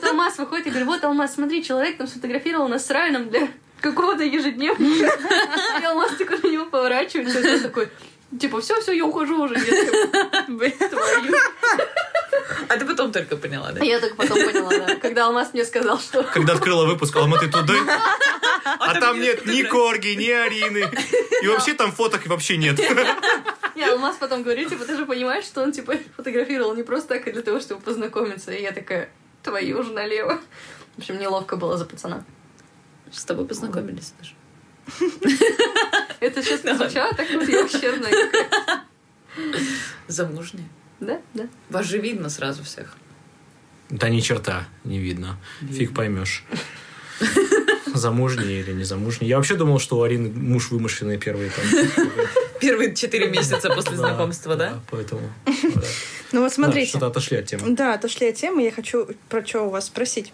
тут 0.00 0.04
Алмаз 0.04 0.36
выходит, 0.36 0.66
я 0.66 0.72
говорю, 0.72 0.86
вот, 0.86 1.02
Алмаз, 1.02 1.34
смотри, 1.34 1.64
человек 1.64 1.96
там 1.96 2.06
сфотографировал 2.06 2.25
нас 2.68 2.86
с 2.86 2.90
Райаном 2.90 3.28
для 3.30 3.48
какого-то 3.80 4.22
ежедневника. 4.24 5.12
Алмаз 5.86 6.16
такой 6.16 6.38
на 6.38 6.48
него 6.48 6.66
поворачивается, 6.66 7.40
и 7.40 7.54
он 7.54 7.60
такой, 7.60 7.88
типа, 8.38 8.60
все, 8.60 8.80
все, 8.80 8.92
я 8.92 9.04
ухожу 9.04 9.42
уже. 9.42 9.54
Я. 9.54 10.72
А 12.68 12.76
ты 12.76 12.84
потом 12.84 13.12
только 13.12 13.36
поняла, 13.36 13.72
да? 13.72 13.80
А 13.80 13.84
Я 13.84 14.00
только 14.00 14.16
потом 14.16 14.38
поняла, 14.38 14.70
да. 14.70 14.96
Когда 14.96 15.26
Алмаз 15.26 15.52
мне 15.52 15.64
сказал, 15.64 15.98
что... 15.98 16.22
Когда 16.24 16.54
открыла 16.54 16.84
выпуск 16.86 17.14
Алматы 17.16 17.48
Туды, 17.48 17.74
а 18.64 18.92
там 18.94 19.00
там 19.00 19.20
нет 19.20 19.44
нет 19.46 19.54
ни 19.54 19.62
Корги, 19.62 20.08
ни 20.14 20.30
Арины. 20.30 20.90
И 21.42 21.46
вообще 21.48 21.74
там 21.74 21.92
фоток 21.92 22.26
вообще 22.26 22.56
нет. 22.56 22.78
Не, 23.74 23.84
Алмаз 23.84 24.16
потом 24.16 24.42
говорит, 24.42 24.68
типа, 24.70 24.84
ты 24.84 24.96
же 24.96 25.06
понимаешь, 25.06 25.44
что 25.44 25.62
он, 25.62 25.72
типа, 25.72 25.94
фотографировал 26.16 26.74
не 26.74 26.82
просто 26.82 27.10
так, 27.10 27.28
а 27.28 27.32
для 27.32 27.42
того, 27.42 27.60
чтобы 27.60 27.80
познакомиться. 27.82 28.52
И 28.52 28.62
я 28.62 28.72
такая, 28.72 29.10
твою 29.42 29.82
же 29.82 29.92
налево. 29.92 30.40
В 30.96 31.00
общем, 31.00 31.18
неловко 31.18 31.56
было 31.56 31.76
за 31.76 31.84
пацана. 31.84 32.24
С 33.12 33.24
тобой 33.24 33.46
познакомились 33.46 34.14
даже. 34.18 34.32
Это 36.20 36.42
сейчас 36.42 36.62
звучало 36.62 37.12
так 37.14 37.28
вот 37.30 37.48
я 37.48 37.64
ущербная. 37.64 38.12
Замужняя. 40.08 40.68
Да, 41.00 41.20
да. 41.34 41.48
Вас 41.68 41.86
же 41.86 41.98
видно 41.98 42.30
сразу 42.30 42.64
всех. 42.64 42.96
Да 43.90 44.08
ни 44.08 44.20
черта 44.20 44.64
не 44.84 44.98
видно. 44.98 45.38
Фиг 45.60 45.94
поймешь. 45.94 46.44
Замужний 47.94 48.60
или 48.60 48.72
не 48.72 48.84
замужний. 48.84 49.28
Я 49.28 49.36
вообще 49.36 49.56
думал, 49.56 49.78
что 49.78 49.98
у 49.98 50.02
Арины 50.02 50.30
муж 50.30 50.70
вымышленный 50.70 51.18
первый 51.18 51.50
там. 51.50 51.64
Первые 52.60 52.94
четыре 52.94 53.28
месяца 53.28 53.68
после 53.70 53.96
знакомства, 53.96 54.56
да? 54.56 54.80
Поэтому. 54.90 55.22
да. 55.46 55.82
Ну 56.32 56.42
вот 56.42 56.52
смотрите. 56.52 56.90
Что-то 56.90 57.06
отошли 57.06 57.38
от 57.38 57.46
темы. 57.46 57.62
Да, 57.74 57.94
отошли 57.94 58.28
от 58.28 58.34
темы. 58.34 58.62
Я 58.62 58.72
хочу 58.72 59.08
про 59.28 59.44
что 59.46 59.62
у 59.62 59.70
вас 59.70 59.86
спросить. 59.86 60.32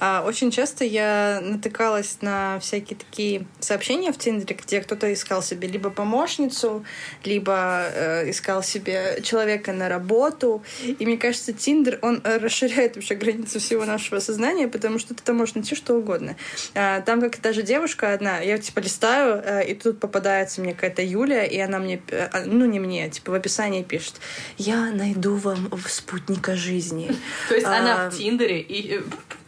А, 0.00 0.24
очень 0.26 0.50
часто 0.50 0.84
я 0.84 1.40
натыкалась 1.42 2.18
на 2.20 2.58
всякие 2.60 2.98
такие 2.98 3.46
сообщения 3.60 4.12
в 4.12 4.18
Тиндере, 4.18 4.56
где 4.56 4.80
кто-то 4.80 5.12
искал 5.12 5.42
себе 5.42 5.68
либо 5.68 5.90
помощницу, 5.90 6.84
либо 7.24 7.86
э, 7.92 8.30
искал 8.30 8.62
себе 8.62 9.20
человека 9.22 9.72
на 9.72 9.88
работу. 9.88 10.62
И 10.82 11.04
мне 11.06 11.16
кажется, 11.16 11.52
Тиндер, 11.52 11.98
он 12.02 12.20
э, 12.24 12.38
расширяет 12.38 12.96
вообще 12.96 13.14
границы 13.14 13.58
всего 13.58 13.84
нашего 13.84 14.20
сознания, 14.20 14.68
потому 14.68 14.98
что 14.98 15.14
ты 15.14 15.22
там 15.22 15.36
можешь 15.36 15.54
найти 15.54 15.74
что 15.74 15.94
угодно. 15.94 16.36
А, 16.74 17.00
там 17.00 17.20
как 17.20 17.40
даже 17.40 17.62
девушка 17.62 18.12
одна, 18.12 18.38
я 18.40 18.58
типа 18.58 18.80
листаю, 18.80 19.42
э, 19.44 19.68
и 19.68 19.74
тут 19.74 20.00
попадается 20.00 20.60
мне 20.60 20.74
какая-то 20.74 21.02
Юля, 21.02 21.44
и 21.44 21.57
она 21.60 21.78
мне, 21.78 22.00
э, 22.08 22.28
а, 22.32 22.42
ну 22.44 22.64
не 22.66 22.80
мне, 22.80 23.08
типа 23.10 23.32
в 23.32 23.34
описании 23.34 23.82
пишет, 23.82 24.14
я 24.56 24.86
найду 24.92 25.34
вам 25.36 25.70
спутника 25.88 26.56
жизни. 26.56 27.10
То 27.48 27.54
есть 27.54 27.66
А, 27.66 27.78
она 27.78 28.10
в 28.10 28.16
Тиндере 28.16 28.60
и... 28.60 28.96
э, 28.98 29.02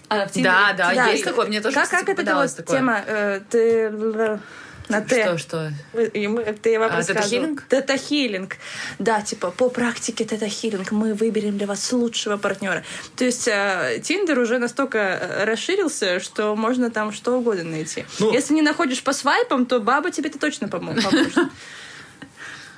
Она 0.09 0.27
в 0.27 0.33
Тиндере. 0.33 0.55
Да, 0.55 0.73
да, 0.77 0.95
Да, 0.95 1.07
есть 1.09 1.23
и- 1.23 1.25
такое. 1.25 1.47
Мне 1.47 1.61
тоже, 1.61 1.75
как, 1.75 1.85
кстати, 1.85 2.05
как 2.07 2.19
это 2.19 2.35
вот 2.35 2.57
такое. 2.57 2.77
тема? 2.77 3.03
э, 3.07 3.41
ты 3.51 3.83
л- 3.85 4.41
на 4.89 5.01
Т. 5.03 5.23
Что, 5.23 5.39
что? 5.39 5.73
И 6.15 6.27
мы- 6.27 6.43
Ты 6.61 6.77
вам 6.81 6.91
А, 6.93 7.01
тета-хилинг? 7.01 7.63
Тета-хилинг. 7.69 8.55
Да, 8.99 9.21
типа, 9.21 9.53
по 9.53 9.69
практике 9.69 10.25
тета-хилинг 10.25 10.91
мы 10.91 11.15
выберем 11.15 11.57
для 11.59 11.69
вас 11.69 11.93
лучшего 11.93 12.39
партнера. 12.39 12.83
То 13.15 13.25
есть 13.25 13.47
э, 13.47 14.01
Тиндер 14.03 14.37
уже 14.41 14.59
настолько 14.59 14.99
э, 14.99 15.45
расширился, 15.45 16.19
что 16.19 16.57
можно 16.57 16.91
там 16.91 17.13
что 17.13 17.39
угодно 17.39 17.63
найти. 17.71 18.05
Ну- 18.19 18.33
Если 18.33 18.53
не 18.53 18.63
находишь 18.63 19.05
по 19.05 19.13
свайпам, 19.13 19.65
то 19.67 19.79
баба 19.79 20.11
тебе-то 20.11 20.41
точно 20.41 20.65
помо- 20.67 21.01
поможет. 21.01 21.37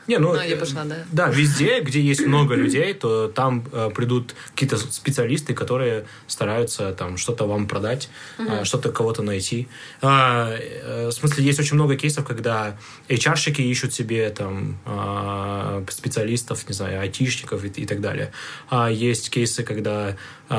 Не, 0.07 0.19
ну, 0.19 0.35
я 0.35 0.47
э, 0.47 0.57
пошла, 0.57 0.85
да. 0.85 0.97
Да, 1.13 1.29
везде, 1.29 1.81
где 1.81 2.01
есть 2.01 2.27
много 2.27 2.55
людей, 2.55 2.93
то 2.95 3.29
там 3.29 3.65
э, 3.73 3.91
придут 3.95 4.35
какие-то 4.51 4.77
специалисты, 4.77 5.55
которые 5.55 6.07
стараются 6.27 6.93
там 6.93 7.17
что-то 7.17 7.47
вам 7.47 7.67
продать, 7.69 8.09
э, 8.39 8.65
что-то 8.65 8.91
кого-то 8.91 9.23
найти. 9.23 9.69
А, 10.01 10.57
э, 10.59 11.09
в 11.09 11.13
смысле, 11.13 11.45
есть 11.45 11.61
очень 11.61 11.75
много 11.75 11.97
кейсов, 11.97 12.27
когда 12.27 12.77
HR-щики 13.09 13.63
ищут 13.63 13.95
себе 13.95 14.31
там 14.31 14.79
а, 14.87 15.85
специалистов, 15.89 16.69
не 16.69 16.75
знаю, 16.75 17.01
айтишников 17.01 17.65
и, 17.65 17.69
и 17.69 17.87
так 17.87 18.01
далее. 18.01 18.33
А 18.71 18.91
есть 18.91 19.31
кейсы, 19.31 19.63
когда 19.63 20.17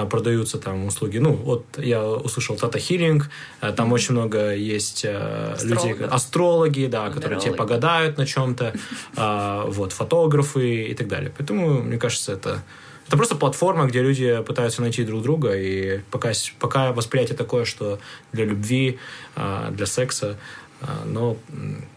продаются 0.09 0.57
там 0.57 0.85
услуги. 0.85 1.19
Ну, 1.19 1.33
вот 1.33 1.65
я 1.77 2.03
услышал 2.03 2.55
Tata 2.55 2.77
Healing, 2.77 3.23
а, 3.61 3.71
там 3.71 3.91
очень 3.91 4.13
много 4.13 4.53
есть 4.55 5.03
людей, 5.03 5.93
Астрологов. 5.93 6.13
астрологи, 6.13 6.85
да, 6.87 7.09
которые 7.09 7.39
тебе 7.39 7.53
погадают 7.53 8.17
на 8.17 8.25
чем-то, 8.25 8.73
а, 9.15 9.65
вот, 9.67 9.93
фотографы 9.93 10.85
и 10.85 10.93
так 10.93 11.07
далее. 11.07 11.31
Поэтому, 11.37 11.81
мне 11.83 11.97
кажется, 11.97 12.33
это, 12.33 12.63
это 13.07 13.17
просто 13.17 13.35
платформа, 13.35 13.85
где 13.85 14.01
люди 14.01 14.41
пытаются 14.45 14.81
найти 14.81 15.03
друг 15.03 15.21
друга, 15.21 15.55
и 15.55 15.99
пока, 16.11 16.31
пока 16.59 16.91
восприятие 16.93 17.37
такое, 17.37 17.65
что 17.65 17.99
для 18.31 18.45
любви, 18.45 18.99
а, 19.35 19.71
для 19.71 19.85
секса, 19.85 20.37
а, 20.81 21.03
но 21.05 21.37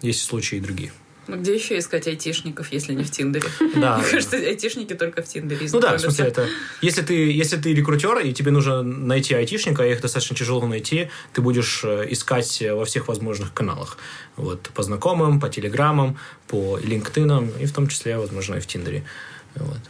есть 0.02 0.24
случаи 0.24 0.56
и 0.56 0.60
другие. 0.60 0.92
Ну, 1.28 1.36
где 1.36 1.54
еще 1.54 1.78
искать 1.78 2.06
айтишников, 2.06 2.70
если 2.72 2.94
не 2.94 3.02
в 3.02 3.10
Тиндере? 3.10 3.48
Да. 3.76 3.98
Мне 3.98 4.06
кажется, 4.06 4.36
айтишники 4.36 4.94
только 4.94 5.22
в 5.22 5.26
Тиндере 5.26 5.68
Ну 5.72 5.80
да, 5.80 5.96
в 5.96 6.00
смысле, 6.00 6.26
это... 6.26 6.48
Если 6.82 7.02
ты, 7.02 7.14
если 7.32 7.56
ты 7.56 7.74
рекрутер, 7.74 8.18
и 8.18 8.32
тебе 8.32 8.50
нужно 8.50 8.82
найти 8.82 9.34
айтишника, 9.34 9.82
а 9.82 9.86
их 9.86 10.00
достаточно 10.00 10.36
тяжело 10.36 10.66
найти, 10.66 11.10
ты 11.32 11.42
будешь 11.42 11.82
э, 11.84 12.06
искать 12.10 12.62
во 12.70 12.84
всех 12.84 13.08
возможных 13.08 13.52
каналах. 13.52 13.98
Вот, 14.36 14.70
по 14.74 14.82
знакомым, 14.82 15.40
по 15.40 15.48
телеграммам, 15.48 16.16
по 16.46 16.78
LinkedIn, 16.78 17.62
и 17.62 17.66
в 17.66 17.72
том 17.72 17.88
числе, 17.88 18.18
возможно, 18.18 18.56
и 18.56 18.60
в 18.60 18.66
Тиндере. 18.66 19.04
Вот. 19.56 19.80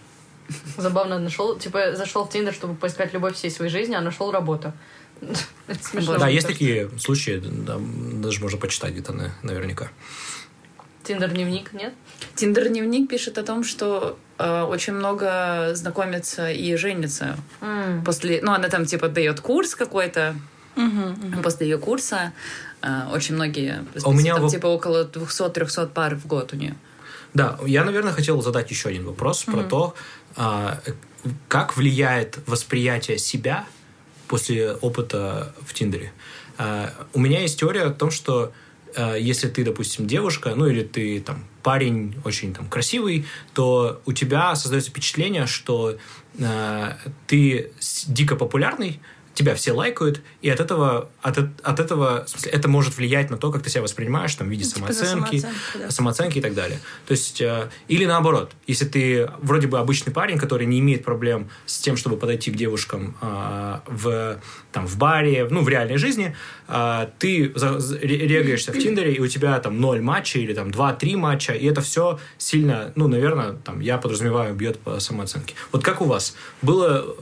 Забавно 0.76 1.18
нашел, 1.18 1.58
типа, 1.58 1.96
зашел 1.96 2.24
в 2.24 2.30
Тиндер, 2.30 2.54
чтобы 2.54 2.74
поискать 2.74 3.12
любовь 3.12 3.34
всей 3.34 3.50
своей 3.50 3.70
жизни, 3.70 3.94
а 3.94 4.00
нашел 4.00 4.30
работу. 4.30 4.72
Это 5.66 5.82
смешно. 5.82 6.18
Да, 6.18 6.28
есть 6.28 6.46
такие 6.46 6.90
случаи, 6.98 7.42
да, 7.44 7.78
даже 7.78 8.40
можно 8.40 8.58
почитать 8.58 8.92
где-то 8.92 9.12
на- 9.12 9.34
наверняка. 9.42 9.90
Тиндер-дневник, 11.06 11.72
нет? 11.72 11.94
Тиндер-дневник 12.34 13.08
пишет 13.08 13.38
о 13.38 13.42
том, 13.42 13.64
что 13.64 14.18
э, 14.38 14.62
очень 14.62 14.92
много 14.94 15.70
знакомится 15.74 16.50
и 16.50 16.76
женится 16.76 17.36
М. 17.60 18.02
после... 18.04 18.40
Ну, 18.42 18.52
она 18.52 18.68
там, 18.68 18.84
типа, 18.86 19.08
дает 19.08 19.40
курс 19.40 19.74
какой-то, 19.74 20.34
после 21.42 21.68
ее 21.68 21.78
курса 21.78 22.32
э, 22.82 23.08
очень 23.12 23.34
многие... 23.34 23.84
А 24.02 24.08
у 24.08 24.12
меня 24.12 24.34
там, 24.34 24.46
воп- 24.46 24.50
типа, 24.50 24.66
около 24.66 25.04
200-300 25.04 25.88
пар 25.88 26.16
в 26.16 26.26
год 26.26 26.52
у 26.52 26.56
нее. 26.56 26.74
Да, 27.34 27.58
я, 27.66 27.84
наверное, 27.84 28.12
хотел 28.12 28.40
задать 28.42 28.70
еще 28.70 28.88
один 28.88 29.04
вопрос 29.04 29.44
про 29.44 29.62
то, 29.62 29.94
а, 30.36 30.80
как 31.48 31.76
влияет 31.76 32.38
восприятие 32.46 33.18
себя 33.18 33.66
после 34.26 34.72
опыта 34.72 35.52
в 35.66 35.74
Тиндере. 35.74 36.12
А, 36.58 36.90
у 37.12 37.20
меня 37.20 37.40
есть 37.40 37.60
теория 37.60 37.82
о 37.82 37.90
том, 37.90 38.10
что 38.10 38.52
если 38.96 39.48
ты, 39.48 39.64
допустим, 39.64 40.06
девушка, 40.06 40.54
ну 40.54 40.66
или 40.66 40.82
ты 40.82 41.20
там 41.20 41.44
парень 41.62 42.14
очень 42.24 42.54
там 42.54 42.68
красивый, 42.68 43.26
то 43.54 44.00
у 44.06 44.12
тебя 44.12 44.54
создается 44.54 44.90
впечатление, 44.90 45.46
что 45.46 45.98
а, 46.40 46.96
ты 47.26 47.72
дико 48.06 48.36
популярный, 48.36 49.00
тебя 49.36 49.54
все 49.54 49.72
лайкают, 49.72 50.22
и 50.40 50.48
от 50.48 50.60
этого, 50.60 51.10
от, 51.22 51.38
от 51.62 51.80
этого, 51.80 52.24
в 52.24 52.28
смысле, 52.28 52.50
это 52.50 52.68
может 52.68 52.96
влиять 52.96 53.30
на 53.30 53.36
то, 53.36 53.52
как 53.52 53.62
ты 53.62 53.70
себя 53.70 53.82
воспринимаешь, 53.82 54.34
там, 54.34 54.48
в 54.48 54.50
виде 54.50 54.64
типа 54.64 54.92
за 54.92 55.04
самооценки, 55.04 55.46
да. 55.74 55.90
самооценки 55.90 56.38
и 56.38 56.40
так 56.40 56.54
далее. 56.54 56.80
То 57.06 57.12
есть, 57.12 57.40
э, 57.40 57.68
или 57.86 58.06
наоборот, 58.06 58.52
если 58.66 58.86
ты 58.86 59.30
вроде 59.42 59.66
бы 59.66 59.78
обычный 59.78 60.12
парень, 60.12 60.38
который 60.38 60.66
не 60.66 60.80
имеет 60.80 61.04
проблем 61.04 61.48
с 61.66 61.78
тем, 61.78 61.96
чтобы 61.96 62.16
подойти 62.16 62.50
к 62.50 62.56
девушкам 62.56 63.14
э, 63.20 63.78
в, 63.86 64.40
там, 64.72 64.86
в 64.86 64.96
баре, 64.96 65.46
ну, 65.50 65.60
в 65.60 65.68
реальной 65.68 65.98
жизни, 65.98 66.34
э, 66.68 67.06
ты 67.18 67.52
за- 67.54 67.78
за- 67.78 67.98
ре- 67.98 68.26
регаешься 68.26 68.72
в 68.72 68.78
Тиндере, 68.78 69.12
и 69.12 69.20
у 69.20 69.26
тебя 69.26 69.58
там 69.60 69.80
ноль 69.80 70.00
матчей 70.00 70.42
или 70.42 70.54
там 70.54 70.68
2-3 70.70 71.16
матча, 71.16 71.52
и 71.52 71.66
это 71.66 71.82
все 71.82 72.18
сильно, 72.38 72.92
ну, 72.96 73.06
наверное, 73.06 73.52
там, 73.52 73.80
я 73.80 73.98
подразумеваю, 73.98 74.54
бьет 74.54 74.78
по 74.78 74.98
самооценке. 74.98 75.54
Вот 75.72 75.84
как 75.84 76.00
у 76.00 76.06
вас? 76.06 76.34
Было... 76.62 77.14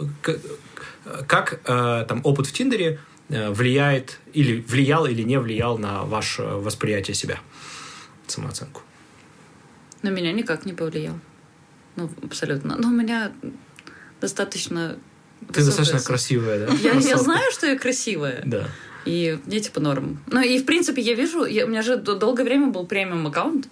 Как 1.26 1.61
э, 1.64 2.05
там 2.09 2.20
опыт 2.24 2.46
в 2.46 2.52
Тиндере 2.52 2.98
э, 3.28 3.50
влияет 3.50 4.18
или 4.32 4.61
влиял 4.61 5.07
или 5.07 5.22
не 5.22 5.38
влиял 5.38 5.78
на 5.78 6.02
ваше 6.05 6.42
восприятие 6.42 7.14
себя, 7.14 7.38
самооценку? 8.26 8.82
На 10.02 10.09
меня 10.11 10.32
никак 10.32 10.66
не 10.66 10.72
повлиял. 10.72 11.18
Ну, 11.96 12.11
абсолютно. 12.22 12.76
Но 12.76 12.88
у 12.88 12.92
меня 12.92 13.32
достаточно... 14.20 14.96
Ты 15.52 15.64
достаточно 15.64 15.98
с- 15.98 16.05
красивая, 16.07 16.66
да? 16.66 16.74
Я, 16.74 16.92
я 16.94 17.16
знаю, 17.18 17.50
что 17.52 17.66
я 17.66 17.78
красивая. 17.78 18.42
Да. 18.44 18.68
И 19.05 19.38
мне 19.46 19.61
типа 19.61 19.80
норм. 19.80 20.18
Ну 20.28 20.40
и 20.40 20.59
в 20.59 20.64
принципе 20.64 21.02
я 21.02 21.14
вижу, 21.14 21.44
я- 21.44 21.66
у 21.66 21.68
меня 21.68 21.82
же 21.82 21.96
долгое 21.96 22.44
время 22.44 22.68
был 22.68 22.86
премиум 22.86 23.26
аккаунт. 23.26 23.68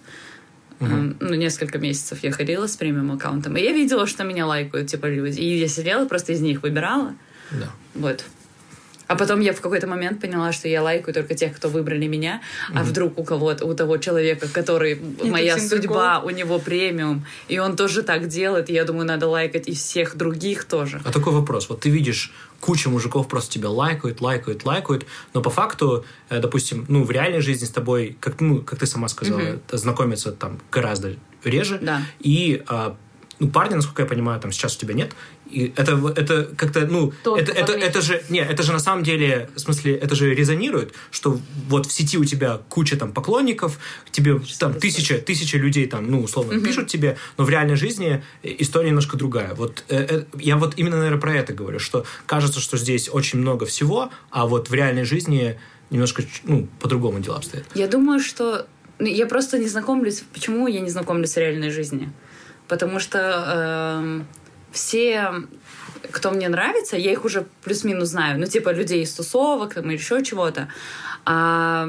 Эм, 0.85 1.17
Ну, 1.19 1.33
несколько 1.35 1.77
месяцев 1.77 2.19
я 2.23 2.31
ходила 2.31 2.67
с 2.67 2.75
премиум 2.75 3.11
аккаунтом. 3.11 3.57
И 3.57 3.61
я 3.61 3.71
видела, 3.71 4.07
что 4.07 4.23
меня 4.23 4.45
лайкают, 4.45 4.87
типа, 4.87 5.05
люди. 5.07 5.39
И 5.39 5.57
я 5.57 5.67
сидела, 5.67 6.05
просто 6.05 6.33
из 6.33 6.41
них 6.41 6.63
выбирала. 6.63 7.13
Да. 7.51 7.71
Вот. 7.95 8.25
А 9.07 9.15
потом 9.15 9.41
я 9.41 9.53
в 9.53 9.61
какой-то 9.61 9.85
момент 9.85 10.21
поняла, 10.21 10.51
что 10.53 10.67
я 10.67 10.81
лайкаю 10.81 11.13
только 11.13 11.35
тех, 11.35 11.55
кто 11.55 11.69
выбрали 11.69 12.07
меня, 12.07 12.41
а 12.73 12.83
вдруг 12.83 13.19
у 13.19 13.23
кого-то, 13.23 13.65
у 13.65 13.73
того 13.73 13.97
человека, 13.97 14.47
который 14.47 14.99
моя 15.23 15.57
Tinder 15.57 15.67
судьба, 15.67 16.19
у 16.21 16.29
него 16.29 16.57
премиум, 16.57 17.25
и 17.47 17.59
он 17.59 17.75
тоже 17.75 18.01
так 18.01 18.27
делает, 18.27 18.69
и 18.69 18.73
я 18.73 18.85
думаю, 18.85 19.05
надо 19.05 19.27
лайкать 19.27 19.67
и 19.67 19.75
всех 19.75 20.15
других 20.15 20.63
тоже. 20.63 21.01
А 21.03 21.11
такой 21.11 21.33
вопрос. 21.33 21.69
Вот 21.69 21.81
ты 21.81 21.89
видишь, 21.89 22.31
куча 22.63 22.89
мужиков 22.89 23.27
просто 23.27 23.51
тебя 23.51 23.69
лайкают, 23.69 24.21
лайкают, 24.21 24.63
лайкают, 24.63 25.05
но 25.33 25.41
по 25.41 25.49
факту, 25.49 26.05
э, 26.29 26.39
допустим, 26.39 26.85
ну, 26.87 27.03
в 27.03 27.11
реальной 27.11 27.41
жизни 27.41 27.65
с 27.65 27.69
тобой, 27.69 28.15
как, 28.21 28.39
ну, 28.39 28.61
как 28.61 28.79
ты 28.79 28.85
сама 28.85 29.09
сказала, 29.09 29.39
Мгм. 29.39 29.59
знакомиться 29.73 30.31
там 30.31 30.59
гораздо 30.71 31.15
реже. 31.43 31.77
Да. 31.81 32.01
И 32.21 32.63
а, 32.67 32.95
ну, 33.39 33.49
парня, 33.49 33.75
насколько 33.75 34.03
я 34.03 34.07
понимаю, 34.07 34.39
там 34.39 34.53
сейчас 34.53 34.77
у 34.77 34.79
тебя 34.79 34.93
нет. 34.93 35.11
И 35.53 35.73
это, 35.75 36.13
это 36.15 36.49
как-то, 36.57 36.87
ну, 36.87 37.13
Только 37.23 37.41
это, 37.41 37.51
это, 37.51 37.73
это 37.73 38.01
же, 38.01 38.23
не, 38.29 38.39
это 38.39 38.63
же 38.63 38.73
на 38.73 38.79
самом 38.79 39.03
деле, 39.03 39.49
в 39.55 39.59
смысле, 39.59 39.95
это 39.95 40.15
же 40.15 40.33
резонирует, 40.33 40.93
что 41.11 41.39
вот 41.69 41.85
в 41.85 41.91
сети 41.91 42.17
у 42.17 42.25
тебя 42.25 42.59
куча 42.69 42.97
там 42.97 43.11
поклонников, 43.11 43.77
тебе 44.11 44.41
там 44.59 44.73
тысяча, 44.73 45.17
тысяча 45.19 45.57
людей 45.57 45.85
там, 45.87 46.09
ну, 46.09 46.23
условно, 46.23 46.59
пишут 46.59 46.87
тебе, 46.87 47.17
но 47.37 47.43
в 47.43 47.49
реальной 47.49 47.75
жизни 47.75 48.23
э, 48.41 48.55
история 48.59 48.89
немножко 48.89 49.15
другая. 49.15 49.53
Вот 49.53 49.83
э, 49.89 50.07
э, 50.09 50.23
я 50.39 50.57
вот 50.57 50.73
именно, 50.77 50.97
наверное, 50.97 51.21
про 51.21 51.35
это 51.35 51.53
говорю, 51.53 51.79
что 51.79 52.05
кажется, 52.25 52.59
что 52.59 52.77
здесь 52.77 53.09
очень 53.11 53.39
много 53.39 53.65
всего, 53.65 54.09
а 54.31 54.47
вот 54.47 54.69
в 54.69 54.73
реальной 54.73 55.03
жизни 55.03 55.59
немножко, 55.91 56.23
ну, 56.43 56.67
по-другому 56.79 57.19
дела 57.19 57.37
обстоят. 57.37 57.65
Я 57.75 57.87
думаю, 57.87 58.19
что 58.19 58.65
ну, 58.99 59.07
я 59.07 59.27
просто 59.27 59.59
не 59.59 59.67
знакомлюсь. 59.67 60.23
Почему 60.33 60.67
я 60.67 60.79
не 60.79 60.89
знакомлюсь 60.89 61.31
с 61.31 61.37
реальной 61.37 61.69
жизнью? 61.69 62.11
Потому 62.67 62.99
что 62.99 63.99
эм, 63.99 64.27
все, 64.73 65.31
кто 66.11 66.31
мне 66.31 66.49
нравится, 66.49 66.97
я 66.97 67.11
их 67.11 67.23
уже 67.23 67.45
плюс-минус 67.63 68.09
знаю. 68.09 68.39
Ну, 68.39 68.45
типа 68.45 68.69
людей 68.73 69.03
из 69.03 69.13
тусовок 69.13 69.75
там, 69.75 69.85
или 69.85 69.97
еще 69.97 70.23
чего-то. 70.23 70.67
А, 71.25 71.87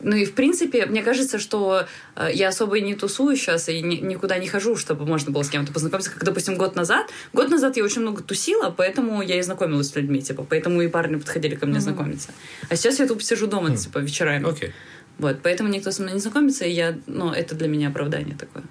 ну 0.00 0.16
и 0.16 0.24
в 0.24 0.34
принципе, 0.34 0.86
мне 0.86 1.02
кажется, 1.02 1.38
что 1.38 1.86
э, 2.16 2.28
я 2.34 2.48
особо 2.48 2.78
и 2.78 2.80
не 2.82 2.94
тусую 2.94 3.36
сейчас 3.36 3.68
и 3.68 3.80
ни- 3.80 3.96
никуда 3.96 4.36
не 4.38 4.48
хожу, 4.48 4.76
чтобы 4.76 5.06
можно 5.06 5.30
было 5.30 5.42
с 5.42 5.48
кем-то 5.48 5.72
познакомиться. 5.72 6.10
Как, 6.10 6.24
допустим, 6.24 6.56
год 6.56 6.74
назад. 6.74 7.06
Год 7.32 7.48
назад 7.48 7.76
я 7.76 7.84
очень 7.84 8.02
много 8.02 8.22
тусила, 8.22 8.74
поэтому 8.76 9.22
я 9.22 9.38
и 9.38 9.42
знакомилась 9.42 9.88
с 9.88 9.96
людьми, 9.96 10.20
типа, 10.20 10.44
поэтому 10.48 10.82
и 10.82 10.88
парни 10.88 11.16
подходили 11.16 11.54
ко 11.54 11.66
мне 11.66 11.80
знакомиться. 11.80 12.30
А 12.68 12.76
сейчас 12.76 12.98
я 12.98 13.06
тупо 13.06 13.22
сижу 13.22 13.46
дома, 13.46 13.76
типа, 13.76 13.98
вечерами. 13.98 14.48
Окей. 14.48 14.72
Вот, 15.18 15.38
поэтому 15.42 15.68
никто 15.68 15.92
со 15.92 16.02
мной 16.02 16.14
не 16.14 16.20
знакомится, 16.20 16.64
и 16.64 16.72
я, 16.72 16.98
ну, 17.06 17.30
это 17.30 17.54
для 17.54 17.68
меня 17.68 17.88
оправдание 17.88 18.36
такое. 18.36 18.64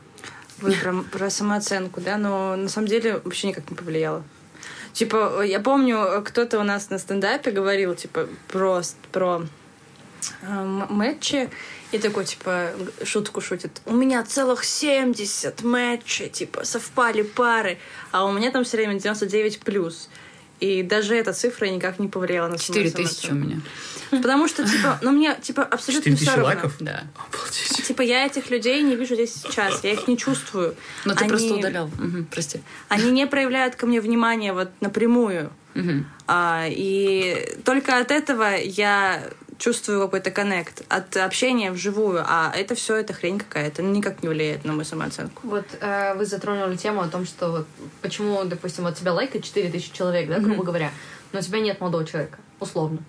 Вы 0.61 0.73
про, 0.73 0.93
про 1.11 1.29
самооценку, 1.29 2.01
да, 2.01 2.17
но 2.17 2.55
на 2.55 2.69
самом 2.69 2.87
деле 2.87 3.21
вообще 3.23 3.47
никак 3.47 3.69
не 3.69 3.75
повлияло. 3.75 4.23
Типа, 4.93 5.41
я 5.43 5.59
помню, 5.59 6.21
кто-то 6.25 6.59
у 6.59 6.63
нас 6.63 6.89
на 6.89 6.99
стендапе 6.99 7.51
говорил, 7.51 7.95
типа, 7.95 8.27
просто 8.49 8.97
про 9.11 9.41
э, 10.41 10.45
м- 10.47 10.87
матчи, 10.89 11.49
и 11.91 11.97
такой, 11.97 12.25
типа, 12.25 12.71
шутку 13.03 13.41
шутит. 13.41 13.81
У 13.85 13.93
меня 13.93 14.23
целых 14.23 14.63
70 14.63 15.63
матчей, 15.63 16.29
типа, 16.29 16.63
совпали 16.65 17.21
пары, 17.21 17.77
а 18.11 18.25
у 18.25 18.31
меня 18.31 18.51
там 18.51 18.63
все 18.63 18.77
время 18.77 18.95
99 18.99 19.59
плюс. 19.61 20.09
И 20.59 20.83
даже 20.83 21.15
эта 21.15 21.33
цифра 21.33 21.65
никак 21.65 21.97
не 21.97 22.07
повлияла 22.07 22.47
на 22.49 22.57
саму 22.57 22.77
4 22.77 22.89
тысячи 22.91 23.31
у 23.31 23.35
меня. 23.35 23.61
Потому 24.11 24.47
что, 24.47 24.67
типа, 24.67 24.99
ну 25.01 25.11
мне, 25.11 25.35
типа, 25.41 25.63
абсолютно 25.63 26.11
4 26.11 26.15
все 26.17 26.29
равно. 26.31 26.45
лайков? 26.45 26.75
Да. 26.79 27.03
Обалдеть. 27.15 27.85
Типа, 27.87 28.01
я 28.01 28.25
этих 28.25 28.49
людей 28.51 28.81
не 28.83 28.95
вижу 28.95 29.15
здесь 29.15 29.33
сейчас, 29.33 29.83
я 29.83 29.93
их 29.93 30.07
не 30.07 30.17
чувствую. 30.17 30.75
Но 31.05 31.13
ты 31.13 31.21
Они- 31.21 31.29
просто 31.29 31.53
удалял. 31.55 31.87
Мгм, 31.97 32.25
прости. 32.25 32.61
Они 32.89 33.09
не 33.11 33.25
проявляют 33.25 33.75
ко 33.75 33.85
мне 33.87 34.01
внимания 34.01 34.53
вот 34.53 34.69
напрямую. 34.81 35.51
Мгм. 35.73 36.05
А, 36.27 36.65
и 36.67 37.57
только 37.63 37.97
от 37.97 38.11
этого 38.11 38.55
я 38.57 39.23
чувствую 39.61 40.01
какой-то 40.01 40.31
коннект 40.31 40.83
от 40.89 41.15
общения 41.17 41.71
вживую, 41.71 42.23
а 42.27 42.51
это 42.53 42.73
все 42.73 42.95
это 42.95 43.13
хрень 43.13 43.37
какая-то, 43.37 43.83
никак 43.83 44.23
не 44.23 44.29
влияет 44.29 44.65
на 44.65 44.73
мою 44.73 44.85
самооценку. 44.85 45.47
Вот 45.47 45.65
э, 45.79 46.15
вы 46.15 46.25
затронули 46.25 46.75
тему 46.75 47.01
о 47.01 47.07
том, 47.07 47.25
что 47.25 47.51
вот 47.51 47.67
почему, 48.01 48.43
допустим, 48.43 48.85
вот 48.85 48.95
тебя 48.95 49.13
лайкает 49.13 49.43
4000 49.45 49.93
человек, 49.93 50.27
да, 50.29 50.39
грубо 50.39 50.63
говоря, 50.63 50.91
но 51.31 51.39
у 51.39 51.41
тебя 51.43 51.59
нет 51.59 51.79
молодого 51.79 52.05
человека, 52.05 52.39
условно. 52.59 52.99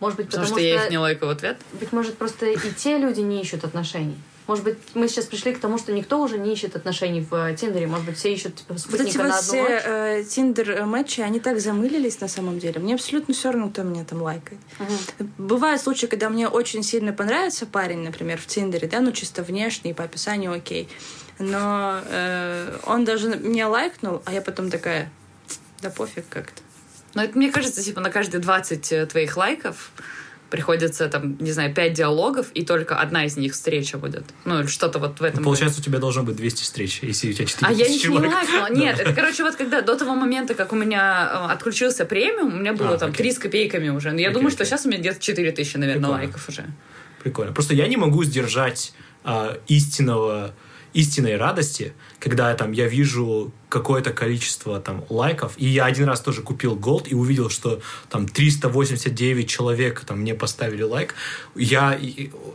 Может 0.00 0.16
быть, 0.16 0.26
Потому, 0.26 0.44
потому, 0.44 0.60
что, 0.60 0.68
я 0.68 0.84
их 0.84 0.90
не 0.90 0.98
лайкаю 0.98 1.28
в 1.28 1.36
ответ. 1.36 1.58
Быть 1.72 1.92
может, 1.92 2.16
просто 2.16 2.46
и 2.46 2.70
те 2.76 2.98
люди 2.98 3.20
не 3.20 3.40
ищут 3.42 3.64
отношений. 3.64 4.16
Может 4.48 4.64
быть, 4.64 4.78
мы 4.94 5.08
сейчас 5.08 5.26
пришли 5.26 5.52
к 5.52 5.60
тому, 5.60 5.76
что 5.76 5.92
никто 5.92 6.22
уже 6.22 6.38
не 6.38 6.50
ищет 6.54 6.74
отношений 6.74 7.20
в 7.20 7.34
э, 7.34 7.54
Тиндере. 7.54 7.86
Может 7.86 8.06
быть, 8.06 8.16
все 8.16 8.32
ищут 8.32 8.56
типа, 8.56 8.72
Вот 8.72 8.80
спутника 8.80 9.10
эти 9.10 9.16
на 9.18 9.24
вот 9.24 9.32
одну 9.34 9.42
все 9.42 9.82
э, 9.84 10.24
тиндер-матчи, 10.24 11.20
они 11.20 11.38
так 11.38 11.60
замылились 11.60 12.18
на 12.20 12.28
самом 12.28 12.58
деле. 12.58 12.80
Мне 12.80 12.94
абсолютно 12.94 13.34
все 13.34 13.50
равно, 13.50 13.68
кто 13.68 13.82
меня 13.82 14.04
там 14.04 14.22
лайкает. 14.22 14.58
Мгм. 14.78 15.32
Бывают 15.36 15.82
случаи, 15.82 16.06
когда 16.06 16.30
мне 16.30 16.48
очень 16.48 16.82
сильно 16.82 17.12
понравится 17.12 17.66
парень, 17.66 17.98
например, 17.98 18.38
в 18.38 18.46
Тиндере, 18.46 18.88
да, 18.88 19.00
ну 19.00 19.12
чисто 19.12 19.42
внешне 19.42 19.90
и 19.90 19.94
по 19.94 20.04
описанию 20.04 20.54
окей. 20.54 20.88
Но 21.38 22.00
э, 22.06 22.78
он 22.86 23.04
даже 23.04 23.36
меня 23.36 23.68
лайкнул, 23.68 24.22
а 24.24 24.32
я 24.32 24.40
потом 24.40 24.70
такая, 24.70 25.12
да 25.82 25.90
пофиг 25.90 26.24
как-то. 26.30 26.62
Но 27.14 27.22
это, 27.24 27.36
мне 27.38 27.50
кажется, 27.50 27.82
типа 27.82 28.00
на 28.00 28.10
каждые 28.10 28.40
20 28.40 28.92
э, 28.92 29.06
твоих 29.06 29.36
лайков 29.36 29.90
приходится, 30.50 31.08
там, 31.08 31.36
не 31.40 31.52
знаю, 31.52 31.74
5 31.74 31.92
диалогов, 31.92 32.46
и 32.54 32.64
только 32.64 32.96
одна 32.96 33.26
из 33.26 33.36
них 33.36 33.52
встреча 33.52 33.98
будет. 33.98 34.24
Ну, 34.46 34.60
или 34.60 34.66
что-то 34.66 34.98
вот 34.98 35.20
в 35.20 35.22
этом. 35.22 35.44
Получается, 35.44 35.80
у 35.80 35.82
тебя 35.82 35.98
должно 35.98 36.22
быть 36.22 36.36
200 36.36 36.62
встреч, 36.62 37.00
если 37.02 37.28
у 37.30 37.32
тебя 37.34 37.44
4 37.46 37.66
А 37.66 37.72
я 37.72 37.86
не 37.88 38.08
лайков. 38.08 38.32
лайкнула. 38.32 38.68
Нет, 38.70 38.98
это, 38.98 39.12
короче, 39.12 39.42
вот 39.42 39.56
когда 39.56 39.82
до 39.82 39.94
того 39.96 40.14
момента, 40.14 40.54
как 40.54 40.72
у 40.72 40.76
меня 40.76 41.46
э, 41.48 41.52
отключился 41.52 42.06
премиум, 42.06 42.54
у 42.54 42.56
меня 42.56 42.72
было 42.72 42.94
А, 42.94 42.98
там 42.98 43.10
окей. 43.10 43.24
3 43.24 43.32
с 43.32 43.38
копейками 43.38 43.90
уже. 43.90 44.10
Но 44.12 44.20
я 44.20 44.28
Окей, 44.28 44.34
думаю, 44.34 44.50
что 44.50 44.62
окей. 44.62 44.70
сейчас 44.70 44.86
у 44.86 44.88
меня 44.88 45.00
где-то 45.00 45.20
4 45.20 45.52
тысячи, 45.52 45.76
наверное, 45.76 46.00
Прикольно. 46.00 46.22
лайков 46.24 46.48
уже. 46.48 46.64
Прикольно. 47.22 47.52
Просто 47.52 47.74
я 47.74 47.86
не 47.86 47.96
могу 47.98 48.24
сдержать 48.24 48.94
а, 49.24 49.58
истинного 49.66 50.54
истинной 50.94 51.36
радости, 51.36 51.92
когда 52.18 52.54
там 52.54 52.72
я 52.72 52.88
вижу 52.88 53.52
какое-то 53.68 54.12
количество 54.12 54.80
там 54.80 55.04
лайков, 55.08 55.52
и 55.56 55.66
я 55.66 55.84
один 55.84 56.06
раз 56.06 56.20
тоже 56.20 56.42
купил 56.42 56.74
голд 56.74 57.10
и 57.10 57.14
увидел, 57.14 57.50
что 57.50 57.80
там 58.08 58.26
389 58.26 59.48
человек 59.48 60.00
там 60.00 60.20
мне 60.20 60.34
поставили 60.34 60.82
лайк, 60.82 61.14
я, 61.54 61.98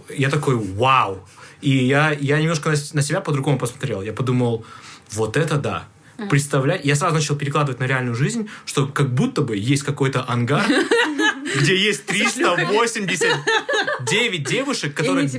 я 0.09 0.29
такой, 0.29 0.55
вау! 0.55 1.25
И 1.61 1.69
я, 1.69 2.11
я 2.11 2.41
немножко 2.41 2.69
на, 2.69 2.75
на 2.93 3.01
себя 3.01 3.21
по-другому 3.21 3.57
посмотрел. 3.57 4.01
Я 4.01 4.11
подумал, 4.11 4.65
вот 5.11 5.37
это 5.37 5.57
да 5.57 5.87
представлять. 6.29 6.85
Я 6.85 6.95
сразу 6.95 7.15
начал 7.15 7.35
перекладывать 7.35 7.79
на 7.79 7.85
реальную 7.85 8.15
жизнь, 8.15 8.47
что 8.65 8.87
как 8.87 9.13
будто 9.13 9.41
бы 9.41 9.57
есть 9.57 9.83
какой-то 9.83 10.23
ангар, 10.27 10.65
где 11.59 11.77
есть 11.77 12.05
389 12.05 14.43
девушек, 14.43 14.93
которые... 14.93 15.29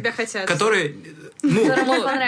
Которые 0.46 0.96
ну, 1.44 1.66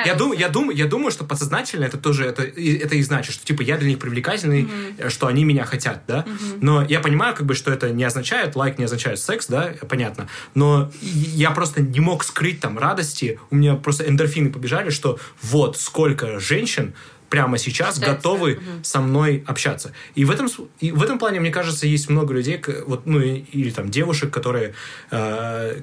я 0.05 0.15
думаю, 0.15 0.39
я 0.39 0.49
думаю, 0.49 0.77
я 0.77 0.87
думаю, 0.87 1.11
что 1.11 1.25
подсознательно 1.25 1.85
это 1.85 1.99
тоже 1.99 2.25
это, 2.25 2.43
это 2.43 2.95
и 2.95 3.03
значит, 3.03 3.35
что 3.35 3.45
типа 3.45 3.63
я 3.63 3.77
для 3.77 3.89
них 3.89 3.99
привлекательный, 3.99 4.63
mm-hmm. 4.63 5.09
что 5.11 5.27
они 5.27 5.45
меня 5.45 5.65
хотят, 5.65 6.03
да. 6.07 6.25
Mm-hmm. 6.27 6.59
Но 6.61 6.83
я 6.85 7.01
понимаю, 7.01 7.35
как 7.35 7.47
бы, 7.47 7.55
что 7.55 7.73
это 7.73 7.91
не 7.91 8.05
означает 8.05 8.57
лайк, 8.57 8.79
не 8.79 8.85
означает 8.85 9.19
секс, 9.19 9.47
да, 9.47 9.75
понятно. 9.89 10.29
Но 10.55 10.91
я 11.01 11.51
просто 11.51 11.83
не 11.83 12.01
мог 12.01 12.25
скрыть 12.25 12.61
там 12.61 12.79
радости, 12.79 13.39
у 13.51 13.57
меня 13.57 13.75
просто 13.75 14.09
эндорфины 14.09 14.51
побежали, 14.51 14.91
что 14.91 15.19
вот 15.43 15.79
сколько 15.79 16.39
женщин 16.41 16.95
прямо 17.29 17.59
сейчас 17.59 17.95
Кстати, 17.95 18.11
готовы 18.11 18.55
угу. 18.55 18.63
со 18.83 19.01
мной 19.01 19.45
общаться. 19.47 19.93
И 20.15 20.25
в 20.25 20.31
этом, 20.31 20.49
и 20.81 20.93
в 20.93 21.03
этом 21.03 21.19
плане, 21.19 21.41
мне 21.41 21.51
кажется, 21.51 21.87
есть 21.87 22.09
много 22.09 22.35
людей, 22.35 22.63
вот, 22.87 23.07
ну, 23.07 23.21
или 23.21 23.71
там 23.71 23.91
девушек, 23.91 24.33
которые 24.33 24.75
э, 25.11 25.81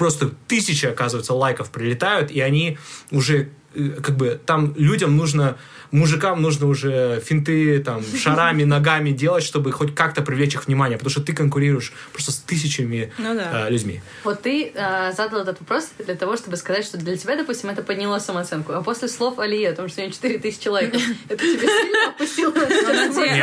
просто 0.00 0.30
тысячи, 0.48 0.86
оказывается, 0.86 1.34
лайков 1.34 1.70
прилетают, 1.70 2.30
и 2.30 2.40
они 2.40 2.78
уже 3.10 3.50
как 3.74 4.16
бы 4.16 4.40
там 4.44 4.74
людям 4.76 5.16
нужно 5.16 5.56
мужикам 5.90 6.40
нужно 6.42 6.66
уже 6.66 7.20
финты 7.24 7.80
там 7.80 8.02
шарами, 8.16 8.64
ногами 8.64 9.10
делать, 9.10 9.44
чтобы 9.44 9.72
хоть 9.72 9.94
как-то 9.94 10.22
привлечь 10.22 10.54
их 10.54 10.66
внимание, 10.66 10.98
потому 10.98 11.10
что 11.10 11.22
ты 11.22 11.32
конкурируешь 11.32 11.92
просто 12.12 12.32
с 12.32 12.36
тысячами 12.36 13.12
ну, 13.18 13.34
да. 13.34 13.68
э, 13.68 13.70
людьми. 13.70 14.00
Вот 14.24 14.42
ты 14.42 14.72
э, 14.74 15.12
задал 15.12 15.40
этот 15.40 15.60
вопрос 15.60 15.90
для 15.98 16.14
того, 16.14 16.36
чтобы 16.36 16.56
сказать, 16.56 16.84
что 16.84 16.98
для 16.98 17.16
тебя, 17.16 17.36
допустим, 17.36 17.70
это 17.70 17.82
подняло 17.82 18.18
самооценку, 18.18 18.72
а 18.72 18.82
после 18.82 19.08
слов 19.08 19.38
Алии 19.38 19.64
о 19.64 19.74
том, 19.74 19.88
что 19.88 20.00
у 20.00 20.04
нее 20.04 20.12
4000 20.12 20.68
лайков, 20.68 21.02
это 21.28 21.42
тебе 21.42 21.66
сильно 21.66 22.08
опустило 22.08 22.54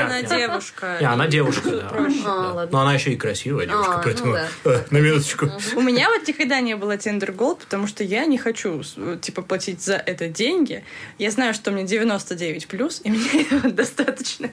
Она 0.05 0.21
девушка. 0.23 0.97
Она 1.01 1.27
девушка, 1.27 1.69
да. 1.69 2.67
Но 2.71 2.79
она 2.79 2.93
еще 2.93 3.11
и 3.11 3.15
красивая 3.15 3.65
девушка, 3.65 3.95
а, 3.95 4.01
поэтому 4.03 4.37
ну 4.63 4.71
э, 4.71 4.83
на 4.89 4.97
минуточку. 4.97 5.49
У 5.75 5.81
меня 5.81 6.09
вот 6.09 6.27
никогда 6.27 6.59
не 6.59 6.75
было 6.75 6.95
Tinder 6.95 7.35
Gold, 7.35 7.59
потому 7.61 7.87
что 7.87 8.03
я 8.03 8.25
не 8.25 8.37
хочу, 8.37 8.81
типа, 9.21 9.41
платить 9.41 9.81
за 9.81 9.95
это 9.95 10.16
деньги. 10.25 10.83
Я 11.17 11.31
знаю, 11.31 11.53
что 11.53 11.71
мне 11.71 11.83
90 11.83 12.35
99 12.35 12.67
плюс, 12.67 13.01
и 13.03 13.09
мне 13.11 13.43
этого 13.43 13.71
достаточно. 13.71 14.49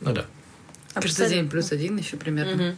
Ну 0.00 0.12
да. 0.12 0.26
А 0.94 1.02
Каждый 1.02 1.28
день 1.28 1.48
плюс 1.50 1.72
один 1.72 1.96
еще 1.96 2.16
примерно. 2.16 2.68
Угу. 2.68 2.76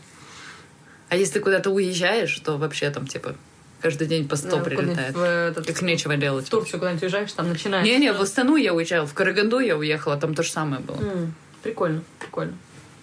А 1.11 1.17
если 1.17 1.35
ты 1.35 1.41
куда-то 1.41 1.71
уезжаешь, 1.71 2.37
то 2.41 2.57
вообще 2.59 2.91
там 2.91 3.07
типа 3.07 3.37
каждый 3.81 4.07
день 4.07 4.29
по 4.29 4.37
100 4.37 4.51
да, 4.51 4.63
прилетает. 4.63 5.15
В 5.15 5.23
этот, 5.23 5.67
как 5.67 5.83
нечего 5.83 6.17
делать. 6.17 6.47
В 6.47 6.51
Турцию 6.51 6.81
куда-нибудь 6.81 7.03
уезжаешь, 7.05 7.33
там 7.33 7.49
начинается. 7.49 7.91
Не-не, 7.91 8.13
в 8.13 8.21
Астану 8.21 8.57
я 8.57 8.75
уезжала, 8.75 9.07
в 9.07 9.15
Караганду 9.15 9.61
я 9.61 9.77
уехала, 9.77 10.17
там 10.17 10.35
то 10.35 10.43
же 10.43 10.51
самое 10.51 10.83
было. 10.83 10.97
М-м, 10.97 11.35
прикольно, 11.63 12.03
прикольно. 12.19 12.57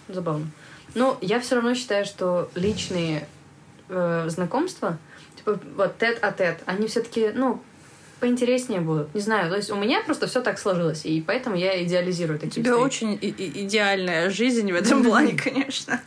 Забавно. 0.08 0.50
Но 0.94 1.18
я 1.20 1.40
все 1.40 1.56
равно 1.56 1.74
считаю, 1.74 2.04
что 2.04 2.50
личные 2.54 3.26
э, 3.88 4.26
знакомства, 4.28 4.98
типа 5.36 5.58
вот 5.76 5.98
тет-а-тет, 5.98 6.60
они 6.66 6.86
все-таки, 6.86 7.32
ну, 7.34 7.62
поинтереснее 8.20 8.80
будут. 8.80 9.14
Не 9.14 9.20
знаю, 9.20 9.50
то 9.50 9.56
есть 9.56 9.70
у 9.70 9.76
меня 9.76 10.02
просто 10.02 10.26
все 10.26 10.40
так 10.40 10.58
сложилось, 10.58 11.04
и 11.04 11.20
поэтому 11.20 11.56
я 11.56 11.82
идеализирую 11.84 12.38
такие 12.38 12.62
У 12.62 12.64
тебя 12.64 12.76
очень 12.78 13.18
и- 13.20 13.64
идеальная 13.64 14.30
жизнь 14.30 14.70
в 14.72 14.74
этом 14.74 15.04
плане, 15.04 15.36
конечно. 15.36 16.00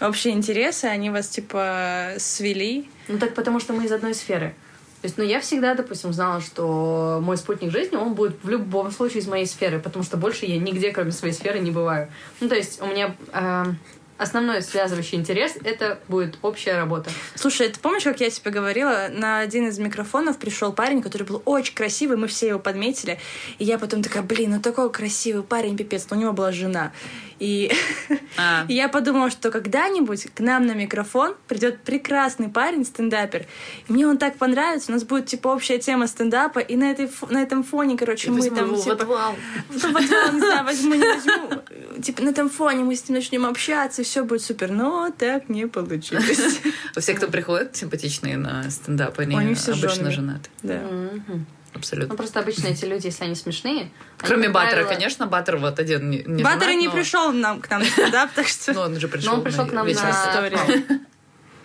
Общие 0.00 0.32
интересы, 0.34 0.86
они 0.86 1.10
вас, 1.10 1.28
типа, 1.28 2.14
свели. 2.18 2.88
Ну 3.08 3.18
так 3.18 3.34
потому 3.34 3.60
что 3.60 3.72
мы 3.72 3.84
из 3.84 3.92
одной 3.92 4.14
сферы. 4.14 4.54
То 5.02 5.06
есть, 5.06 5.16
ну, 5.16 5.24
я 5.24 5.40
всегда, 5.40 5.74
допустим, 5.74 6.12
знала, 6.12 6.42
что 6.42 7.20
мой 7.22 7.38
спутник 7.38 7.70
жизни, 7.70 7.96
он 7.96 8.12
будет 8.14 8.36
в 8.42 8.48
любом 8.50 8.90
случае 8.90 9.20
из 9.20 9.26
моей 9.26 9.46
сферы, 9.46 9.78
потому 9.78 10.04
что 10.04 10.18
больше 10.18 10.44
я 10.44 10.58
нигде, 10.58 10.90
кроме 10.92 11.10
своей 11.10 11.32
сферы, 11.32 11.58
не 11.60 11.70
бываю. 11.70 12.08
Ну, 12.40 12.48
то 12.50 12.54
есть, 12.54 12.82
у 12.82 12.86
меня 12.86 13.14
э, 13.32 13.64
основной 14.20 14.62
связывающий 14.62 15.16
интерес— 15.18 15.54
это 15.64 15.98
будет 16.08 16.38
общая 16.42 16.76
работа. 16.76 17.10
Слушай, 17.34 17.70
ты 17.70 17.80
помнишь, 17.80 18.04
как 18.04 18.20
я 18.20 18.28
тебе 18.28 18.50
говорила, 18.50 19.08
на 19.10 19.38
один 19.38 19.68
из 19.68 19.78
микрофонов 19.78 20.38
пришел 20.38 20.72
парень, 20.72 21.02
который 21.02 21.26
был 21.26 21.42
очень 21.46 21.74
красивый, 21.74 22.16
мы 22.16 22.26
все 22.26 22.48
его 22.48 22.58
подметили, 22.58 23.18
и 23.58 23.64
я 23.64 23.78
потом 23.78 24.02
такая, 24.02 24.22
блин, 24.22 24.50
ну 24.50 24.60
такой 24.60 24.90
красивый 24.90 25.42
парень, 25.42 25.76
пипец, 25.76 26.06
но 26.10 26.18
у 26.18 26.20
него 26.20 26.32
была 26.32 26.52
жена. 26.52 26.92
И, 27.40 27.72
а. 28.36 28.66
и 28.68 28.74
я 28.74 28.88
подумала, 28.88 29.30
что 29.30 29.50
когда-нибудь 29.50 30.28
к 30.34 30.40
нам 30.40 30.66
на 30.66 30.72
микрофон 30.72 31.34
придет 31.48 31.80
прекрасный 31.80 32.48
парень, 32.48 32.84
стендапер. 32.84 33.46
И 33.88 33.92
мне 33.92 34.06
он 34.06 34.18
так 34.18 34.36
понравится, 34.36 34.92
у 34.92 34.94
нас 34.94 35.04
будет 35.04 35.26
типа 35.26 35.48
общая 35.48 35.78
тема 35.78 36.06
стендапа, 36.06 36.58
и 36.58 36.76
на, 36.76 36.90
этой, 36.90 37.10
на 37.30 37.42
этом 37.42 37.64
фоне, 37.64 37.96
короче, 37.96 38.28
и 38.28 38.30
мы 38.30 38.42
там... 38.50 38.76
Типа, 39.72 39.98
не 40.00 40.38
знаю, 40.40 40.64
возьму, 40.64 40.94
не 40.94 41.08
возьму. 41.08 42.02
Типа 42.02 42.22
на 42.22 42.28
этом 42.28 42.50
фоне 42.50 42.84
мы 42.84 42.94
с 42.94 43.08
ним 43.08 43.16
начнем 43.16 43.46
общаться, 43.46 44.02
и 44.02 44.04
все 44.04 44.22
будет 44.22 44.42
супер. 44.42 44.70
Но 44.70 45.10
так 45.16 45.48
не 45.48 45.66
получилось. 45.66 46.60
Все, 46.96 47.14
кто 47.14 47.28
приходит 47.28 47.74
симпатичные 47.76 48.36
на 48.36 48.70
стендап, 48.70 49.18
они, 49.18 49.36
они 49.36 49.54
обычно 49.54 50.10
женаты. 50.10 50.50
Да. 50.62 50.82
Абсолютно. 51.74 52.12
Ну, 52.12 52.16
просто 52.16 52.40
обычно 52.40 52.66
эти 52.66 52.84
люди, 52.84 53.06
если 53.06 53.24
они 53.24 53.34
смешные... 53.34 53.90
Кроме 54.18 54.44
они, 54.44 54.52
Баттера, 54.52 54.82
правило... 54.82 54.92
конечно, 54.92 55.26
Баттер 55.26 55.56
вот 55.56 55.78
один 55.78 56.10
не, 56.10 56.18
не 56.24 56.42
Баттер 56.42 56.70
не 56.72 56.88
но... 56.88 56.92
пришел 56.92 57.32
нам, 57.32 57.60
к 57.60 57.70
нам 57.70 57.80
на 57.80 57.86
стендап, 57.86 58.30
так 58.34 58.48
что... 58.48 58.72
Ну, 58.72 58.80
он 58.80 58.98
же 58.98 59.08
пришел 59.08 59.30
Но 59.30 59.38
он 59.38 59.44
пришел 59.44 59.66
к 59.66 59.72
нам 59.72 59.86
на 59.86 59.90
историю. 59.90 61.00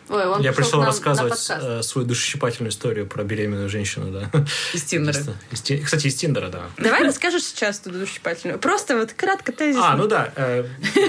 Ой, 0.09 0.25
он 0.27 0.41
Я 0.41 0.53
пришел, 0.53 0.83
рассказывать 0.83 1.47
э, 1.49 1.81
свою 1.81 2.07
душесчипательную 2.07 2.71
историю 2.71 3.07
про 3.07 3.23
беременную 3.23 3.69
женщину, 3.69 4.11
да. 4.11 4.45
Из 4.73 4.83
Тиндера. 4.83 5.17
Кстати, 5.51 6.07
из 6.07 6.15
Тиндера, 6.15 6.49
да. 6.49 6.63
Давай 6.77 7.03
расскажешь 7.03 7.43
сейчас 7.43 7.81
эту 7.81 7.91
душесчипательную. 7.91 8.59
Просто 8.59 8.95
вот 8.97 9.13
кратко 9.13 9.51
тезис. 9.51 9.81
А, 9.81 9.95
ну 9.95 10.07
да. 10.07 10.31
Э, 10.35 10.65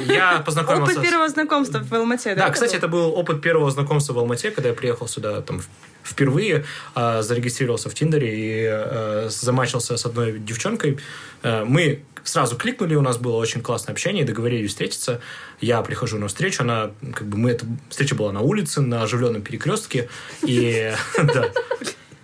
я 0.07 0.39
познакомился... 0.47 0.93
Опыт 0.95 1.03
первого 1.03 1.29
знакомства 1.29 1.79
в 1.79 1.93
Алмате, 1.93 2.35
да? 2.35 2.47
Да, 2.47 2.53
кстати, 2.53 2.77
это 2.77 2.89
был 2.89 3.13
опыт 3.13 3.43
первого 3.43 3.71
знакомства 3.71 4.15
в 4.15 4.19
Алмате, 4.19 4.51
когда 4.51 4.71
я 4.71 4.75
приехал 4.75 5.09
сюда 5.09 5.43
там 5.43 5.61
впервые 6.03 6.65
э, 6.95 7.23
зарегистрировался 7.23 7.91
в 7.91 7.95
Тиндере 7.95 8.35
и 8.35 8.67
э, 8.67 9.29
замачился 9.29 9.97
с 9.97 10.07
одной 10.07 10.39
девчонкой. 10.39 10.99
Мы 11.43 12.03
сразу 12.29 12.57
кликнули, 12.57 12.95
у 12.95 13.03
нас 13.03 13.19
было 13.19 13.37
очень 13.37 13.63
классное 13.63 13.93
общение, 13.93 14.25
договорились 14.25 14.71
встретиться. 14.71 15.21
Я 15.61 15.83
прихожу 15.83 16.19
на 16.19 16.29
встречу, 16.29 16.63
она, 16.63 16.91
как 17.15 17.27
бы, 17.27 17.39
мы, 17.39 17.51
эта 17.51 17.67
встреча 17.89 18.15
была 18.15 18.33
на 18.33 18.41
улице, 18.41 18.81
на 18.81 19.03
оживленном 19.03 19.43
перекрестке, 19.43 20.09
и, 20.43 20.93
да, 21.17 21.51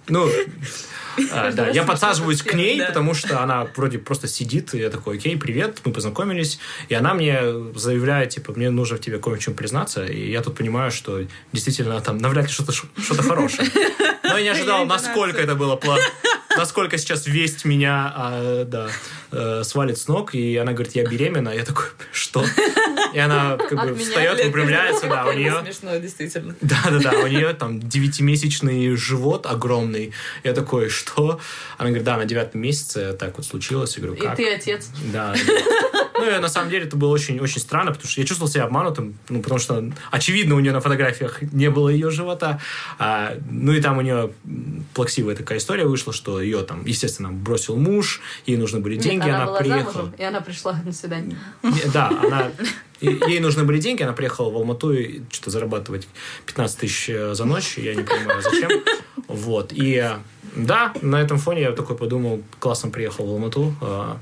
ну, 0.08 0.28
а, 1.30 1.52
да, 1.52 1.68
я 1.68 1.84
подсаживаюсь 1.84 2.42
к 2.42 2.54
ней, 2.54 2.82
потому 2.82 3.14
что 3.14 3.42
она 3.42 3.66
вроде 3.76 3.98
просто 3.98 4.28
сидит, 4.28 4.74
и 4.74 4.78
я 4.78 4.90
такой, 4.90 5.16
окей, 5.16 5.36
привет, 5.36 5.80
мы 5.84 5.92
познакомились, 5.92 6.58
и 6.88 6.94
она 6.94 7.14
мне 7.14 7.40
заявляет, 7.74 8.30
типа, 8.30 8.52
мне 8.52 8.70
нужно 8.70 8.96
в 8.96 9.00
тебе 9.00 9.18
кое-чем 9.18 9.54
признаться, 9.54 10.04
и 10.04 10.30
я 10.30 10.40
тут 10.40 10.56
понимаю, 10.56 10.90
что 10.90 11.20
действительно 11.52 12.00
там 12.00 12.18
навряд 12.18 12.46
ли 12.46 12.52
что-то 12.52 12.72
что 12.72 13.22
хорошее. 13.22 13.68
Но 14.22 14.38
я 14.38 14.42
не 14.42 14.48
ожидал, 14.48 14.86
насколько 14.86 15.38
это 15.38 15.54
было 15.54 15.76
плохо 15.76 16.02
насколько 16.56 16.98
сейчас 16.98 17.26
весть 17.26 17.64
меня 17.64 18.12
а, 18.14 18.64
да, 18.64 18.88
э, 19.30 19.62
свалит 19.64 19.98
с 19.98 20.08
ног, 20.08 20.34
и 20.34 20.56
она 20.56 20.72
говорит, 20.72 20.94
я 20.94 21.04
беременна. 21.04 21.50
Я 21.50 21.64
такой, 21.64 21.86
что? 22.12 22.44
И 23.12 23.18
она 23.18 23.56
как 23.56 23.88
бы 23.88 23.94
встает, 23.94 24.44
выпрямляется, 24.44 25.06
да, 25.06 25.26
у 25.26 25.32
нее... 25.32 25.60
Смешно, 25.62 25.96
действительно. 25.96 26.54
Да-да-да, 26.60 27.18
у 27.18 27.26
нее 27.26 27.52
там 27.52 27.80
девятимесячный 27.80 28.96
живот 28.96 29.46
огромный. 29.46 30.12
Я 30.44 30.54
такой, 30.54 30.88
что? 30.88 31.40
Она 31.78 31.88
говорит, 31.88 32.04
да, 32.04 32.16
на 32.16 32.24
девятом 32.24 32.60
месяце 32.60 33.12
так 33.12 33.36
вот 33.36 33.46
случилось. 33.46 33.96
Я 33.96 34.02
говорю, 34.02 34.20
как? 34.20 34.38
И 34.38 34.44
ты 34.44 34.54
отец. 34.54 34.88
Да. 35.12 35.34
Ну, 36.22 36.36
и 36.36 36.38
на 36.38 36.48
самом 36.48 36.70
деле 36.70 36.86
это 36.86 36.96
было 36.96 37.10
очень-очень 37.10 37.60
странно, 37.60 37.90
потому 37.90 38.08
что 38.08 38.20
я 38.20 38.26
чувствовал 38.26 38.50
себя 38.50 38.64
обманутым, 38.64 39.18
ну, 39.28 39.42
потому 39.42 39.58
что, 39.58 39.90
очевидно, 40.12 40.54
у 40.54 40.60
нее 40.60 40.72
на 40.72 40.80
фотографиях 40.80 41.42
не 41.52 41.68
было 41.68 41.88
ее 41.88 42.10
живота. 42.10 42.60
А, 42.98 43.34
ну, 43.50 43.72
и 43.72 43.80
там 43.80 43.98
у 43.98 44.02
нее 44.02 44.30
плаксивая 44.94 45.34
такая 45.34 45.58
история 45.58 45.84
вышла, 45.84 46.12
что 46.12 46.40
ее 46.40 46.62
там, 46.62 46.84
естественно, 46.84 47.32
бросил 47.32 47.76
муж, 47.76 48.20
ей 48.46 48.56
нужны 48.56 48.78
были 48.78 48.96
деньги, 48.96 49.24
Нет, 49.24 49.34
она, 49.34 49.42
она 49.42 49.58
приехала. 49.58 49.92
Замужем, 49.92 50.14
и 50.16 50.22
она 50.22 50.40
пришла 50.40 50.80
на 50.84 50.92
свидание. 50.92 51.38
Да, 51.92 52.08
она 52.08 52.50
Ей 53.00 53.40
нужны 53.40 53.64
были 53.64 53.80
деньги, 53.80 54.04
она 54.04 54.12
приехала 54.12 54.48
в 54.48 54.54
Алмату 54.54 54.92
и 54.92 55.22
что-то 55.28 55.50
зарабатывать 55.50 56.06
15 56.46 56.78
тысяч 56.78 57.10
э, 57.10 57.34
за 57.34 57.44
ночь, 57.44 57.76
я 57.76 57.96
не 57.96 58.04
понимаю, 58.04 58.40
зачем. 58.42 58.70
Вот. 59.26 59.72
И 59.72 60.08
да, 60.54 60.92
на 61.02 61.20
этом 61.20 61.38
фоне 61.38 61.62
я 61.62 61.72
такой 61.72 61.96
подумал, 61.96 62.42
классно 62.60 62.90
приехал 62.90 63.26
в 63.26 63.30
Алмату, 63.30 63.74
а, 63.80 64.18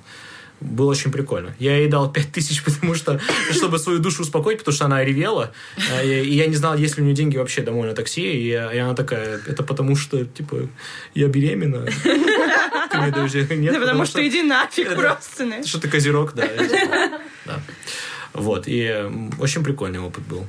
Было 0.61 0.91
очень 0.91 1.11
прикольно. 1.11 1.55
Я 1.59 1.77
ей 1.79 1.89
дал 1.89 2.13
5000, 2.13 2.63
потому 2.65 2.95
что, 2.95 3.19
чтобы 3.51 3.79
свою 3.79 3.99
душу 3.99 4.23
успокоить, 4.23 4.59
потому 4.59 4.75
что 4.75 4.85
она 4.85 5.03
ревела. 5.05 5.53
Э, 5.91 6.23
И 6.23 6.35
я 6.35 6.47
не 6.47 6.55
знал, 6.55 6.77
есть 6.77 6.97
ли 6.97 7.03
у 7.03 7.07
нее 7.07 7.15
деньги 7.15 7.39
вообще 7.39 7.63
домой 7.63 7.89
на 7.89 7.95
такси. 7.95 8.23
И, 8.23 8.53
она 8.53 8.95
такая, 8.95 9.41
это 9.47 9.63
потому 9.63 9.97
что, 9.97 10.25
типа, 10.25 10.69
я 11.15 11.29
беременна. 11.29 11.87
Ты 12.91 12.99
мне 12.99 13.11
даешь 13.11 13.33
денег?» 13.33 13.51
Нет, 13.51 13.73
Да 13.75 13.81
потому 13.81 14.05
что 14.05 14.27
иди 14.27 14.43
нафиг 14.43 14.95
просто. 14.95 15.67
что 15.67 15.81
ты 15.81 15.89
козерог, 15.89 16.35
да. 16.35 16.49
Да. 17.47 17.61
Вот, 18.33 18.65
и 18.67 19.09
очень 19.39 19.65
прикольный 19.65 20.01
опыт 20.01 20.25
был. 20.25 20.47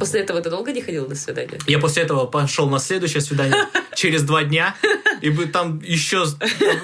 После 0.00 0.22
этого 0.22 0.40
ты 0.40 0.48
долго 0.48 0.72
не 0.72 0.80
ходила 0.80 1.06
на 1.06 1.14
свидание? 1.14 1.58
Я 1.66 1.78
после 1.78 2.02
этого 2.02 2.26
пошел 2.26 2.68
на 2.70 2.78
следующее 2.78 3.20
свидание 3.20 3.66
через 3.94 4.22
два 4.22 4.42
дня, 4.44 4.74
и 5.20 5.28
бы 5.28 5.44
там 5.46 5.80
еще 5.80 6.24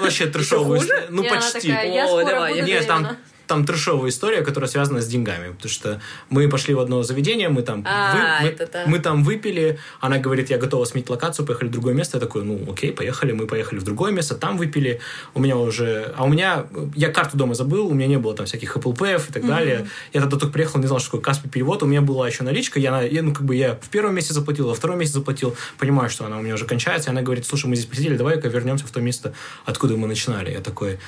вообще 0.01 0.27
трешовую... 0.27 0.81
хуже? 0.81 1.07
Ну, 1.09 1.25
почти. 1.25 1.69
Нет, 1.69 2.87
там. 2.87 3.17
Там 3.47 3.65
трешовая 3.65 4.11
история, 4.11 4.43
которая 4.43 4.69
связана 4.69 5.01
с 5.01 5.07
деньгами. 5.07 5.53
Потому 5.53 5.71
что 5.71 6.01
мы 6.31 6.49
пошли 6.49 6.75
в 6.75 6.81
одно 6.81 7.03
заведение, 7.03 7.49
мы 7.49 7.63
там, 7.63 7.85
А, 7.87 8.41
мы, 8.43 8.49
это 8.49 8.69
да. 8.73 8.85
мы 8.87 8.99
там 8.99 9.25
выпили. 9.25 9.79
Она 10.01 10.19
говорит, 10.19 10.51
я 10.51 10.59
готова 10.59 10.85
сменить 10.85 11.09
локацию, 11.09 11.47
поехали 11.47 11.69
в 11.69 11.73
другое 11.73 11.95
место. 11.95 12.17
Я 12.17 12.21
такой, 12.21 12.45
ну 12.45 12.71
окей, 12.71 12.93
поехали. 12.93 13.33
Мы 13.33 13.47
поехали 13.47 13.79
в 13.79 13.85
другое 13.85 14.13
место, 14.13 14.35
там 14.35 14.57
выпили. 14.57 15.01
У 15.35 15.41
меня 15.41 15.57
уже... 15.57 16.13
А 16.17 16.25
у 16.25 16.29
меня... 16.29 16.67
Я 16.95 17.11
карту 17.11 17.37
дома 17.37 17.55
забыл, 17.55 17.87
у 17.87 17.95
меня 17.95 18.07
не 18.07 18.19
было 18.19 18.35
там 18.35 18.47
всяких 18.47 18.77
Apple 18.77 18.97
Pay 18.97 19.29
и 19.29 19.33
так 19.33 19.47
далее. 19.47 19.89
Я 20.13 20.21
тогда 20.21 20.37
только 20.39 20.53
приехал, 20.53 20.81
не 20.81 20.87
знал, 20.87 20.99
что 20.99 21.09
такое 21.09 21.21
Каспи 21.23 21.49
перевод. 21.49 21.83
У 21.83 21.87
меня 21.87 22.01
была 22.01 22.27
еще 22.27 22.43
наличка. 22.43 22.81
Я, 22.81 23.03
я, 23.03 23.23
ну, 23.23 23.33
как 23.33 23.45
бы 23.45 23.55
я 23.55 23.75
в 23.75 23.89
первом 23.89 24.15
месяце 24.15 24.35
заплатил, 24.35 24.69
во 24.69 24.75
втором 24.75 24.99
месяце 24.99 25.19
заплатил. 25.19 25.57
Понимаю, 25.79 26.11
что 26.11 26.27
она 26.27 26.39
у 26.39 26.43
меня 26.43 26.55
уже 26.55 26.65
кончается. 26.65 27.11
И 27.11 27.13
она 27.13 27.23
говорит, 27.23 27.47
слушай, 27.47 27.67
мы 27.67 27.77
здесь 27.77 27.87
посидели, 27.87 28.17
давай-ка 28.17 28.49
вернемся 28.49 28.87
в 28.87 28.91
то 28.91 29.01
место, 29.01 29.35
откуда 29.65 29.97
мы 29.97 30.09
начинали. 30.09 30.51
Я 30.51 30.61
такой, 30.61 30.99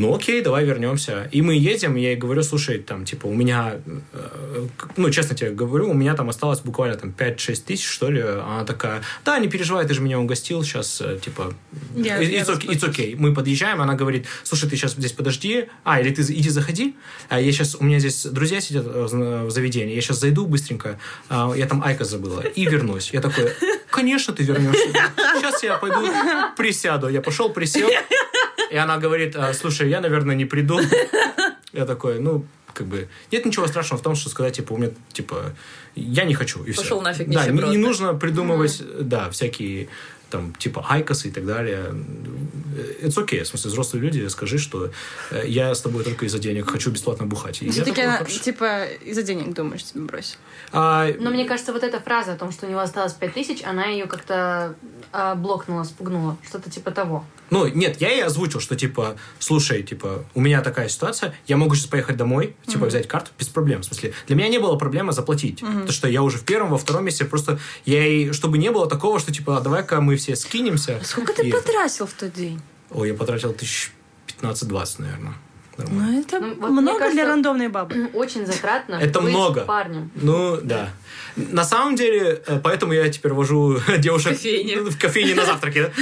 ну 0.00 0.14
окей, 0.14 0.40
давай 0.42 0.64
вернемся. 0.64 1.28
И 1.30 1.42
мы 1.42 1.54
едем, 1.54 1.96
и 1.96 2.00
я 2.00 2.10
ей 2.10 2.16
говорю, 2.16 2.42
слушай, 2.42 2.78
там, 2.78 3.04
типа, 3.04 3.26
у 3.26 3.34
меня, 3.34 3.74
э, 4.12 4.66
ну, 4.96 5.10
честно 5.10 5.36
тебе 5.36 5.50
говорю, 5.50 5.90
у 5.90 5.94
меня 5.94 6.14
там 6.14 6.28
осталось 6.28 6.60
буквально 6.60 6.96
там 6.96 7.10
5-6 7.16 7.64
тысяч, 7.66 7.86
что 7.86 8.10
ли. 8.10 8.20
Она 8.22 8.64
такая, 8.64 9.02
да, 9.24 9.38
не 9.38 9.48
переживай, 9.48 9.86
ты 9.86 9.94
же 9.94 10.00
меня 10.00 10.18
угостил, 10.18 10.62
сейчас, 10.64 11.00
э, 11.00 11.18
типа, 11.22 11.52
Я- 11.94 12.22
it's, 12.22 12.48
okay, 12.48 12.68
it's 12.68 12.88
okay. 12.88 13.14
Мы 13.16 13.34
подъезжаем, 13.34 13.80
она 13.80 13.94
говорит, 13.94 14.26
слушай, 14.42 14.68
ты 14.68 14.76
сейчас 14.76 14.92
здесь 14.92 15.12
подожди, 15.12 15.66
а, 15.84 16.00
или 16.00 16.10
ты 16.14 16.22
иди 16.22 16.48
заходи, 16.48 16.96
а 17.28 17.40
я 17.40 17.52
сейчас, 17.52 17.74
у 17.74 17.84
меня 17.84 17.98
здесь 17.98 18.26
друзья 18.26 18.60
сидят 18.60 18.86
э, 18.86 19.06
в 19.06 19.50
в 19.50 19.50
заведении, 19.50 19.94
я 19.94 20.00
сейчас 20.00 20.20
зайду 20.20 20.46
быстренько, 20.46 20.98
а, 21.28 21.52
я 21.54 21.66
там 21.66 21.82
Айка 21.82 22.04
забыла, 22.04 22.40
и 22.40 22.64
вернусь. 22.66 23.10
Я 23.12 23.20
такой, 23.20 23.52
конечно, 23.90 24.32
ты 24.32 24.44
вернешься. 24.44 24.88
Сейчас 25.38 25.62
я 25.62 25.76
пойду 25.76 26.06
присяду. 26.56 27.08
Я 27.08 27.20
пошел, 27.20 27.50
присел, 27.50 27.88
и 28.70 28.76
она 28.76 28.98
говорит, 28.98 29.36
«А, 29.36 29.52
слушай, 29.54 29.88
я, 29.88 30.00
наверное, 30.00 30.36
не 30.36 30.44
приду. 30.44 30.80
Я 31.72 31.86
такой, 31.86 32.18
ну, 32.18 32.44
как 32.72 32.86
бы, 32.86 33.08
нет 33.30 33.44
ничего 33.44 33.66
страшного 33.68 34.00
в 34.00 34.02
том, 34.02 34.16
что 34.16 34.28
сказать, 34.28 34.56
типа, 34.56 34.72
у 34.72 34.76
меня, 34.76 34.90
типа, 35.12 35.54
я 35.94 36.24
не 36.24 36.34
хочу, 36.34 36.64
и 36.64 36.72
Пошел 36.72 36.98
все. 36.98 37.08
нафиг, 37.08 37.28
Да, 37.28 37.46
не, 37.46 37.70
не 37.70 37.76
нужно 37.76 38.14
придумывать, 38.14 38.82
да, 39.00 39.30
всякие 39.30 39.88
там, 40.30 40.54
типа, 40.54 40.86
айкосы 40.88 41.28
и 41.28 41.30
так 41.30 41.44
далее. 41.44 41.92
It's 43.02 43.16
okay. 43.16 43.42
В 43.42 43.48
смысле, 43.48 43.70
взрослые 43.70 44.02
люди, 44.02 44.26
скажи, 44.28 44.58
что 44.58 44.90
э, 45.30 45.42
я 45.46 45.74
с 45.74 45.82
тобой 45.82 46.04
только 46.04 46.24
из-за 46.26 46.38
денег 46.38 46.70
хочу 46.70 46.90
бесплатно 46.90 47.26
бухать. 47.26 47.62
И 47.62 47.66
я 47.66 47.72
Все-таки 47.72 48.02
такой, 48.02 48.16
она, 48.16 48.24
типа, 48.24 48.84
из-за 49.04 49.22
денег 49.22 49.52
думаешь, 49.52 49.82
тебе 49.82 50.02
бросил. 50.02 50.36
А, 50.72 51.08
Но 51.18 51.30
мне 51.30 51.44
кажется, 51.44 51.72
вот 51.72 51.82
эта 51.82 52.00
фраза 52.00 52.32
о 52.32 52.36
том, 52.36 52.52
что 52.52 52.66
у 52.66 52.70
него 52.70 52.80
осталось 52.80 53.12
5000, 53.12 53.64
она 53.64 53.86
ее 53.86 54.06
как-то 54.06 54.76
а, 55.12 55.34
блокнула, 55.34 55.84
спугнула. 55.84 56.36
Что-то 56.46 56.70
типа 56.70 56.92
того. 56.92 57.24
Ну, 57.50 57.66
нет, 57.66 58.00
я 58.00 58.08
ей 58.10 58.24
озвучил, 58.24 58.60
что, 58.60 58.76
типа, 58.76 59.16
слушай, 59.38 59.82
типа, 59.82 60.24
у 60.34 60.40
меня 60.40 60.62
такая 60.62 60.88
ситуация, 60.88 61.34
я 61.46 61.56
могу 61.56 61.74
сейчас 61.74 61.86
поехать 61.88 62.16
домой, 62.16 62.54
типа, 62.66 62.86
взять 62.86 63.08
карту 63.08 63.30
без 63.38 63.48
проблем. 63.48 63.82
В 63.82 63.84
смысле, 63.84 64.12
для 64.26 64.36
меня 64.36 64.48
не 64.48 64.58
было 64.58 64.76
проблемы 64.76 65.12
заплатить. 65.12 65.60
Потому 65.60 65.90
что 65.90 66.08
я 66.08 66.22
уже 66.22 66.38
в 66.38 66.44
первом, 66.44 66.70
во 66.70 66.78
втором 66.78 67.04
месяце 67.04 67.24
просто, 67.24 67.58
я 67.84 68.04
ей, 68.04 68.32
чтобы 68.32 68.58
не 68.58 68.70
было 68.70 68.88
такого, 68.88 69.18
что, 69.20 69.32
типа, 69.32 69.56
а 69.58 69.60
давай-ка 69.60 70.00
мы 70.00 70.16
все 70.16 70.36
скинемся. 70.36 71.00
Сколько 71.04 71.32
ты 71.34 71.50
потратил 71.50 72.06
в 72.06 72.12
тот 72.12 72.32
день? 72.32 72.60
Ой, 72.90 73.08
я 73.08 73.14
потратил 73.14 73.52
тысяч 73.52 73.92
15-20, 74.40 74.94
наверное. 74.98 75.34
Нормально. 75.76 76.12
Ну, 76.12 76.20
это 76.20 76.40
Ну, 76.40 76.54
вот 76.60 76.70
много 76.70 76.98
кажется- 76.98 77.14
для 77.16 77.24
рандомной 77.26 77.68
бабы. 77.68 78.10
Очень 78.14 78.46
затратно 78.46 78.96
Это 78.96 79.20
быть 79.20 79.30
много. 79.32 79.62
парнем. 79.62 80.10
Ну, 80.14 80.58
да. 80.62 80.90
На 81.36 81.64
самом 81.64 81.96
деле, 81.96 82.42
э, 82.46 82.60
поэтому 82.62 82.92
я 82.92 83.08
теперь 83.08 83.32
вожу 83.32 83.80
девушек 83.98 84.32
кофейне. 84.32 84.76
в 84.78 84.98
кофейне 84.98 85.34
на 85.34 85.44
завтраке. 85.44 85.92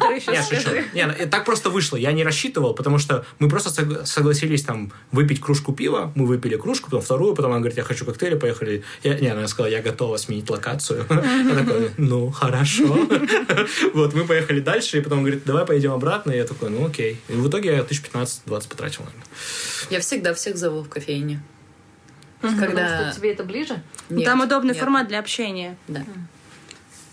да? 0.00 0.10
Еще 0.14 0.32
Нет, 0.32 0.44
шучу. 0.44 0.70
Не, 0.94 1.06
ну, 1.06 1.14
так 1.30 1.44
просто 1.44 1.70
вышло. 1.70 1.96
Я 1.96 2.12
не 2.12 2.24
рассчитывал, 2.24 2.74
потому 2.74 2.98
что 2.98 3.24
мы 3.38 3.48
просто 3.48 3.70
согла- 3.70 4.04
согласились 4.04 4.62
там 4.62 4.92
выпить 5.12 5.40
кружку 5.40 5.72
пива. 5.72 6.12
Мы 6.14 6.26
выпили 6.26 6.56
кружку, 6.56 6.86
потом 6.86 7.02
вторую, 7.02 7.34
потом 7.34 7.52
она 7.52 7.60
говорит, 7.60 7.76
я 7.76 7.84
хочу 7.84 8.04
коктейли, 8.04 8.34
поехали. 8.36 8.82
Я, 9.02 9.14
не, 9.14 9.28
она 9.28 9.46
сказала, 9.46 9.70
я 9.70 9.82
готова 9.82 10.16
сменить 10.16 10.48
локацию. 10.50 11.06
Я 11.10 11.54
такой, 11.54 11.90
ну, 11.96 12.30
хорошо. 12.30 13.08
Вот, 13.94 14.14
мы 14.14 14.24
поехали 14.24 14.60
дальше, 14.60 14.98
и 14.98 15.00
потом 15.00 15.20
говорит, 15.20 15.42
давай 15.44 15.64
поедем 15.66 15.92
обратно. 15.92 16.32
И 16.32 16.36
я 16.36 16.44
такой, 16.44 16.70
ну, 16.70 16.86
окей. 16.86 17.18
И 17.28 17.32
в 17.32 17.48
итоге 17.48 17.76
я 17.76 17.82
тысяч 17.82 18.02
15-20 18.12 18.68
потратил, 18.68 19.00
наверное. 19.04 19.26
Я 19.90 20.00
всегда 20.00 20.34
всех 20.34 20.56
зову 20.56 20.82
в 20.82 20.88
кофейне. 20.88 21.42
Потому 22.40 22.60
Когда... 22.60 23.10
что 23.10 23.20
тебе 23.20 23.32
это 23.32 23.44
ближе. 23.44 23.82
Нет, 24.08 24.24
Там 24.24 24.40
удобный 24.40 24.72
нет, 24.72 24.78
формат 24.78 25.08
для 25.08 25.18
общения. 25.18 25.76
Да. 25.88 26.04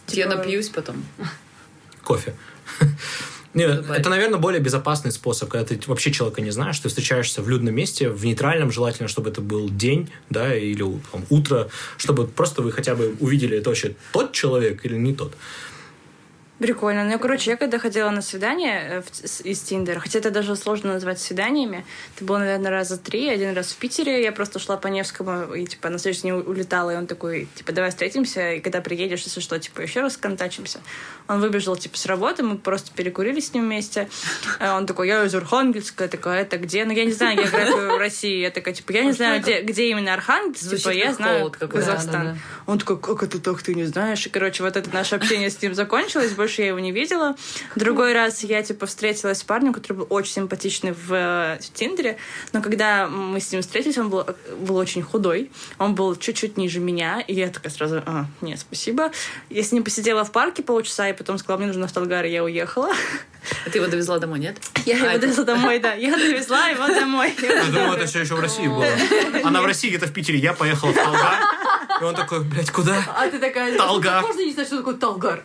Типа- 0.05 0.19
Я 0.19 0.27
напьюсь 0.27 0.69
потом. 0.69 1.03
кофе. 2.03 2.33
Не, 3.53 3.67
Добавить. 3.67 4.01
это, 4.01 4.09
наверное, 4.09 4.37
более 4.39 4.61
безопасный 4.61 5.11
способ, 5.11 5.49
когда 5.49 5.65
ты 5.65 5.79
вообще 5.87 6.11
человека 6.11 6.41
не 6.41 6.51
знаешь, 6.51 6.79
ты 6.79 6.89
встречаешься 6.89 7.41
в 7.41 7.49
людном 7.49 7.73
месте, 7.73 8.09
в 8.09 8.23
нейтральном, 8.23 8.71
желательно, 8.71 9.07
чтобы 9.07 9.31
это 9.31 9.41
был 9.41 9.67
день, 9.69 10.11
да, 10.29 10.55
или 10.55 10.83
там, 11.11 11.25
утро, 11.29 11.67
чтобы 11.97 12.27
просто 12.27 12.61
вы 12.61 12.71
хотя 12.71 12.93
бы 12.93 13.15
увидели, 13.19 13.57
это 13.57 13.69
вообще 13.69 13.95
тот 14.13 14.31
человек 14.33 14.85
или 14.85 14.95
не 14.95 15.15
тот. 15.15 15.35
Прикольно. 16.59 17.03
Ну, 17.03 17.19
короче, 17.19 17.51
я 17.51 17.57
когда 17.57 17.77
ходила 17.77 18.09
на 18.09 18.23
свидание 18.23 19.03
э, 19.21 19.27
из 19.43 19.61
Тиндера, 19.61 19.99
хотя 19.99 20.17
это 20.17 20.31
даже 20.31 20.55
сложно 20.55 20.93
назвать 20.93 21.19
свиданиями, 21.19 21.85
это 22.15 22.25
было, 22.25 22.39
наверное, 22.39 22.71
раза 22.71 22.97
три. 22.97 23.29
Один 23.29 23.53
раз 23.53 23.73
в 23.73 23.77
Питере 23.77 24.23
я 24.23 24.31
просто 24.31 24.57
шла 24.57 24.75
по 24.75 24.87
Невскому 24.87 25.53
и, 25.53 25.65
типа, 25.67 25.89
на 25.89 25.99
следующий 25.99 26.23
день 26.23 26.31
улетала, 26.33 26.91
и 26.91 26.95
он 26.95 27.05
такой, 27.05 27.47
типа, 27.53 27.73
давай 27.73 27.91
встретимся, 27.91 28.53
и 28.53 28.59
когда 28.59 28.81
приедешь, 28.81 29.21
если 29.21 29.39
что, 29.39 29.59
типа, 29.59 29.81
еще 29.81 30.01
раз 30.01 30.17
контачимся. 30.17 30.79
Он 31.27 31.41
выбежал, 31.41 31.75
типа, 31.75 31.95
с 31.95 32.07
работы, 32.07 32.41
мы 32.41 32.57
просто 32.57 32.91
перекурили 32.91 33.39
с 33.39 33.53
ним 33.53 33.65
вместе. 33.65 34.09
А 34.59 34.77
Он 34.77 34.87
такой, 34.87 35.09
я 35.09 35.23
из 35.25 35.35
Архангельска, 35.35 36.05
я 36.05 36.09
такая, 36.09 36.41
это 36.41 36.57
где? 36.57 36.85
Ну, 36.85 36.91
я 36.91 37.05
не 37.05 37.13
знаю 37.13 37.37
географию 37.37 37.97
России. 37.99 38.39
Я 38.39 38.49
такая, 38.49 38.73
типа, 38.73 38.93
я 38.93 39.03
не 39.03 39.11
знаю, 39.11 39.41
где, 39.41 39.61
где 39.61 39.89
именно 39.89 40.13
Архангельск, 40.13 40.63
Звучит 40.63 40.85
типа, 40.85 40.93
я 40.93 41.13
знаю. 41.13 41.51
Казахстан. 41.51 42.11
Да, 42.11 42.31
да, 42.31 42.37
Он 42.65 42.79
такой, 42.79 42.99
как 42.99 43.21
это 43.21 43.39
так, 43.39 43.61
ты 43.61 43.75
не 43.75 43.85
знаешь? 43.85 44.25
И, 44.25 44.29
короче, 44.29 44.63
вот 44.63 44.75
это 44.75 44.91
наше 44.91 45.15
общение 45.15 45.51
с 45.51 45.61
ним 45.61 45.75
закончилось, 45.75 46.31
больше 46.47 46.61
я 46.61 46.69
его 46.69 46.79
не 46.79 46.93
видела. 46.93 47.35
Другой 47.75 48.13
раз 48.13 48.41
я, 48.41 48.63
типа, 48.63 48.85
встретилась 48.85 49.39
с 49.39 49.43
парнем, 49.43 49.73
который 49.73 49.97
был 49.97 50.07
очень 50.09 50.31
симпатичный 50.31 50.93
в, 50.93 51.11
э, 51.11 51.59
в 51.59 51.73
Тиндере, 51.73 52.17
но 52.53 52.61
когда 52.61 53.09
мы 53.09 53.41
с 53.41 53.51
ним 53.51 53.61
встретились, 53.61 53.97
он 53.97 54.09
был, 54.09 54.25
был 54.61 54.77
очень 54.77 55.01
худой, 55.01 55.51
он 55.77 55.93
был 55.93 56.15
чуть-чуть 56.15 56.55
ниже 56.55 56.79
меня, 56.79 57.19
и 57.19 57.33
я 57.33 57.49
такая 57.49 57.69
сразу, 57.69 58.01
а, 58.05 58.27
нет, 58.39 58.59
спасибо. 58.59 59.11
Я 59.49 59.61
с 59.61 59.73
ним 59.73 59.83
посидела 59.83 60.23
в 60.23 60.31
парке 60.31 60.63
полчаса, 60.63 61.09
и 61.09 61.13
потом 61.13 61.37
сказала, 61.37 61.57
мне 61.57 61.67
нужно 61.67 61.87
в 61.87 61.91
Талгар, 61.91 62.23
и 62.23 62.31
я 62.31 62.45
уехала. 62.45 62.91
А 63.65 63.69
ты 63.69 63.77
его 63.79 63.87
довезла 63.87 64.19
домой, 64.19 64.39
нет? 64.39 64.57
Я 64.85 64.95
А, 64.95 64.97
его 64.99 65.07
это- 65.09 65.19
довезла 65.21 65.43
домой, 65.43 65.79
да. 65.79 65.93
Я 65.93 66.15
довезла 66.15 66.67
его 66.69 66.87
домой. 66.87 67.33
Я 67.41 67.63
думал, 67.65 67.93
это 67.93 68.05
все 68.05 68.21
еще 68.21 68.35
в 68.35 68.39
России 68.39 68.67
было. 68.67 68.85
Она 69.43 69.61
в 69.61 69.65
России 69.65 69.89
где-то 69.89 70.07
в 70.07 70.13
Питере, 70.13 70.39
я 70.39 70.53
поехал 70.53 70.89
в 70.91 70.93
Талгар, 70.95 71.39
и 71.99 72.03
он 72.03 72.15
такой, 72.15 72.43
блядь, 72.43 72.71
куда? 72.71 72.95
А 73.15 73.27
ты 73.29 73.39
такая, 73.39 73.77
Талгар. 73.77 74.21
можно 74.21 74.41
не 74.41 74.53
знать, 74.53 74.67
что 74.67 74.77
такое 74.77 74.95
Талгар? 74.95 75.43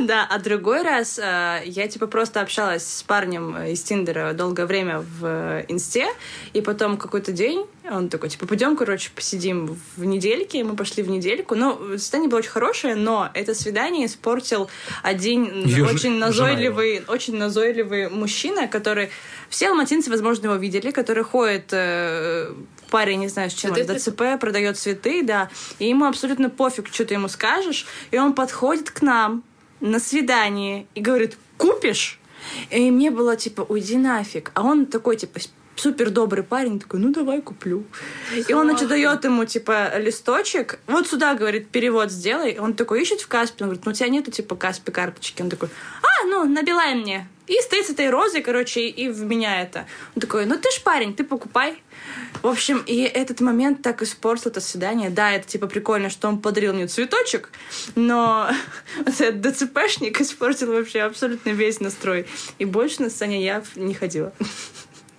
Да, 0.00 0.26
а 0.28 0.38
другой 0.38 0.82
раз 0.82 1.18
э, 1.18 1.62
я 1.66 1.88
типа 1.88 2.06
просто 2.06 2.40
общалась 2.40 2.86
с 2.86 3.02
парнем 3.02 3.56
из 3.64 3.82
Тиндера 3.82 4.32
долгое 4.32 4.66
время 4.66 5.04
в 5.20 5.64
инсте, 5.68 6.06
и 6.52 6.60
потом 6.60 6.96
какой-то 6.96 7.32
день 7.32 7.66
он 7.90 8.10
такой, 8.10 8.28
типа, 8.28 8.46
пойдем, 8.46 8.76
короче, 8.76 9.10
посидим 9.14 9.78
в 9.96 10.04
недельке, 10.04 10.58
и 10.58 10.62
мы 10.62 10.76
пошли 10.76 11.02
в 11.02 11.08
недельку. 11.08 11.54
Ну, 11.54 11.96
свидание 11.96 12.28
было 12.28 12.40
очень 12.40 12.50
хорошее, 12.50 12.94
но 12.96 13.30
это 13.32 13.54
свидание 13.54 14.04
испортил 14.06 14.68
один 15.02 15.64
Её 15.64 15.86
ж- 15.88 15.94
очень 15.94 16.18
назойливый, 16.18 17.02
очень 17.18 17.36
назойливый 17.36 18.08
мужчина, 18.08 18.68
который... 18.68 19.10
Все 19.48 19.68
алматинцы, 19.68 20.08
возможно, 20.10 20.46
его 20.46 20.56
видели, 20.56 20.92
который 20.92 21.24
ходит 21.24 21.72
э, 21.72 22.52
парень, 22.90 23.20
не 23.20 23.28
знаю, 23.28 23.50
с 23.50 23.54
чем 23.54 23.74
Цветы 23.74 23.94
ДЦП, 23.94 24.40
продает 24.40 24.78
цветы, 24.78 25.22
да, 25.24 25.50
и 25.80 25.88
ему 25.88 26.04
абсолютно 26.04 26.48
пофиг, 26.48 26.86
что 26.92 27.04
ты 27.04 27.14
ему 27.14 27.28
скажешь, 27.28 27.86
и 28.12 28.18
он 28.18 28.34
подходит 28.34 28.90
к 28.90 29.02
нам 29.02 29.42
на 29.80 29.98
свидание 29.98 30.86
и 30.94 31.00
говорит, 31.00 31.36
купишь? 31.56 32.20
И 32.70 32.90
мне 32.90 33.10
было 33.10 33.36
типа, 33.36 33.62
уйди 33.62 33.96
нафиг. 33.96 34.52
А 34.54 34.62
он 34.62 34.86
такой, 34.86 35.16
типа, 35.16 35.40
супер 35.78 36.10
добрый 36.10 36.44
парень, 36.44 36.80
такой, 36.80 37.00
ну 37.00 37.12
давай 37.12 37.40
куплю. 37.40 37.84
И 38.48 38.52
он, 38.52 38.68
значит, 38.68 38.88
дает 38.88 39.24
ему, 39.24 39.44
типа, 39.44 39.98
листочек. 39.98 40.78
Вот 40.86 41.08
сюда, 41.08 41.34
говорит, 41.34 41.68
перевод 41.68 42.10
сделай. 42.10 42.58
Он 42.58 42.74
такой 42.74 43.02
ищет 43.02 43.20
в 43.20 43.28
Каспе. 43.28 43.64
Он 43.64 43.70
говорит, 43.70 43.84
ну 43.86 43.92
у 43.92 43.94
тебя 43.94 44.08
нету, 44.08 44.30
типа, 44.30 44.56
Каспи 44.56 44.92
карточки. 44.92 45.42
Он 45.42 45.50
такой, 45.50 45.68
а, 46.02 46.26
ну, 46.26 46.44
на 46.44 46.62
Билайн 46.62 47.00
мне. 47.00 47.28
И 47.48 47.58
стоит 47.62 47.86
с 47.86 47.90
этой 47.90 48.10
розой, 48.10 48.42
короче, 48.42 48.88
и 48.88 49.08
в 49.08 49.22
меня 49.22 49.62
это. 49.62 49.86
Он 50.14 50.20
такой, 50.20 50.44
ну 50.44 50.56
ты 50.58 50.70
ж 50.70 50.82
парень, 50.82 51.14
ты 51.14 51.24
покупай. 51.24 51.82
В 52.42 52.46
общем, 52.46 52.82
и 52.86 53.00
этот 53.02 53.40
момент 53.40 53.80
так 53.82 54.02
испортил 54.02 54.50
это 54.50 54.60
свидание. 54.60 55.08
Да, 55.08 55.32
это 55.32 55.48
типа 55.48 55.66
прикольно, 55.66 56.10
что 56.10 56.28
он 56.28 56.40
подарил 56.40 56.74
мне 56.74 56.86
цветочек, 56.86 57.50
но 57.94 58.50
вот 58.98 59.20
этот 59.20 59.40
ДЦПшник 59.40 60.20
испортил 60.20 60.72
вообще 60.72 61.00
абсолютно 61.00 61.50
весь 61.50 61.80
настрой. 61.80 62.26
И 62.58 62.66
больше 62.66 63.02
на 63.02 63.08
сцене 63.08 63.42
я 63.42 63.62
не 63.76 63.94
ходила. 63.94 64.32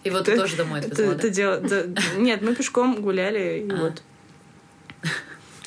И 0.10 0.12
вот 0.12 0.26
ты 0.26 0.36
тоже 0.38 0.56
домой 0.56 0.80
Это, 0.80 0.90
отвезла, 1.12 1.54
это 1.54 1.88
да? 1.88 2.02
Нет, 2.18 2.42
мы 2.42 2.56
пешком 2.56 3.02
гуляли, 3.02 3.66
и 3.68 3.72
А. 3.72 3.76
вот. 3.78 4.02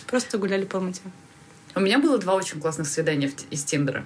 Просто 0.07 0.39
гуляли 0.39 0.65
по 0.65 0.79
Алмате. 0.79 1.01
У 1.75 1.81
меня 1.81 1.99
было 1.99 2.19
два 2.19 2.35
очень 2.35 2.61
классных 2.61 2.87
свидания 2.87 3.29
в- 3.29 3.51
из 3.53 3.65
Тиндера. 3.65 4.05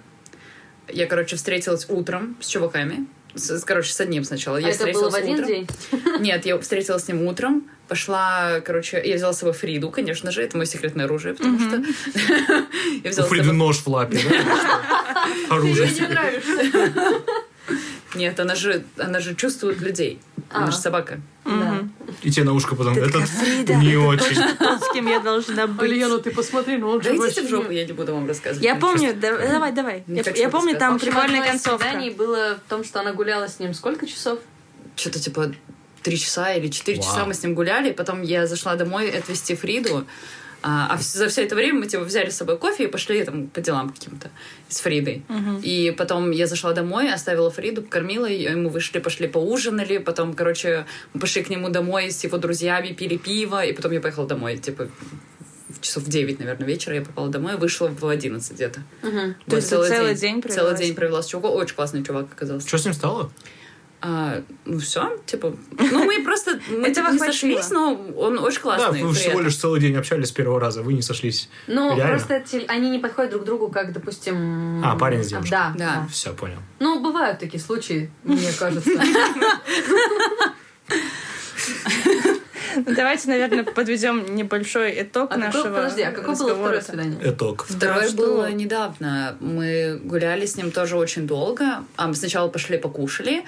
Я, 0.89 1.07
короче, 1.07 1.35
встретилась 1.37 1.87
утром 1.89 2.37
с 2.41 2.47
чуваками. 2.47 3.07
С- 3.35 3.65
короче, 3.65 3.93
с 3.93 4.01
одним 4.01 4.23
сначала. 4.25 4.57
Я 4.57 4.69
А 4.69 4.71
это 4.71 4.87
было 4.93 5.11
в 5.11 5.15
один 5.15 5.35
утром. 5.35 5.47
день? 5.49 5.69
Нет, 6.21 6.47
я 6.47 6.57
встретилась 6.59 7.05
с 7.05 7.09
ним 7.09 7.23
утром, 7.23 7.65
пошла, 7.89 8.61
короче, 8.65 9.03
я 9.05 9.17
взяла 9.17 9.33
с 9.33 9.39
собой 9.41 9.53
Фриду, 9.53 9.91
конечно 9.91 10.31
же, 10.31 10.43
это 10.43 10.57
мое 10.57 10.67
секретное 10.67 11.07
оружие, 11.07 11.35
потому 11.35 11.59
что 11.59 11.77
я 13.05 13.11
У 13.11 13.15
Фриды 13.25 13.45
собой... 13.45 13.53
нож 13.53 13.79
в 13.79 13.87
лапе, 13.89 14.21
да? 14.31 15.27
Оружие. 15.51 15.87
Мне 15.89 16.01
не 16.01 16.07
нравишься. 16.07 17.23
Нет, 18.17 18.41
она 18.41 18.55
же, 18.55 18.85
она 18.99 19.21
же 19.21 19.35
чувствует 19.35 19.81
людей. 19.81 20.21
Она 20.51 20.67
А. 20.69 20.71
же 20.71 20.77
собака. 20.77 21.21
Да. 21.45 21.85
И 22.23 22.31
тебе 22.31 22.45
на 22.45 22.53
ушко 22.55 22.75
потом. 22.75 22.95
Ты 22.95 23.01
Это 23.01 23.13
такая, 23.13 23.27
«Фрида, 23.27 23.75
не 23.77 23.91
это 23.93 24.01
очень. 24.01 24.57
Тот, 24.59 24.83
с 24.91 24.93
кем 24.93 25.07
я 25.07 25.21
должна 25.21 25.67
быть. 25.67 25.91
Альяна, 25.93 26.19
ты 26.19 26.31
посмотри, 26.31 26.77
ну 26.77 26.89
он 26.89 27.03
же 27.03 27.09
Да 27.11 27.15
идите 27.15 27.27
вообще 27.27 27.43
в 27.43 27.49
жопу, 27.49 27.71
я 27.71 27.85
не 27.85 27.93
буду 27.93 28.15
вам 28.15 28.27
рассказывать. 28.27 28.65
Я 28.65 28.75
помню, 28.77 29.15
давай, 29.15 29.73
давай. 29.73 30.05
Не 30.07 30.23
Я, 30.35 30.49
помню, 30.49 30.77
там 30.77 30.99
прикольная 30.99 31.47
концовка. 31.47 31.85
свиданий 31.85 32.11
было 32.11 32.59
в 32.65 32.69
том, 32.71 32.83
что 32.85 33.01
она 33.01 33.13
гуляла 33.13 33.49
с 33.49 33.59
ним 33.61 33.75
сколько 33.75 34.07
часов? 34.07 34.39
Что-то 34.97 35.21
типа 35.21 35.53
три 36.03 36.17
часа 36.19 36.55
или 36.55 36.69
четыре 36.69 36.99
часа 37.03 37.25
мы 37.27 37.35
с 37.35 37.43
ним 37.43 37.55
гуляли, 37.55 37.93
потом 37.93 38.23
я 38.23 38.47
зашла 38.47 38.77
домой 38.77 39.11
отвезти 39.11 39.55
Фриду, 39.57 40.07
а, 40.69 40.89
а 40.91 40.99
за 40.99 41.29
все 41.29 41.45
это 41.45 41.55
время 41.55 41.79
мы 41.79 41.87
типа 41.87 42.03
взяли 42.03 42.29
с 42.29 42.37
собой 42.37 42.59
кофе 42.59 42.85
и 42.85 42.87
пошли 42.89 43.23
там 43.23 43.47
по 43.47 43.61
делам 43.61 43.91
каким-то 43.91 44.31
с 44.69 44.81
Фридой. 44.81 45.23
И 45.63 45.95
потом 45.97 46.33
я 46.33 46.49
зашла 46.49 46.73
домой, 46.73 47.13
оставила 47.13 47.53
Фриду, 47.53 47.83
покормила 47.83 48.27
ее, 48.27 48.51
и 48.51 48.55
мы 48.57 48.69
вышли, 48.69 48.99
пошли 48.99 49.29
поужинали, 49.29 49.99
потом, 49.99 50.35
короче, 50.35 50.85
мы 51.15 51.21
пошли 51.21 51.45
к 51.45 51.51
нему 51.51 51.69
домой 51.69 52.11
с 52.11 52.25
его 52.25 52.37
друзьями, 52.39 52.89
пили 52.89 53.17
пиво, 53.17 53.65
и 53.65 53.73
потом 53.73 53.93
я 53.93 54.01
поехала 54.01 54.27
домой, 54.27 54.57
типа 54.57 54.89
в 55.69 55.81
часов 55.81 56.03
в 56.03 56.09
9, 56.09 56.41
наверное, 56.41 56.67
вечера 56.67 56.97
я 56.97 57.03
попала 57.03 57.29
домой, 57.29 57.57
вышла 57.57 57.87
в 57.87 58.05
11 58.05 58.53
где-то. 58.53 58.81
То 59.03 59.35
Вот 59.47 59.57
есть 59.57 59.71
ты 59.71 59.89
целый 59.89 60.15
день 60.17 60.43
провела 60.43 60.61
Целый 60.61 60.77
с 60.77 60.81
день 60.81 60.95
провела 60.97 61.23
с 61.23 61.27
чуваком. 61.27 61.57
Очень 61.57 61.77
классный 61.77 62.03
чувак 62.03 62.27
оказался. 62.33 62.67
Что 62.67 62.79
с 62.79 62.85
ним 62.85 62.95
стало? 62.95 63.31
А, 64.09 64.41
ну 64.67 64.79
все, 64.79 65.19
типа, 65.27 65.53
ну 65.79 66.05
мы 66.05 66.23
просто 66.23 66.61
мы 66.71 66.87
Этого 66.89 67.11
типа, 67.11 67.13
не 67.15 67.19
сошлись, 67.19 67.71
но 67.71 67.95
он 68.17 68.39
очень 68.39 68.59
Да, 68.59 68.77
классный. 68.77 69.03
вы 69.03 69.11
при 69.13 69.19
всего 69.19 69.41
лишь 69.41 69.57
целый 69.57 69.81
день 69.81 69.97
общались 69.97 70.29
с 70.29 70.31
первого 70.31 70.61
раза, 70.61 70.83
вы 70.83 70.93
не 70.93 71.03
сошлись. 71.03 71.49
Ну, 71.67 71.97
просто 71.97 72.45
они 72.69 72.91
не 72.91 73.01
подходят 73.01 73.33
друг 73.33 73.45
другу, 73.45 73.69
как, 73.69 73.93
допустим... 73.93 74.81
А, 74.85 74.97
парень 74.97 75.25
с 75.25 75.29
девушкой. 75.29 75.51
Да, 75.51 75.73
Да. 75.77 75.85
да. 76.03 76.09
Все, 76.13 76.33
понял. 76.35 76.59
Ну, 76.79 77.01
бывают 77.03 77.41
такие 77.41 77.61
случаи, 77.61 78.11
мне 78.23 78.53
кажется. 78.57 78.91
Ну, 82.77 82.85
Давайте, 82.95 83.29
наверное, 83.29 83.65
подведем 83.65 84.35
небольшой 84.37 85.01
итог 85.03 85.31
А 85.31 85.35
какой- 85.35 85.47
нашего 85.47 85.63
подожди, 85.75 86.03
а 86.03 86.13
какое 86.13 86.37
было 86.37 86.55
второе 86.55 86.81
свидание? 86.83 87.19
Итог. 87.25 87.65
Второе 87.67 88.03
Да, 88.03 88.09
что? 88.09 88.17
было 88.19 88.51
недавно. 88.53 89.37
Мы 89.41 89.99
гуляли 90.05 90.45
с 90.45 90.57
ним 90.57 90.71
тоже 90.71 90.97
очень 90.99 91.27
долго. 91.27 91.85
А 91.97 92.07
мы 92.07 92.15
сначала 92.15 92.49
пошли 92.49 92.77
покушали, 92.77 93.45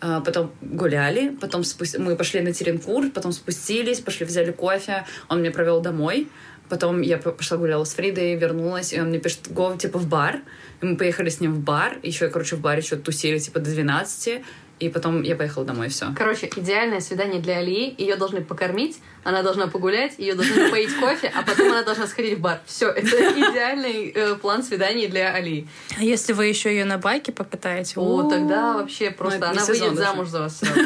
потом 0.00 0.52
гуляли, 0.60 1.36
потом 1.40 1.62
спус- 1.62 1.98
мы 1.98 2.16
пошли 2.16 2.40
на 2.40 2.52
Теренкур, 2.52 3.10
потом 3.10 3.32
спустились, 3.32 4.00
пошли 4.00 4.26
взяли 4.26 4.52
кофе. 4.52 5.04
Он 5.28 5.40
меня 5.40 5.50
провел 5.50 5.80
домой. 5.80 6.28
Потом 6.68 7.00
я 7.00 7.16
пошла 7.16 7.56
гуляла 7.56 7.84
с 7.84 7.94
Фридой, 7.94 8.34
вернулась, 8.34 8.92
и 8.92 9.00
он 9.00 9.08
мне 9.08 9.18
пишет, 9.18 9.50
го, 9.50 9.74
типа, 9.76 9.98
в 9.98 10.06
бар. 10.06 10.40
И 10.82 10.86
мы 10.86 10.96
поехали 10.96 11.30
с 11.30 11.40
ним 11.40 11.54
в 11.54 11.60
бар. 11.60 11.98
Еще, 12.02 12.28
короче, 12.28 12.56
в 12.56 12.60
баре 12.60 12.82
что-то 12.82 13.04
тусили, 13.04 13.38
типа, 13.38 13.60
до 13.60 13.70
12. 13.70 14.42
И 14.78 14.88
потом 14.88 15.22
я 15.22 15.34
поехала 15.34 15.64
домой, 15.64 15.88
все. 15.88 16.14
Короче, 16.16 16.48
идеальное 16.54 17.00
свидание 17.00 17.40
для 17.40 17.58
Алии. 17.58 17.94
Ее 17.98 18.16
должны 18.16 18.42
покормить, 18.42 18.98
она 19.24 19.42
должна 19.42 19.66
погулять, 19.66 20.18
ее 20.18 20.34
должны 20.34 20.64
напоить 20.64 20.94
кофе, 20.94 21.32
а 21.34 21.42
потом 21.42 21.72
она 21.72 21.82
должна 21.82 22.06
сходить 22.06 22.38
в 22.38 22.40
бар. 22.40 22.60
Все, 22.64 22.88
это 22.88 23.08
идеальный 23.08 24.12
э, 24.14 24.34
план 24.36 24.62
свиданий 24.62 25.08
для 25.08 25.32
Алии. 25.32 25.68
А 25.96 26.02
если 26.02 26.32
вы 26.32 26.46
еще 26.46 26.70
ее 26.70 26.84
на 26.84 26.98
байке 26.98 27.32
покатаете? 27.32 27.94
О, 27.96 28.28
тогда 28.30 28.74
вообще 28.74 29.10
просто 29.10 29.38
это 29.38 29.46
не 29.46 29.58
она 29.58 29.64
выйдет 29.64 29.94
даже. 29.94 29.96
замуж 29.96 30.28
за 30.28 30.40
вас 30.40 30.58
сразу. 30.58 30.80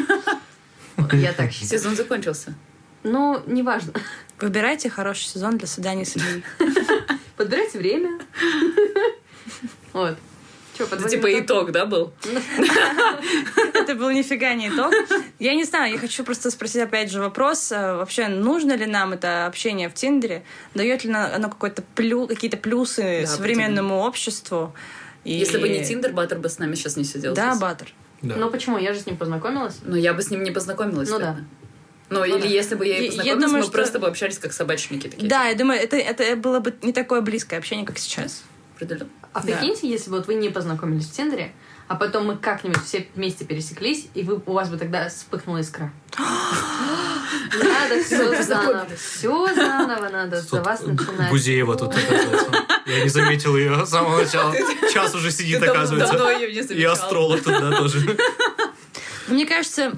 Я 1.13 1.33
так 1.33 1.51
считаю. 1.51 1.79
Сезон 1.79 1.95
закончился. 1.95 2.55
Ну, 3.03 3.41
неважно. 3.45 3.93
Выбирайте 4.39 4.89
хороший 4.89 5.25
сезон 5.25 5.57
для 5.57 5.67
свиданий 5.67 6.05
с 6.05 6.15
Ильей. 6.15 6.43
Подбирайте 7.37 7.77
время. 7.77 8.19
Вот. 9.91 10.17
Че, 10.77 10.83
Это 10.85 11.07
типа 11.09 11.39
итог, 11.39 11.71
да, 11.71 11.85
был? 11.85 12.13
Это 13.73 13.95
был 13.95 14.09
нифига 14.11 14.53
не 14.53 14.69
итог. 14.69 14.91
Я 15.39 15.53
не 15.55 15.63
знаю, 15.65 15.91
я 15.93 15.99
хочу 15.99 16.23
просто 16.23 16.49
спросить 16.51 16.81
опять 16.81 17.11
же 17.11 17.19
вопрос. 17.19 17.71
э, 17.71 17.95
Вообще, 17.95 18.27
нужно 18.27 18.73
ли 18.75 18.85
нам 18.85 19.13
это 19.13 19.45
общение 19.45 19.89
в 19.89 19.93
Тиндере? 19.93 20.43
Дает 20.73 21.03
ли 21.03 21.13
оно 21.13 21.49
какой-то 21.49 21.83
плю, 21.95 22.27
какие-то 22.27 22.57
плюсы 22.57 23.21
Да, 23.21 23.27
современному 23.27 23.99
обществу? 23.99 24.73
И- 25.23 25.33
Если 25.33 25.57
бы 25.57 25.69
не 25.69 25.83
Тиндер, 25.83 26.11
Баттер 26.11 26.39
бы 26.39 26.49
с 26.49 26.59
нами 26.59 26.75
сейчас 26.75 26.97
не 26.97 27.03
сидел. 27.03 27.33
Да, 27.33 27.51
здесь. 27.51 27.61
Баттер. 27.61 27.93
Да. 28.21 28.35
Ну 28.35 28.49
почему? 28.49 28.77
Я 28.77 28.93
же 28.93 28.99
с 28.99 29.05
ним 29.05 29.17
познакомилась. 29.17 29.77
Но 29.83 29.95
я 29.97 30.13
бы 30.13 30.21
с 30.21 30.29
ним 30.31 30.43
не 30.43 30.51
познакомилась. 30.51 31.09
Ну 31.09 31.19
да. 31.19 31.25
наверное. 31.25 31.47
Ну, 32.09 32.19
Ну 32.19 32.25
или 32.25 32.41
да. 32.41 32.47
если 32.47 32.75
бы 32.75 32.85
я 32.85 32.93
Я- 32.95 32.99
и 32.99 33.03
я 33.03 33.09
познакомилась, 33.09 33.41
думаю, 33.43 33.57
мы 33.59 33.63
что- 33.63 33.71
просто 33.71 33.99
бы 33.99 34.07
общались 34.07 34.37
как 34.37 34.53
собачники 34.53 35.07
такие. 35.07 35.29
Да, 35.29 35.45
я 35.45 35.55
думаю, 35.55 35.79
это, 35.79 35.95
это 35.97 36.35
было 36.35 36.59
бы 36.59 36.73
не 36.81 36.93
такое 36.93 37.21
близкое 37.21 37.57
общение, 37.57 37.85
как 37.85 37.97
сейчас. 37.97 38.43
Определенно. 38.75 39.09
А 39.33 39.39
Да. 39.41 39.45
прикиньте, 39.45 39.89
если 39.89 40.09
бы 40.09 40.17
вот 40.17 40.27
вы 40.27 40.35
не 40.35 40.49
познакомились 40.49 41.07
в 41.07 41.11
Тиндере, 41.11 41.53
а 41.87 41.95
потом 41.95 42.27
мы 42.27 42.37
как-нибудь 42.37 42.83
все 42.83 43.07
вместе 43.15 43.45
пересеклись, 43.45 44.07
и 44.13 44.23
вы, 44.23 44.41
у 44.45 44.53
вас 44.53 44.69
бы 44.69 44.77
тогда 44.77 45.09
вспыхнула 45.09 45.59
искра. 45.59 45.91
Надо 46.17 48.03
все 48.03 48.43
заново. 48.43 48.87
Все 48.95 49.53
заново 49.53 50.09
надо 50.09 50.41
за 50.41 50.61
вас 50.61 50.81
начинать. 50.81 51.29
Гузеева 51.29 51.75
тут 51.75 51.93
оказывается. 51.95 52.51
Я 52.85 53.03
не 53.03 53.09
заметил 53.09 53.55
ее 53.57 53.85
с 53.85 53.89
самого 53.89 54.21
начала. 54.23 54.53
Час 54.91 55.13
уже 55.15 55.31
сидит, 55.31 55.61
оказывается. 55.61 56.17
И 56.73 56.83
астролог 56.83 57.43
тут, 57.43 57.59
да, 57.59 57.77
тоже. 57.77 58.17
Мне 59.27 59.45
кажется, 59.45 59.93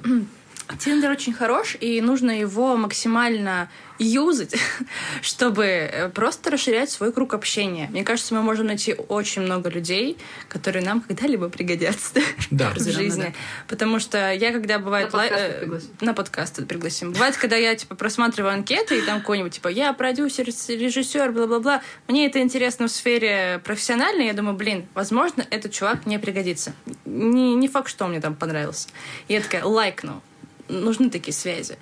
Тиндер 0.78 1.10
очень 1.10 1.32
хорош, 1.32 1.76
и 1.80 2.00
нужно 2.00 2.30
его 2.30 2.76
максимально 2.76 3.68
юзать, 3.98 4.54
чтобы 5.22 5.64
э, 5.64 6.08
просто 6.10 6.50
расширять 6.50 6.90
свой 6.90 7.12
круг 7.12 7.34
общения. 7.34 7.88
Мне 7.90 8.04
кажется, 8.04 8.34
мы 8.34 8.42
можем 8.42 8.66
найти 8.66 8.94
очень 8.94 9.42
много 9.42 9.70
людей, 9.70 10.18
которые 10.48 10.84
нам 10.84 11.00
когда-либо 11.00 11.48
пригодятся 11.48 12.20
Да. 12.50 12.70
в 12.74 12.80
жизни. 12.80 13.22
да. 13.22 13.32
Потому 13.68 13.98
что 14.00 14.32
я, 14.32 14.52
когда 14.52 14.78
бывает... 14.78 15.12
На 15.12 15.18
подкасты 15.18 15.36
э, 15.38 15.60
пригласим. 15.60 15.90
На 16.00 16.14
подкасты 16.14 16.66
пригласим. 16.66 17.12
Бывает, 17.12 17.36
когда 17.36 17.56
я, 17.56 17.74
типа, 17.74 17.94
просматриваю 17.94 18.52
анкеты, 18.52 18.98
и 18.98 19.02
там 19.02 19.20
какой-нибудь, 19.20 19.54
типа, 19.54 19.68
я 19.68 19.92
продюсер, 19.92 20.46
режиссер, 20.46 21.32
бла-бла-бла. 21.32 21.80
Мне 22.08 22.26
это 22.26 22.40
интересно 22.40 22.88
в 22.88 22.90
сфере 22.90 23.60
профессиональной. 23.64 24.26
Я 24.26 24.34
думаю, 24.34 24.56
блин, 24.56 24.86
возможно, 24.94 25.46
этот 25.50 25.72
чувак 25.72 26.06
мне 26.06 26.18
пригодится. 26.18 26.74
Не, 27.04 27.54
не 27.54 27.68
факт, 27.68 27.88
что 27.88 28.04
он 28.04 28.10
мне 28.10 28.20
там 28.20 28.34
понравился. 28.34 28.88
И 29.28 29.34
я 29.34 29.40
такая, 29.40 29.64
лайкну. 29.64 30.22
Нужны 30.68 31.10
такие 31.10 31.32
связи. 31.32 31.76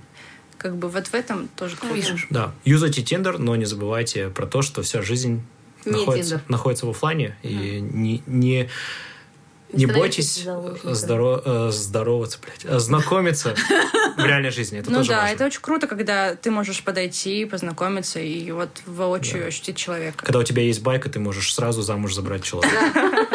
Как 0.58 0.76
бы 0.76 0.88
вот 0.88 1.08
в 1.08 1.14
этом 1.14 1.48
тоже 1.56 1.76
круто. 1.76 1.94
Видишь. 1.94 2.26
Да. 2.30 2.54
Юзайте 2.64 3.02
Тиндер, 3.02 3.38
но 3.38 3.56
не 3.56 3.64
забывайте 3.64 4.28
про 4.28 4.46
то, 4.46 4.62
что 4.62 4.82
вся 4.82 5.02
жизнь 5.02 5.42
Не 5.84 5.92
находится, 5.92 6.36
Tinder. 6.36 6.40
находится 6.48 6.86
в 6.86 6.90
оффлайне. 6.90 7.36
И 7.42 7.80
не, 7.80 8.22
не, 8.26 8.70
не 9.72 9.86
бойтесь 9.86 10.44
заложником. 10.44 10.92
здоро- 10.92 11.42
э, 11.44 11.70
здороваться, 11.70 12.38
блядь, 12.42 12.64
э, 12.64 12.78
знакомиться 12.78 13.54
в 14.16 14.24
реальной 14.24 14.50
жизни. 14.50 14.78
Это 14.78 14.90
ну 14.90 14.98
тоже 14.98 15.10
да, 15.10 15.20
важно. 15.22 15.34
это 15.34 15.46
очень 15.46 15.60
круто, 15.60 15.86
когда 15.86 16.34
ты 16.36 16.50
можешь 16.50 16.82
подойти, 16.82 17.44
познакомиться 17.44 18.20
и 18.20 18.50
вот 18.52 18.70
воочию 18.86 19.46
ощутить 19.46 19.76
человека. 19.76 20.24
Когда 20.24 20.38
у 20.38 20.44
тебя 20.44 20.62
есть 20.62 20.82
байка, 20.82 21.10
ты 21.10 21.18
можешь 21.18 21.52
сразу 21.52 21.82
замуж 21.82 22.14
забрать 22.14 22.44
человека. 22.44 23.26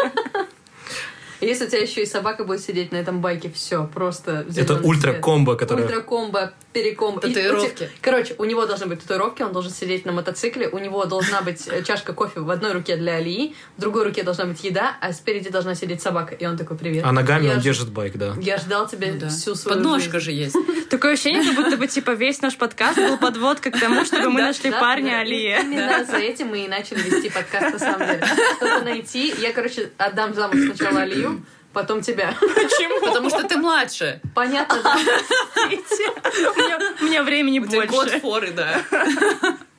Если 1.42 1.66
у 1.66 1.70
тебя 1.70 1.82
еще 1.82 2.04
и 2.04 2.06
собака 2.06 2.44
будет 2.44 2.62
сидеть 2.62 2.92
на 2.92 2.98
этом 2.98 3.22
байке, 3.22 3.50
все, 3.50 3.88
просто... 3.94 4.46
Это 4.50 4.52
зелёный 4.52 4.88
ультра 4.88 5.12
свет. 5.12 5.24
комбо, 5.24 5.56
которое... 5.56 5.84
Ультра 5.84 6.02
комбо. 6.02 6.54
Переком. 6.74 7.18
И 7.18 7.22
Татуировки. 7.22 7.76
те- 7.80 7.90
Короче, 8.02 8.36
у 8.38 8.46
него 8.46 8.66
должны 8.66 8.86
быть 8.86 9.02
татуировки, 9.02 9.42
он 9.42 9.52
должен 9.54 9.72
сидеть 9.72 10.06
на 10.06 10.12
мотоцикле, 10.12 10.68
у 10.70 10.78
него 10.78 11.06
должна 11.06 11.42
быть 11.42 11.68
э, 11.68 11.82
чашка 11.84 12.14
кофе 12.14 12.42
в 12.42 12.50
одной 12.52 12.74
руке 12.74 12.96
для 12.96 13.16
Алии, 13.16 13.56
в 13.78 13.82
другой 13.82 14.04
руке 14.04 14.24
должна 14.24 14.46
быть 14.46 14.64
еда, 14.64 14.96
а 15.02 15.12
спереди 15.14 15.50
должна 15.50 15.74
сидеть 15.76 16.02
собака. 16.02 16.36
И 16.36 16.46
он 16.46 16.58
такой, 16.58 16.78
привет. 16.78 17.04
А 17.06 17.12
ногами 17.12 17.46
Я 17.48 17.54
он 17.54 17.60
ж- 17.60 17.64
держит 17.64 17.90
байк, 17.90 18.18
да. 18.18 18.36
Я 18.40 18.58
ждал 18.58 18.88
тебя 18.88 19.08
Ну 19.14 19.20
да. 19.20 19.30
всю 19.30 19.56
свою 19.56 19.78
Подножка 19.78 20.20
жизнь. 20.20 20.54
же 20.54 20.60
есть. 20.62 20.90
Такое 20.90 21.14
ощущение, 21.14 21.44
как 21.44 21.56
будто 21.66 21.78
бы 21.78 21.88
типа 21.88 22.12
весь 22.12 22.42
наш 22.42 22.56
подкаст 22.58 22.98
был 22.98 23.18
подводка 23.18 23.72
к 23.72 23.80
тому, 23.80 24.06
чтобы 24.06 24.30
мы 24.30 24.42
нашли 24.42 24.72
парня 24.72 25.12
да. 25.12 25.20
Алия. 25.22 25.62
Именно 25.62 26.06
за 26.06 26.18
этим 26.18 26.48
мы 26.50 26.66
и 26.66 26.68
начали 26.68 27.00
вести 27.02 27.30
подкаст 27.30 27.74
на 27.74 27.80
самом 27.80 28.08
деле. 28.08 28.24
Чтобы 28.58 28.82
найти, 28.86 29.34
я, 29.40 29.54
короче, 29.54 29.92
отдам 29.98 30.34
замуж 30.34 30.58
сначала 30.76 31.02
Алию, 31.02 31.44
потом 31.74 32.02
тебя. 32.02 32.34
Почему? 32.40 33.00
Потому 33.06 33.30
что 33.30 33.44
ты 33.44 33.58
младше. 33.58 34.22
Понятно, 34.36 34.82
да? 34.84 34.96
У 37.00 37.04
меня- 37.06 37.24
времени 37.24 37.60
тебя 37.60 37.86
год 37.86 38.06
больше. 38.08 38.20
форы, 38.20 38.52
да. 38.52 38.82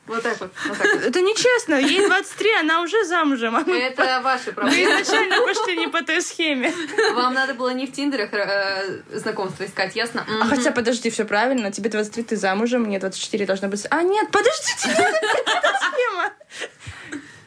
Вот 0.07 0.25
так 0.25 0.41
вот. 0.41 0.51
вот 0.67 0.77
так. 0.79 0.87
Это 1.05 1.21
нечестно. 1.21 1.75
Ей 1.77 2.05
23, 2.05 2.53
она 2.61 2.83
уже 2.83 3.05
замужем. 3.05 3.55
А 3.55 3.63
мы 3.65 3.79
Это 3.79 4.21
ваши 4.25 4.47
мы 4.49 4.53
проблемы. 4.55 5.03
изначально 5.03 5.41
пошли 5.43 5.77
не 5.77 5.87
по 5.87 6.03
той 6.03 6.21
схеме. 6.21 6.75
Вам 7.15 7.33
надо 7.33 7.55
было 7.55 7.69
не 7.71 7.87
в 7.87 7.93
Тиндерах 7.93 8.31
э, 8.33 9.03
знакомство 9.13 9.65
искать, 9.65 9.95
ясно? 9.95 10.27
А 10.43 10.47
хотя, 10.47 10.73
подожди, 10.73 11.11
все 11.11 11.25
правильно. 11.25 11.71
Тебе 11.71 11.91
23, 11.91 12.25
ты 12.25 12.37
замужем, 12.37 12.83
мне 12.83 12.99
24 12.99 13.47
должно 13.47 13.69
быть... 13.69 13.87
А, 13.89 14.03
нет, 14.03 14.29
подождите, 14.33 14.89
это 14.91 15.79
схема. 15.79 16.33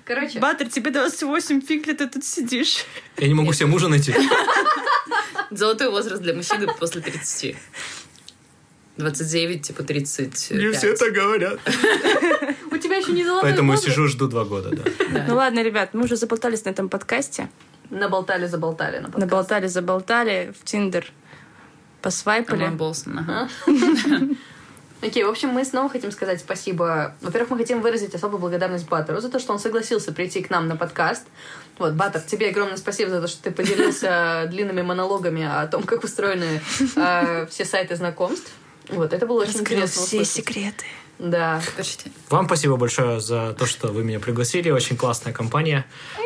Короче, 0.05 0.39
Баттер, 0.39 0.67
тебе 0.69 0.91
28, 0.91 1.61
фиг 1.61 1.87
ли 1.87 1.93
ты 1.93 2.07
тут 2.07 2.25
сидишь? 2.25 2.85
Я 3.17 3.27
не 3.27 3.33
могу 3.33 3.53
себе 3.53 3.67
мужа 3.67 3.87
найти. 3.87 4.13
Золотой 5.51 5.89
возраст 5.89 6.21
для 6.21 6.33
мужчины 6.33 6.67
после 6.79 7.01
30. 7.01 7.55
29, 8.97 9.61
типа 9.61 9.83
30. 9.83 10.51
Не 10.51 10.71
все 10.71 10.95
так 10.95 11.13
говорят. 11.13 11.59
у 12.71 12.77
тебя 12.77 12.97
еще 12.97 13.11
не 13.11 13.23
золотой 13.23 13.49
Поэтому 13.49 13.77
сижу, 13.77 14.07
жду 14.07 14.27
два 14.27 14.43
года, 14.43 14.69
да. 14.71 15.25
Ну 15.27 15.35
ладно, 15.35 15.63
ребят, 15.63 15.93
мы 15.93 16.03
уже 16.03 16.15
заболтались 16.15 16.65
на 16.65 16.69
этом 16.69 16.89
подкасте. 16.89 17.49
Наболтали, 17.89 18.47
заболтали 18.47 18.97
на 18.97 19.05
подкаст. 19.05 19.21
Наболтали, 19.21 19.67
заболтали, 19.67 20.53
в 20.59 20.63
Тиндер 20.65 21.11
посвайпали. 22.01 22.65
Ага. 22.65 23.49
Окей, 25.03 25.23
в 25.25 25.29
общем, 25.29 25.49
мы 25.49 25.65
снова 25.65 25.89
хотим 25.89 26.11
сказать 26.11 26.39
спасибо. 26.39 27.13
Во-первых, 27.19 27.51
мы 27.51 27.57
хотим 27.57 27.81
выразить 27.81 28.15
особую 28.15 28.39
благодарность 28.39 28.87
Баттеру 28.87 29.19
за 29.19 29.29
то, 29.29 29.37
что 29.37 29.51
он 29.51 29.59
согласился 29.59 30.13
прийти 30.13 30.41
к 30.41 30.49
нам 30.49 30.69
на 30.69 30.77
подкаст. 30.77 31.23
Вот, 31.77 31.93
Баттер, 31.93 32.21
тебе 32.21 32.49
огромное 32.49 32.77
спасибо 32.77 33.09
за 33.09 33.21
то, 33.21 33.27
что 33.27 33.43
ты 33.43 33.51
поделился 33.51 34.45
длинными 34.49 34.81
монологами 34.81 35.43
о 35.43 35.67
том, 35.67 35.83
как 35.83 36.05
устроены 36.05 36.61
э, 36.95 37.45
все 37.47 37.65
сайты 37.65 37.97
знакомств. 37.97 38.49
Вот, 38.89 39.11
это 39.11 39.25
было 39.25 39.41
очень 39.41 39.59
Раскрыл 39.59 39.77
интересно 39.77 40.01
все 40.03 40.21
услышать. 40.21 40.33
секреты. 40.33 40.85
Да. 41.24 41.61
Почти. 41.78 42.11
Вам 42.30 42.47
спасибо 42.47 42.76
большое 42.76 43.21
за 43.21 43.53
то, 43.53 43.65
что 43.65 43.88
вы 43.93 44.03
меня 44.03 44.19
пригласили. 44.19 44.69
Очень 44.71 44.97
классная 44.97 45.32
компания. 45.32 45.86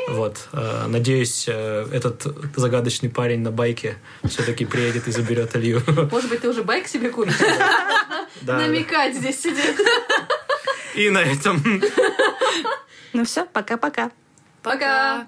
Вот. 0.10 0.48
э, 0.54 0.86
Надеюсь, 0.88 1.46
э, 1.48 1.88
этот 1.94 2.26
загадочный 2.56 3.08
парень 3.10 3.42
на 3.42 3.52
байке 3.52 3.98
все-таки 4.24 4.66
приедет 4.66 5.08
и 5.08 5.12
заберет 5.12 5.56
Илью. 5.56 5.84
Может 6.12 6.30
быть, 6.32 6.42
ты 6.42 6.50
уже 6.50 6.64
байк 6.64 6.88
себе 6.88 7.12
купишь? 7.12 7.38
Намекать 8.42 9.16
здесь 9.16 9.40
сидеть. 9.40 9.78
И 10.96 11.12
на 11.12 11.20
этом 11.20 11.62
Ну 13.14 13.24
все, 13.24 13.46
пока-пока. 13.46 14.10
Пока. 14.64 15.28